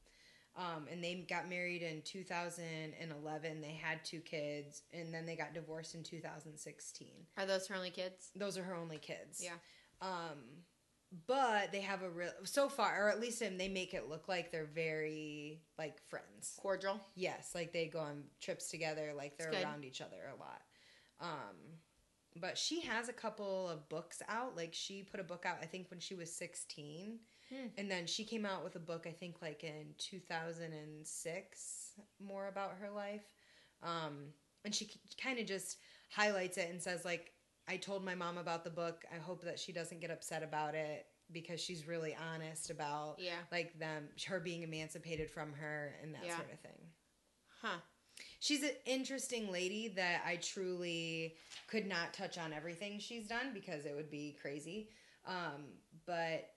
Um, 0.56 0.86
and 0.90 1.02
they 1.02 1.14
got 1.28 1.48
married 1.48 1.82
in 1.82 2.02
2011. 2.02 3.60
They 3.60 3.80
had 3.82 4.04
two 4.04 4.20
kids, 4.20 4.82
and 4.92 5.12
then 5.12 5.26
they 5.26 5.34
got 5.34 5.52
divorced 5.52 5.96
in 5.96 6.04
2016. 6.04 7.08
are 7.36 7.46
those 7.46 7.66
her 7.66 7.74
only 7.74 7.90
kids? 7.90 8.30
Those 8.36 8.56
are 8.56 8.62
her 8.62 8.74
only 8.74 8.98
kids. 8.98 9.42
Yeah. 9.42 9.56
Um, 10.00 10.38
but 11.26 11.72
they 11.72 11.80
have 11.80 12.02
a 12.02 12.10
real 12.10 12.30
so 12.44 12.68
far, 12.68 13.06
or 13.06 13.08
at 13.08 13.20
least 13.20 13.40
they 13.40 13.68
make 13.68 13.94
it 13.94 14.08
look 14.08 14.28
like 14.28 14.50
they're 14.50 14.64
very 14.64 15.60
like 15.78 16.00
friends. 16.08 16.56
Cordial. 16.60 17.00
Yes, 17.14 17.52
like 17.54 17.72
they 17.72 17.86
go 17.86 18.00
on 18.00 18.24
trips 18.40 18.70
together, 18.70 19.12
like 19.16 19.36
they're 19.36 19.52
around 19.62 19.84
each 19.84 20.00
other 20.00 20.32
a 20.32 20.40
lot. 20.40 20.62
Um, 21.20 21.56
but 22.40 22.58
she 22.58 22.80
has 22.82 23.08
a 23.08 23.12
couple 23.12 23.68
of 23.68 23.88
books 23.88 24.22
out. 24.28 24.56
Like 24.56 24.74
she 24.74 25.02
put 25.02 25.20
a 25.20 25.24
book 25.24 25.44
out, 25.46 25.58
I 25.62 25.66
think, 25.66 25.90
when 25.90 26.00
she 26.00 26.14
was 26.14 26.32
sixteen, 26.32 27.20
Hmm. 27.54 27.66
and 27.78 27.90
then 27.90 28.06
she 28.06 28.24
came 28.24 28.44
out 28.44 28.64
with 28.64 28.74
a 28.76 28.80
book, 28.80 29.06
I 29.06 29.12
think, 29.12 29.40
like 29.40 29.62
in 29.62 29.94
two 29.98 30.18
thousand 30.18 30.72
and 30.72 31.06
six, 31.06 31.92
more 32.20 32.48
about 32.48 32.72
her 32.80 32.90
life. 32.90 33.24
Um, 33.82 34.32
and 34.64 34.74
she 34.74 34.90
kind 35.22 35.38
of 35.38 35.46
just 35.46 35.78
highlights 36.10 36.56
it 36.56 36.70
and 36.70 36.82
says, 36.82 37.04
like, 37.04 37.32
I 37.68 37.76
told 37.76 38.04
my 38.04 38.14
mom 38.14 38.38
about 38.38 38.64
the 38.64 38.70
book. 38.70 39.04
I 39.14 39.18
hope 39.18 39.42
that 39.44 39.58
she 39.58 39.72
doesn't 39.72 40.00
get 40.00 40.10
upset 40.10 40.42
about 40.42 40.74
it 40.74 41.06
because 41.32 41.60
she's 41.60 41.86
really 41.86 42.14
honest 42.14 42.70
about 42.70 43.16
Yeah. 43.18 43.38
like 43.50 43.78
them 43.78 44.08
her 44.26 44.40
being 44.40 44.62
emancipated 44.62 45.30
from 45.30 45.52
her 45.54 45.96
and 46.02 46.14
that 46.14 46.24
Yeah. 46.24 46.36
sort 46.36 46.52
of 46.52 46.60
thing. 46.60 46.92
Huh. 47.60 47.80
She's 48.40 48.62
an 48.62 48.76
interesting 48.84 49.50
lady 49.50 49.88
that 49.88 50.22
I 50.26 50.36
truly 50.36 51.36
could 51.66 51.86
not 51.86 52.12
touch 52.14 52.36
on 52.38 52.52
everything 52.52 52.98
she's 52.98 53.26
done 53.26 53.52
because 53.54 53.86
it 53.86 53.94
would 53.94 54.10
be 54.10 54.36
crazy. 54.40 54.90
Um, 55.26 55.78
but 56.06 56.53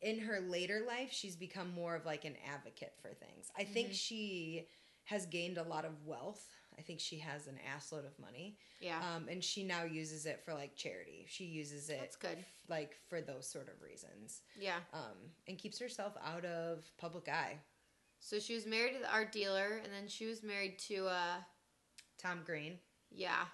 in 0.00 0.20
her 0.20 0.40
later 0.40 0.82
life, 0.86 1.10
she's 1.12 1.36
become 1.36 1.72
more 1.74 1.94
of 1.96 2.06
like 2.06 2.24
an 2.24 2.36
advocate 2.52 2.94
for 3.02 3.08
things. 3.14 3.50
I 3.56 3.64
think 3.64 3.90
Mhm. 3.90 3.94
she 3.94 4.68
has 5.04 5.26
gained 5.26 5.58
a 5.58 5.62
lot 5.62 5.84
of 5.84 6.04
wealth. 6.04 6.46
I 6.78 6.82
think 6.82 7.00
she 7.00 7.18
has 7.18 7.48
an 7.48 7.58
assload 7.76 8.06
of 8.06 8.16
money. 8.20 8.56
Yeah. 8.80 9.00
Um, 9.16 9.28
and 9.28 9.42
she 9.42 9.64
now 9.64 9.82
uses 9.84 10.26
it 10.26 10.44
for 10.44 10.54
like 10.54 10.76
charity. 10.76 11.26
She 11.28 11.44
uses 11.46 11.90
it 11.90 11.98
That's 11.98 12.16
good. 12.16 12.44
like 12.68 12.94
for 13.08 13.20
those 13.20 13.48
sort 13.48 13.68
of 13.68 13.80
reasons. 13.82 14.42
Yeah. 14.56 14.78
Um, 14.92 15.32
and 15.48 15.58
keeps 15.58 15.78
herself 15.80 16.16
out 16.22 16.44
of 16.44 16.84
public 16.96 17.28
eye. 17.28 17.58
So 18.20 18.38
she 18.38 18.54
was 18.54 18.66
married 18.66 18.92
to 18.94 19.00
the 19.00 19.10
art 19.10 19.32
dealer, 19.32 19.78
and 19.82 19.92
then 19.92 20.06
she 20.08 20.26
was 20.26 20.42
married 20.42 20.78
to 20.80 21.06
uh 21.08 21.42
Tom 22.18 22.42
Green. 22.44 22.78
yeah. 23.10 23.46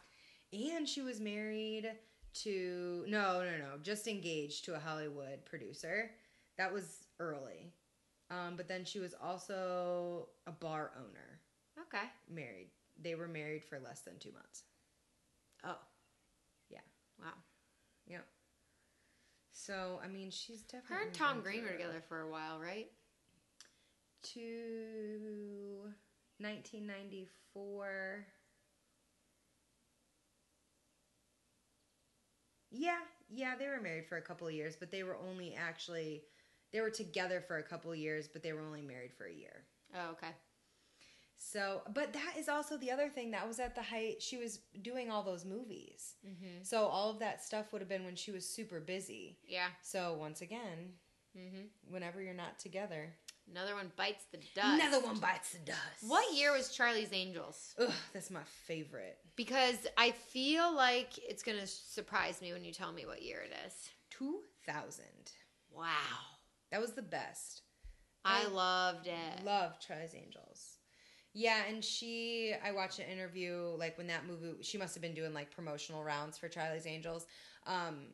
And 0.53 0.89
she 0.89 1.01
was 1.03 1.21
married 1.21 1.99
to 2.43 3.05
no, 3.09 3.43
no, 3.45 3.57
no, 3.59 3.79
just 3.83 4.07
engaged 4.07 4.65
to 4.67 4.75
a 4.75 4.79
Hollywood 4.79 5.45
producer. 5.45 6.11
That 6.59 6.73
was 6.73 7.07
early. 7.19 7.73
Um, 8.31 8.57
but 8.57 8.69
then 8.69 8.85
she 8.85 8.99
was 9.01 9.15
also 9.23 10.29
a 10.47 10.53
bar 10.53 10.93
owner, 10.97 11.41
Okay. 11.87 12.05
married. 12.29 12.71
They 13.01 13.15
were 13.15 13.29
married 13.29 13.65
for 13.65 13.79
less 13.79 14.01
than 14.01 14.19
two 14.19 14.33
months. 14.33 14.65
Oh. 15.65 15.79
Yeah. 16.71 16.81
Wow. 17.21 17.33
Yeah. 18.07 18.21
So 19.53 20.01
I 20.03 20.09
mean, 20.09 20.31
she's 20.31 20.63
definitely 20.63 20.97
Her 20.97 21.03
and 21.05 21.15
Tom 21.15 21.41
Green 21.41 21.63
were 21.63 21.71
together 21.71 22.03
for 22.09 22.21
a 22.21 22.31
while, 22.31 22.59
right? 22.59 22.91
to 24.23 25.93
1994. 26.39 28.27
Yeah, 32.71 32.99
yeah, 33.31 33.55
they 33.57 33.69
were 33.69 33.81
married 33.81 34.07
for 34.07 34.17
a 34.17 34.23
couple 34.23 34.47
of 34.47 34.53
years, 34.55 34.77
but 34.77 34.91
they 34.91 35.03
were 35.03 35.17
only 35.17 35.55
actually 35.55 36.25
they 36.75 36.81
were 36.83 36.91
together 36.91 37.41
for 37.41 37.57
a 37.57 37.63
couple 37.63 37.95
years, 37.95 38.29
but 38.29 38.43
they 38.43 38.53
were 38.53 38.61
only 38.61 38.83
married 38.83 39.15
for 39.15 39.25
a 39.27 39.33
year. 39.33 39.63
Oh, 39.95 40.11
okay. 40.11 40.33
So, 41.37 41.83
but 41.95 42.13
that 42.13 42.35
is 42.39 42.49
also 42.49 42.77
the 42.77 42.91
other 42.91 43.09
thing 43.09 43.31
that 43.33 43.47
was 43.47 43.61
at 43.61 43.75
the 43.75 43.83
height 43.83 44.21
she 44.21 44.37
was 44.37 44.61
doing 44.83 45.11
all 45.11 45.23
those 45.23 45.45
movies. 45.45 46.15
Mm-hmm. 46.27 46.63
So 46.63 46.87
all 46.87 47.11
of 47.11 47.19
that 47.21 47.43
stuff 47.45 47.73
would 47.73 47.81
have 47.83 47.89
been 47.89 48.05
when 48.05 48.17
she 48.17 48.31
was 48.33 48.49
super 48.49 48.81
busy. 48.81 49.39
Yeah. 49.47 49.69
So 49.83 50.17
once 50.19 50.43
again, 50.43 50.93
Mm-hmm. 51.37 51.93
whenever 51.93 52.23
you're 52.23 52.33
not 52.33 52.61
together, 52.61 53.13
Another 53.51 53.75
one 53.75 53.91
bites 53.97 54.25
the 54.31 54.39
dust. 54.55 54.81
another 54.81 55.05
one 55.05 55.19
bites 55.19 55.51
the 55.51 55.59
dust. 55.59 55.79
What 56.07 56.33
year 56.33 56.53
was 56.53 56.71
Charlie's 56.71 57.13
Angels? 57.13 57.75
Ugh, 57.79 57.91
that's 58.13 58.31
my 58.31 58.45
favorite. 58.67 59.19
Because 59.35 59.79
I 59.99 60.13
feel 60.13 60.73
like 60.75 61.19
it's 61.29 61.43
gonna 61.43 61.67
surprise 61.67 62.41
me 62.41 62.53
when 62.53 62.65
you 62.65 62.73
tell 62.73 62.93
me 62.93 63.05
what 63.05 63.21
year 63.23 63.41
it 63.41 63.53
is. 63.67 63.75
2000. 64.11 65.05
Wow. 65.77 65.91
That 66.75 66.81
was 66.81 66.95
the 66.95 67.03
best. 67.03 67.63
I 68.25 68.43
I 68.43 68.47
loved 68.49 69.07
it. 69.07 69.45
Love 69.45 69.79
Charlie's 69.79 70.13
Angels. 70.13 70.79
Yeah, 71.33 71.63
and 71.69 71.85
she, 71.85 72.53
I 72.65 72.73
watched 72.73 72.99
an 72.99 73.05
interview 73.09 73.77
like 73.79 73.97
when 73.97 74.09
that 74.09 74.27
movie, 74.27 74.61
she 74.63 74.77
must 74.77 74.93
have 74.97 75.01
been 75.03 75.15
doing 75.15 75.33
like 75.33 75.55
promotional 75.55 76.03
rounds 76.03 76.37
for 76.37 76.49
Charlie's 76.49 76.85
Angels. 76.85 77.27
Um, 77.69 78.07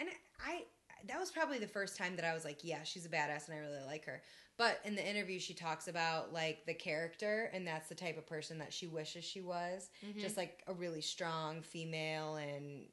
and 0.00 0.08
I, 0.42 0.62
that 1.08 1.20
was 1.20 1.30
probably 1.30 1.58
the 1.58 1.66
first 1.66 1.98
time 1.98 2.16
that 2.16 2.24
I 2.24 2.32
was 2.32 2.42
like, 2.42 2.60
yeah, 2.64 2.84
she's 2.84 3.04
a 3.04 3.10
badass 3.10 3.48
and 3.48 3.56
I 3.58 3.60
really 3.60 3.84
like 3.86 4.06
her. 4.06 4.22
But 4.56 4.80
in 4.86 4.94
the 4.94 5.06
interview, 5.06 5.38
she 5.38 5.52
talks 5.52 5.86
about 5.86 6.32
like 6.32 6.64
the 6.64 6.72
character, 6.72 7.50
and 7.52 7.66
that's 7.66 7.90
the 7.90 7.94
type 7.94 8.16
of 8.16 8.26
person 8.26 8.58
that 8.60 8.72
she 8.72 8.86
wishes 8.86 9.26
she 9.26 9.42
was. 9.42 9.90
Mhm. 10.02 10.20
Just 10.22 10.38
like 10.38 10.62
a 10.66 10.72
really 10.72 11.02
strong 11.02 11.60
female 11.60 12.36
and, 12.36 12.86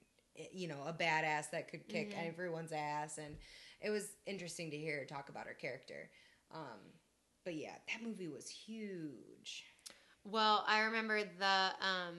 you 0.51 0.67
know, 0.67 0.84
a 0.86 0.91
badass 0.91 1.49
that 1.51 1.69
could 1.69 1.88
kick 1.88 2.13
Mhm. 2.13 2.28
everyone's 2.28 2.74
ass. 2.74 3.17
And 3.17 3.38
it 3.84 3.89
was 3.89 4.07
interesting 4.25 4.71
to 4.71 4.77
hear 4.77 4.99
her 4.99 5.05
talk 5.05 5.29
about 5.29 5.45
her 5.47 5.53
character. 5.53 6.09
Um, 6.53 6.79
but 7.43 7.55
yeah, 7.55 7.73
that 7.89 8.03
movie 8.07 8.27
was 8.29 8.47
huge. 8.49 9.65
Well, 10.23 10.63
I 10.67 10.81
remember 10.81 11.19
the 11.23 11.86
um, 11.86 12.15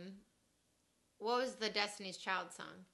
what 1.19 1.39
was 1.39 1.55
the 1.55 1.71
Destiny's 1.71 2.19
Child 2.19 2.49
song? 2.53 2.85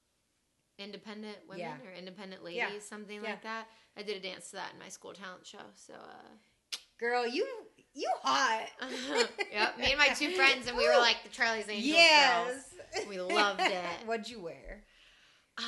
Independent 0.79 1.37
women 1.49 1.61
Yeah. 1.61 1.75
or 1.89 1.93
independent 1.99 2.45
ladies, 2.45 2.59
Yeah. 2.59 2.79
something 2.81 3.17
Yeah. 3.23 3.31
like 3.31 3.43
that. 3.43 3.67
I 3.97 4.03
did 4.03 4.17
a 4.17 4.21
dance 4.21 4.51
to 4.51 4.57
that 4.57 4.73
in 4.73 4.79
my 4.79 4.89
school 4.89 5.13
talent 5.13 5.47
show. 5.47 5.59
So, 5.75 5.95
uh, 5.95 6.77
Girl, 6.99 7.27
you 7.27 7.47
you 7.93 8.09
hot. 8.23 8.69
yep, 9.53 9.77
me 9.79 9.91
and 9.91 9.99
my 9.99 10.09
two 10.09 10.31
friends, 10.37 10.69
and 10.69 10.77
we 10.77 10.87
were 10.87 10.99
like 10.99 11.17
the 11.25 11.29
Charlie's 11.31 11.69
Angels 11.69 11.87
yes. 11.87 12.73
girls. 12.95 13.07
We 13.09 13.21
loved 13.21 13.61
it. 13.65 14.07
What'd 14.07 14.29
you 14.31 14.41
wear? 14.41 14.85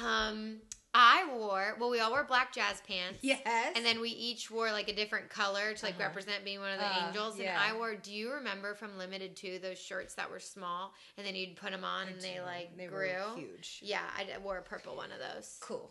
Um, 0.02 0.60
I 0.94 1.26
wore 1.34 1.76
well, 1.80 1.88
we 1.90 2.00
all 2.00 2.10
wore 2.10 2.24
black 2.24 2.52
jazz 2.52 2.82
pants. 2.86 3.18
Yes. 3.22 3.72
And 3.74 3.84
then 3.84 4.00
we 4.00 4.10
each 4.10 4.50
wore 4.50 4.70
like 4.72 4.88
a 4.88 4.94
different 4.94 5.30
color 5.30 5.72
to 5.72 5.84
like 5.86 5.94
Uh-huh. 5.94 6.04
represent 6.08 6.44
being 6.44 6.60
one 6.60 6.72
of 6.72 6.78
the 6.78 6.86
Uh, 6.86 7.06
angels. 7.06 7.38
yeah. 7.38 7.50
And 7.62 7.72
I 7.72 7.76
wore. 7.76 7.94
Do 7.94 8.12
you 8.12 8.32
remember 8.32 8.74
from 8.74 8.98
Limited 8.98 9.34
Too 9.36 9.58
those 9.58 9.78
shirts 9.80 10.14
that 10.16 10.30
were 10.30 10.40
small, 10.40 10.92
and 11.16 11.26
then 11.26 11.34
you'd 11.34 11.56
put 11.56 11.70
them 11.70 11.84
on, 11.84 12.08
and 12.08 12.20
they 12.20 12.40
like 12.40 12.76
they 12.76 12.86
grew? 12.86 13.08
were 13.08 13.34
huge. 13.36 13.80
Yeah, 13.82 14.02
I 14.16 14.36
wore 14.38 14.58
a 14.58 14.62
purple 14.62 14.94
one 14.96 15.10
of 15.12 15.18
those. 15.18 15.56
Cool. 15.60 15.90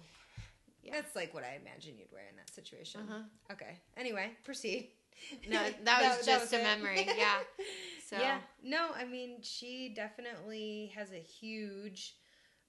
Yeah. 0.84 0.94
That's 0.94 1.16
like 1.16 1.34
what 1.34 1.44
I 1.44 1.56
imagine 1.62 1.98
you'd 1.98 2.12
wear 2.12 2.28
in 2.30 2.36
that 2.38 2.54
situation. 2.54 3.02
Uh-huh. 3.02 3.54
Okay. 3.54 3.78
Anyway, 3.98 4.32
proceed. 4.44 4.92
No, 5.48 5.64
that 5.84 6.18
was 6.18 6.26
just 6.26 6.52
a 6.54 6.60
it. 6.60 6.64
memory, 6.64 7.08
yeah. 7.18 7.40
So 8.10 8.18
Yeah. 8.20 8.40
No, 8.64 8.90
I 8.96 9.06
mean, 9.06 9.38
she 9.44 9.90
definitely 9.96 10.92
has 10.96 11.12
a 11.12 11.20
huge 11.22 12.16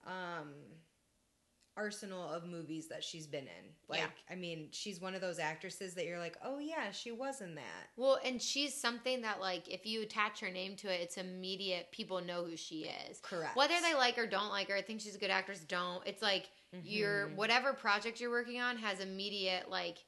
um 0.06 0.52
arsenal 1.76 2.28
of 2.28 2.44
movies 2.44 2.88
that 2.88 3.02
she's 3.02 3.26
been 3.26 3.44
in. 3.44 3.64
Like, 3.88 4.00
Yeah. 4.00 4.06
I 4.30 4.34
mean, 4.34 4.68
she's 4.72 5.00
one 5.00 5.14
of 5.14 5.20
those 5.20 5.38
actresses 5.38 5.94
that 5.94 6.04
you're 6.04 6.18
like, 6.18 6.36
oh 6.44 6.58
yeah, 6.58 6.90
she 6.92 7.12
was 7.12 7.40
in 7.40 7.54
that. 7.54 7.88
Well, 7.96 8.18
and 8.24 8.40
she's 8.42 8.74
something 8.78 9.22
that 9.22 9.40
like 9.40 9.68
if 9.68 9.86
you 9.86 10.02
attach 10.02 10.40
her 10.40 10.50
name 10.50 10.76
to 10.76 10.92
it, 10.92 11.00
it's 11.00 11.16
immediate. 11.16 11.90
People 11.90 12.20
know 12.20 12.44
who 12.44 12.56
she 12.56 12.84
is. 13.08 13.20
Correct. 13.22 13.56
Whether 13.56 13.80
they 13.80 13.94
like 13.94 14.18
or 14.18 14.26
don't 14.26 14.50
like 14.50 14.68
her, 14.68 14.76
I 14.76 14.82
think 14.82 15.00
she's 15.00 15.16
a 15.16 15.18
good 15.18 15.30
actress, 15.30 15.60
don't. 15.60 16.06
It's 16.06 16.22
like 16.22 16.50
your 16.82 17.28
Mhm. 17.28 17.36
whatever 17.36 17.72
project 17.72 18.20
you're 18.20 18.30
working 18.30 18.60
on 18.60 18.76
has 18.78 19.00
immediate 19.00 19.70
like 19.70 19.98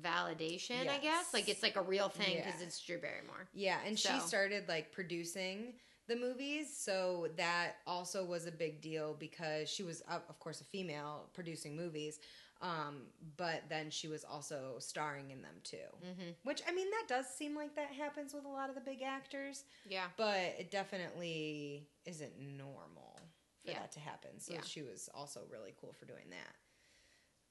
validation. 0.00 0.88
I 0.88 0.98
guess 0.98 1.32
like 1.34 1.48
it's 1.48 1.62
like 1.62 1.76
a 1.76 1.82
real 1.82 2.08
thing 2.08 2.36
because 2.36 2.60
Yeah. 2.60 2.66
it's 2.66 2.80
Drew 2.80 2.98
Barrymore. 2.98 3.48
Yeah, 3.52 3.80
and 3.84 3.98
So- 3.98 4.12
she 4.12 4.20
started 4.20 4.68
like 4.68 4.92
producing 4.92 5.74
the 6.10 6.16
movies, 6.16 6.66
so 6.76 7.28
that 7.36 7.76
also 7.86 8.24
was 8.24 8.46
a 8.46 8.50
big 8.52 8.80
deal 8.80 9.16
because 9.18 9.70
she 9.70 9.82
was, 9.84 10.02
of 10.08 10.38
course, 10.40 10.60
a 10.60 10.64
female 10.64 11.30
producing 11.32 11.76
movies, 11.76 12.18
um, 12.60 13.02
but 13.36 13.62
then 13.68 13.90
she 13.90 14.08
was 14.08 14.24
also 14.24 14.74
starring 14.78 15.30
in 15.30 15.40
them 15.40 15.54
too. 15.62 15.76
Mm-hmm. 16.04 16.30
Which 16.42 16.62
I 16.68 16.72
mean, 16.72 16.88
that 16.90 17.04
does 17.08 17.26
seem 17.28 17.54
like 17.54 17.74
that 17.76 17.92
happens 17.92 18.34
with 18.34 18.44
a 18.44 18.48
lot 18.48 18.68
of 18.68 18.74
the 18.74 18.80
big 18.80 19.02
actors, 19.02 19.64
Yeah. 19.88 20.06
but 20.16 20.36
it 20.58 20.70
definitely 20.70 21.86
isn't 22.04 22.38
normal 22.38 23.20
for 23.64 23.70
Yeah. 23.70 23.78
that 23.78 23.92
to 23.92 24.00
happen. 24.00 24.40
So 24.40 24.54
Yeah. 24.54 24.62
she 24.62 24.82
was 24.82 25.08
also 25.14 25.46
really 25.48 25.74
cool 25.80 25.92
for 25.92 26.06
doing 26.06 26.28
that. 26.30 26.56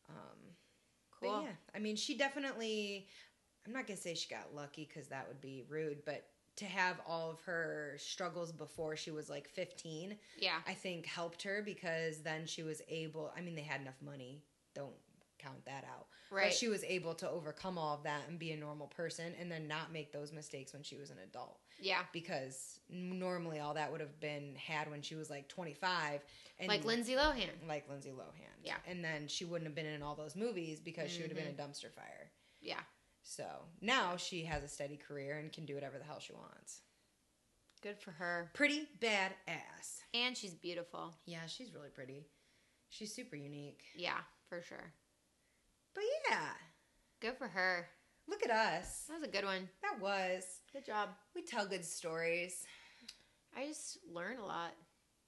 Um, 0.09 0.55
Cool. 1.11 1.43
yeah, 1.43 1.55
I 1.73 1.79
mean, 1.79 1.95
she 1.95 2.17
definitely. 2.17 3.07
I'm 3.65 3.73
not 3.73 3.87
gonna 3.87 3.97
say 3.97 4.15
she 4.15 4.29
got 4.29 4.53
lucky 4.55 4.85
because 4.85 5.07
that 5.09 5.27
would 5.27 5.41
be 5.41 5.63
rude, 5.67 6.03
but 6.05 6.25
to 6.59 6.65
have 6.65 6.97
all 7.07 7.31
of 7.31 7.41
her 7.41 7.95
struggles 7.97 8.51
before 8.51 8.95
she 8.95 9.11
was 9.11 9.29
like 9.29 9.47
15, 9.49 10.17
Yeah. 10.37 10.57
I 10.67 10.73
think 10.73 11.05
helped 11.05 11.43
her 11.43 11.61
because 11.63 12.21
then 12.21 12.45
she 12.45 12.63
was 12.63 12.81
able. 12.89 13.31
I 13.35 13.41
mean, 13.41 13.55
they 13.55 13.61
had 13.61 13.81
enough 13.81 14.01
money. 14.01 14.43
Don't 14.75 14.93
count 15.39 15.63
that 15.65 15.85
out. 15.85 16.07
Right. 16.31 16.47
But 16.47 16.53
she 16.53 16.67
was 16.67 16.83
able 16.83 17.13
to 17.15 17.29
overcome 17.29 17.77
all 17.77 17.95
of 17.95 18.03
that 18.03 18.23
and 18.27 18.37
be 18.37 18.51
a 18.51 18.57
normal 18.57 18.87
person, 18.87 19.33
and 19.39 19.49
then 19.51 19.67
not 19.67 19.91
make 19.93 20.11
those 20.11 20.31
mistakes 20.33 20.73
when 20.73 20.83
she 20.83 20.97
was 20.97 21.09
an 21.09 21.17
adult. 21.23 21.59
yeah. 21.79 22.01
Because 22.11 22.79
normally 22.89 23.59
all 23.59 23.73
that 23.75 23.89
would 23.91 24.01
have 24.01 24.19
been 24.19 24.55
had 24.55 24.89
when 24.91 25.01
she 25.01 25.15
was 25.15 25.29
like 25.29 25.47
25, 25.47 26.21
and 26.59 26.67
Like 26.67 26.83
Lindsay 26.83 27.13
Lohan. 27.13 27.47
like 27.67 27.87
Lindsay 27.89 28.09
Lohan. 28.09 28.63
Yeah. 28.63 28.75
And 28.85 29.03
then 29.03 29.27
she 29.29 29.45
wouldn't 29.45 29.67
have 29.67 29.75
been 29.75 29.85
in 29.85 30.03
all 30.03 30.15
those 30.15 30.35
movies 30.35 30.81
because 30.81 31.09
she 31.09 31.21
would 31.21 31.31
have 31.31 31.37
been 31.37 31.47
a 31.47 31.51
mm-hmm. 31.51 31.71
dumpster 31.71 31.91
fire. 31.93 32.31
Yeah. 32.61 32.81
So 33.29 33.45
now 33.79 34.17
she 34.17 34.45
has 34.45 34.63
a 34.63 34.67
steady 34.67 34.97
career 34.97 35.37
and 35.37 35.51
can 35.53 35.63
do 35.63 35.75
whatever 35.75 35.99
the 35.99 36.03
hell 36.03 36.19
she 36.19 36.33
wants. 36.33 36.79
Good 37.83 37.99
for 37.99 38.09
her. 38.09 38.49
Pretty 38.55 38.87
bad 38.99 39.33
ass. 39.47 40.01
And 40.15 40.35
she's 40.35 40.55
beautiful. 40.55 41.13
Yeah, 41.27 41.45
she's 41.45 41.71
really 41.75 41.89
pretty. 41.89 42.25
She's 42.89 43.13
super 43.13 43.35
unique. 43.35 43.83
Yeah, 43.95 44.17
for 44.49 44.63
sure. 44.63 44.93
But 45.93 46.05
yeah, 46.27 46.47
Good 47.21 47.37
for 47.37 47.47
her. 47.47 47.87
look 48.27 48.43
at 48.43 48.49
us. 48.49 49.05
That 49.07 49.19
was 49.19 49.29
a 49.29 49.31
good 49.31 49.45
one. 49.45 49.69
That 49.83 50.01
was. 50.01 50.43
Good 50.73 50.87
job. 50.87 51.09
We 51.35 51.43
tell 51.43 51.67
good 51.67 51.85
stories. 51.85 52.63
I 53.55 53.67
just 53.67 53.99
learned 54.11 54.39
a 54.39 54.45
lot. 54.45 54.71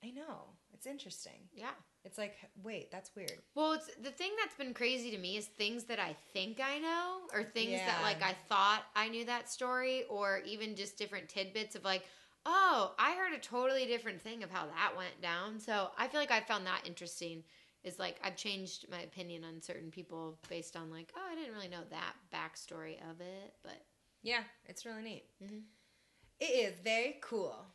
I 0.03 0.09
know. 0.09 0.45
It's 0.73 0.87
interesting. 0.87 1.49
Yeah. 1.53 1.75
It's 2.03 2.17
like, 2.17 2.35
wait, 2.63 2.91
that's 2.91 3.15
weird. 3.15 3.39
Well, 3.53 3.73
it's 3.73 3.87
the 4.01 4.11
thing 4.11 4.31
that's 4.39 4.55
been 4.55 4.73
crazy 4.73 5.11
to 5.11 5.17
me 5.17 5.37
is 5.37 5.45
things 5.45 5.83
that 5.85 5.99
I 5.99 6.15
think 6.33 6.59
I 6.59 6.79
know, 6.79 7.19
or 7.33 7.43
things 7.43 7.79
that 7.85 8.01
like 8.01 8.23
I 8.23 8.35
thought 8.49 8.83
I 8.95 9.07
knew 9.09 9.25
that 9.25 9.49
story, 9.49 10.03
or 10.09 10.41
even 10.45 10.75
just 10.75 10.97
different 10.97 11.29
tidbits 11.29 11.75
of 11.75 11.83
like, 11.83 12.03
oh, 12.45 12.93
I 12.97 13.13
heard 13.15 13.33
a 13.33 13.39
totally 13.39 13.85
different 13.85 14.21
thing 14.21 14.43
of 14.43 14.49
how 14.49 14.65
that 14.65 14.93
went 14.97 15.21
down. 15.21 15.59
So 15.59 15.89
I 15.97 16.07
feel 16.07 16.19
like 16.19 16.31
I 16.31 16.39
found 16.41 16.65
that 16.65 16.87
interesting. 16.87 17.43
Is 17.83 17.97
like 17.97 18.19
I've 18.23 18.35
changed 18.35 18.85
my 18.91 19.01
opinion 19.01 19.43
on 19.43 19.59
certain 19.59 19.89
people 19.89 20.37
based 20.49 20.75
on 20.75 20.91
like, 20.91 21.11
oh, 21.17 21.31
I 21.31 21.33
didn't 21.33 21.53
really 21.53 21.67
know 21.67 21.81
that 21.89 22.13
backstory 22.31 22.97
of 23.09 23.21
it, 23.21 23.55
but 23.63 23.81
Yeah, 24.21 24.43
it's 24.65 24.85
really 24.85 25.01
neat. 25.01 25.23
Mhm. 25.43 25.63
It 26.39 26.45
is 26.45 26.79
very 26.83 27.17
cool. 27.21 27.70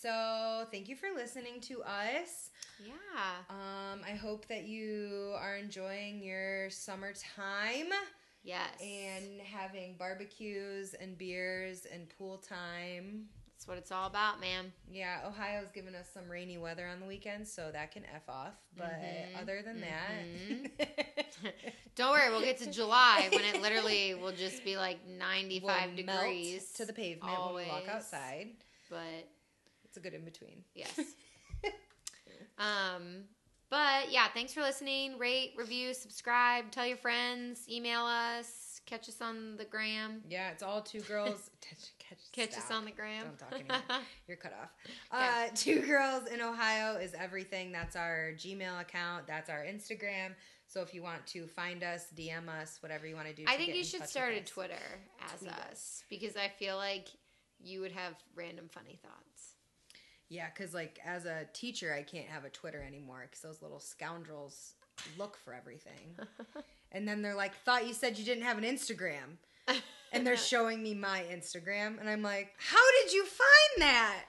So, 0.00 0.66
thank 0.70 0.88
you 0.88 0.94
for 0.96 1.08
listening 1.14 1.60
to 1.62 1.82
us. 1.82 2.50
yeah, 2.78 2.94
Um, 3.50 4.00
I 4.06 4.12
hope 4.12 4.46
that 4.48 4.64
you 4.64 5.34
are 5.38 5.56
enjoying 5.56 6.22
your 6.22 6.70
summertime 6.70 7.88
yes, 8.44 8.80
and 8.80 9.40
having 9.40 9.96
barbecues 9.98 10.94
and 10.94 11.18
beers 11.18 11.86
and 11.92 12.08
pool 12.16 12.38
time. 12.38 13.24
that's 13.56 13.66
what 13.66 13.76
it's 13.78 13.90
all 13.90 14.06
about, 14.06 14.40
man. 14.40 14.72
Yeah, 14.90 15.20
Ohio's 15.26 15.72
giving 15.74 15.94
us 15.96 16.08
some 16.14 16.28
rainy 16.30 16.58
weather 16.58 16.86
on 16.86 17.00
the 17.00 17.06
weekend, 17.06 17.48
so 17.48 17.70
that 17.72 17.90
can 17.90 18.04
F 18.14 18.28
off. 18.28 18.54
But 18.76 18.84
Mhm, 18.84 19.42
other 19.42 19.62
than 19.62 19.80
that, 19.80 21.54
Don't 21.96 22.12
worry, 22.12 22.30
we'll 22.30 22.42
get 22.42 22.58
to 22.58 22.70
July 22.70 23.28
when 23.32 23.44
it 23.44 23.60
literally 23.60 24.14
will 24.22 24.32
just 24.32 24.62
be 24.62 24.76
like 24.76 24.98
95 25.08 25.88
we'll 25.96 25.96
degrees 25.96 26.70
to 26.76 26.84
the 26.84 26.92
pavement 26.92 27.42
when 27.42 27.54
we 27.56 27.68
walk 27.68 27.88
outside. 27.88 28.50
But 28.88 29.28
It's 29.88 29.96
a 29.96 30.00
good 30.00 30.14
in 30.14 30.24
between. 30.24 30.64
yes. 30.74 30.98
um 32.58 33.24
but 33.70 34.10
yeah, 34.10 34.28
thanks 34.32 34.54
for 34.54 34.62
listening. 34.62 35.18
Rate, 35.18 35.52
review, 35.56 35.92
subscribe, 35.92 36.70
tell 36.70 36.86
your 36.86 36.96
friends, 36.96 37.66
email 37.68 38.00
us, 38.00 38.80
catch 38.86 39.08
us 39.08 39.20
on 39.20 39.56
the 39.58 39.64
gram. 39.66 40.22
Yeah, 40.28 40.50
it's 40.50 40.62
all 40.62 40.80
two 40.80 41.00
girls. 41.00 41.50
catch 41.98 42.18
Catch 42.32 42.56
us 42.56 42.70
on 42.70 42.86
the 42.86 42.90
gram. 42.90 43.24
Don't 43.24 43.38
talk 43.38 43.52
anymore. 43.52 43.78
You're 44.28 44.38
cut 44.38 44.54
off. 44.60 44.70
Uh, 45.10 45.48
two 45.54 45.80
girls 45.80 46.26
in 46.26 46.40
Ohio 46.40 46.96
is 46.96 47.12
everything. 47.12 47.70
That's 47.70 47.96
our 47.96 48.32
Gmail 48.36 48.80
account. 48.80 49.26
That's 49.26 49.50
our 49.50 49.64
Instagram. 49.64 50.34
So 50.66 50.80
if 50.80 50.94
you 50.94 51.02
want 51.02 51.26
to 51.28 51.46
find 51.46 51.82
us, 51.82 52.06
DM 52.16 52.48
us, 52.48 52.78
whatever 52.80 53.06
you 53.06 53.16
want 53.16 53.28
to 53.28 53.34
do. 53.34 53.44
I 53.46 53.52
to 53.52 53.58
think 53.58 53.74
you 53.74 53.84
should 53.84 54.06
start 54.06 54.34
a. 54.34 54.40
Twitter 54.40 54.74
as 55.34 55.46
us 55.46 56.04
because 56.08 56.36
I 56.36 56.48
feel 56.48 56.76
like 56.76 57.08
you 57.58 57.80
would 57.80 57.92
have 57.92 58.14
random 58.34 58.68
funny 58.70 58.98
thoughts. 59.02 59.27
Yeah, 60.28 60.46
because 60.54 60.74
like 60.74 61.00
as 61.04 61.24
a 61.24 61.46
teacher, 61.52 61.94
I 61.94 62.02
can't 62.02 62.26
have 62.26 62.44
a 62.44 62.50
Twitter 62.50 62.82
anymore 62.86 63.26
because 63.28 63.40
those 63.40 63.62
little 63.62 63.80
scoundrels 63.80 64.74
look 65.16 65.36
for 65.36 65.54
everything. 65.54 66.16
and 66.92 67.08
then 67.08 67.22
they're 67.22 67.34
like, 67.34 67.54
"Thought 67.64 67.86
you 67.86 67.94
said 67.94 68.18
you 68.18 68.24
didn't 68.24 68.44
have 68.44 68.58
an 68.58 68.64
Instagram," 68.64 69.38
and 70.12 70.26
they're 70.26 70.36
showing 70.52 70.82
me 70.82 70.94
my 70.94 71.24
Instagram, 71.32 71.98
and 71.98 72.08
I'm 72.08 72.22
like, 72.22 72.54
"How 72.58 72.84
did 73.02 73.12
you 73.12 73.24
find 73.24 73.82
that? 73.82 74.24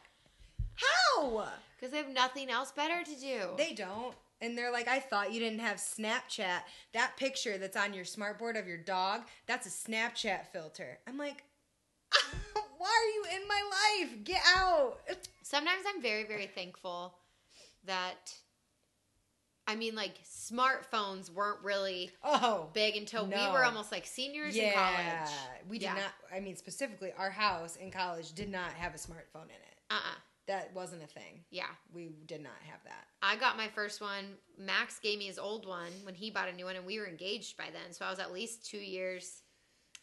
How?" 0.75 1.49
Because 1.75 1.91
they 1.91 1.97
have 1.97 2.13
nothing 2.13 2.49
else 2.49 2.71
better 2.71 3.03
to 3.03 3.19
do. 3.19 3.49
They 3.57 3.73
don't. 3.73 4.15
And 4.41 4.57
they're 4.57 4.71
like, 4.71 4.87
I 4.87 4.99
thought 4.99 5.33
you 5.33 5.39
didn't 5.39 5.59
have 5.59 5.77
Snapchat. 5.77 6.61
That 6.93 7.17
picture 7.17 7.57
that's 7.57 7.75
on 7.75 7.93
your 7.93 8.05
smartboard 8.05 8.57
of 8.57 8.67
your 8.67 8.77
dog, 8.77 9.23
that's 9.47 9.67
a 9.67 9.69
Snapchat 9.69 10.47
filter. 10.47 10.99
I'm 11.07 11.17
like, 11.17 11.43
why 12.77 12.87
are 12.87 13.31
you 13.31 13.37
in 13.41 13.47
my 13.47 13.61
life? 13.69 14.23
Get 14.23 14.41
out. 14.55 14.99
Sometimes 15.49 15.83
I'm 15.87 15.99
very, 15.99 16.25
very 16.25 16.45
thankful 16.45 17.15
that, 17.85 18.35
I 19.67 19.75
mean, 19.75 19.95
like, 19.95 20.13
smartphones 20.23 21.31
weren't 21.33 21.63
really 21.63 22.11
Oh, 22.23 22.69
big 22.73 22.95
until 22.95 23.25
we 23.25 23.33
were 23.33 23.63
almost 23.65 23.91
like 23.91 24.05
seniors 24.05 24.55
in 24.55 24.65
yeah. 24.67 24.73
college. 25.25 25.31
We 25.67 25.79
did 25.79 25.85
Yeah. 25.85 25.93
not, 25.95 26.13
I 26.31 26.39
mean, 26.39 26.55
specifically, 26.55 27.11
our 27.17 27.31
house 27.31 27.77
in 27.77 27.89
college 27.89 28.33
did 28.33 28.49
not 28.49 28.73
have 28.73 28.93
a 28.93 28.97
smartphone 28.99 29.45
in 29.45 29.49
it. 29.71 29.77
Uh 29.89 29.95
uh 29.95 30.15
That 30.45 30.71
wasn't 30.75 31.01
a 31.03 31.07
thing. 31.07 31.43
Yeah. 31.49 31.69
We 31.93 32.11
did 32.27 32.41
not 32.43 32.59
have 32.69 32.83
that. 32.83 33.07
I 33.23 33.35
got 33.35 33.57
my 33.57 33.69
first 33.69 34.01
one. 34.01 34.37
Max 34.55 34.99
gave 34.99 35.17
me 35.17 35.25
his 35.25 35.39
old 35.39 35.65
one 35.67 35.91
when 36.03 36.13
he 36.13 36.29
bought 36.29 36.47
a 36.49 36.53
new 36.53 36.65
one, 36.65 36.75
and 36.75 36.85
we 36.85 36.99
were 36.99 37.07
engaged 37.07 37.57
by 37.57 37.71
then. 37.73 37.91
So 37.91 38.05
I 38.05 38.11
was 38.11 38.19
at 38.19 38.31
least 38.31 38.65
two 38.67 38.77
years. 38.77 39.41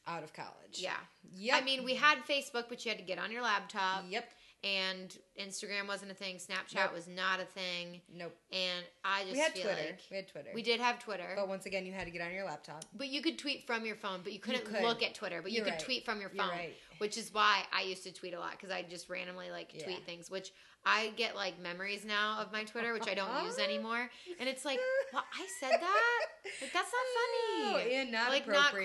Out 0.09 0.23
of 0.25 0.33
college. 0.33 0.79
Yeah. 0.79 0.97
Yep. 1.35 1.63
I 1.63 1.65
mean, 1.65 1.85
we 1.85 1.95
had 1.95 2.19
Facebook, 2.29 2.65
but 2.69 2.85
you 2.85 2.91
had 2.91 2.99
to 2.99 3.05
get 3.05 3.19
on 3.19 3.31
your 3.31 3.43
laptop. 3.43 4.05
yep. 4.09 4.33
And 4.65 5.17
Instagram 5.41 5.87
wasn't 5.87 6.11
a 6.11 6.15
thing. 6.15 6.37
Snapchat 6.37 6.75
Nope. 6.87 6.95
was 6.95 7.07
not 7.07 7.39
a 7.41 7.45
thing. 7.45 8.01
Nope. 8.13 8.35
And 8.51 8.85
I 9.05 9.21
just 9.23 9.33
We 9.35 9.39
had 9.39 9.53
feel 9.53 9.63
Twitter. 9.65 9.83
like 9.87 10.01
we 10.11 10.17
had 10.17 10.29
Twitter. 10.29 10.51
we 10.55 10.63
did 10.63 10.81
have 10.81 10.99
Twitter. 10.99 11.35
But 11.37 11.49
once 11.49 11.67
again, 11.67 11.87
you 11.87 11.93
had 11.93 12.05
to 12.07 12.11
get 12.11 12.21
on 12.23 12.33
your 12.33 12.45
laptop. 12.45 12.85
But 12.97 13.09
you 13.09 13.23
could 13.23 13.39
tweet 13.39 13.67
from 13.67 13.85
your 13.87 13.95
phone, 13.97 14.21
but 14.25 14.33
you 14.33 14.41
couldn't 14.41 14.65
could. 14.65 14.83
look 14.83 15.03
at 15.05 15.15
Twitter. 15.15 15.41
But 15.43 15.53
you 15.53 15.59
You're 15.59 15.67
could 15.67 15.73
right. 15.75 15.81
tweet 15.85 16.05
from 16.05 16.21
your 16.21 16.31
phone, 16.31 16.49
right. 16.49 16.75
which 16.99 17.17
is 17.17 17.33
why 17.33 17.63
I 17.73 17.83
used 17.83 18.03
to 18.05 18.13
tweet 18.13 18.35
a 18.35 18.41
lot 18.41 18.53
because 18.53 18.71
I 18.71 18.83
just 18.83 19.09
randomly 19.09 19.51
like 19.51 19.71
Yeah. 19.73 19.85
tweet 19.85 20.05
things. 20.05 20.31
Which 20.31 20.53
I 20.85 21.13
get 21.17 21.37
like 21.37 21.61
memories 21.61 22.05
now 22.05 22.39
of 22.41 22.51
my 22.51 22.65
Twitter, 22.65 22.93
which 22.93 23.07
I 23.09 23.15
don't 23.15 23.31
use 23.45 23.59
anymore. 23.59 24.11
And 24.41 24.49
it's 24.49 24.65
like, 24.65 24.81
well, 25.13 25.25
I 25.33 25.47
said 25.61 25.73
that. 25.81 26.21
Like 26.63 26.73
that's 26.73 26.91
not 26.91 27.03
Oh, 27.59 27.73
funny. 27.79 27.95
and 27.95 28.11
not 28.11 28.31
Like, 28.31 28.49
not 28.49 28.73
cool. 28.73 28.85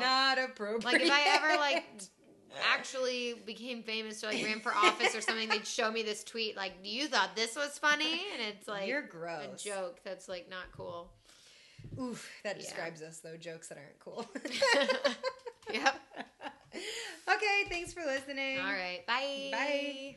Not 0.00 0.38
appropriate. 0.38 0.84
Like 0.84 1.00
if 1.02 1.10
I 1.10 1.22
ever 1.36 1.58
like 1.58 1.84
actually 2.72 3.34
became 3.46 3.82
famous 3.82 4.22
or 4.22 4.28
like 4.28 4.44
ran 4.44 4.60
for 4.60 4.74
office 4.74 5.14
or 5.14 5.20
something, 5.28 5.48
they'd 5.48 5.66
show 5.66 5.90
me 5.90 6.02
this 6.02 6.24
tweet 6.24 6.56
like, 6.56 6.72
"You 6.82 7.06
thought 7.08 7.34
this 7.36 7.56
was 7.56 7.78
funny?" 7.78 8.20
And 8.32 8.42
it's 8.42 8.68
like 8.68 8.88
You're 8.88 9.02
gross, 9.02 9.64
a 9.64 9.68
joke 9.68 10.00
that's 10.04 10.28
like 10.28 10.48
not 10.50 10.64
cool. 10.76 11.12
Oof, 12.00 12.28
that 12.44 12.56
Yeah. 12.56 12.62
describes 12.62 13.02
us 13.02 13.18
though. 13.20 13.36
Jokes 13.36 13.68
that 13.68 13.78
aren't 13.78 13.98
cool. 13.98 14.26
Yep. 15.72 16.00
okay, 17.28 17.64
thanks 17.68 17.92
for 17.92 18.04
listening. 18.04 18.58
All 18.58 18.64
right. 18.72 19.06
Bye. 19.06 19.48
Bye. 19.50 20.16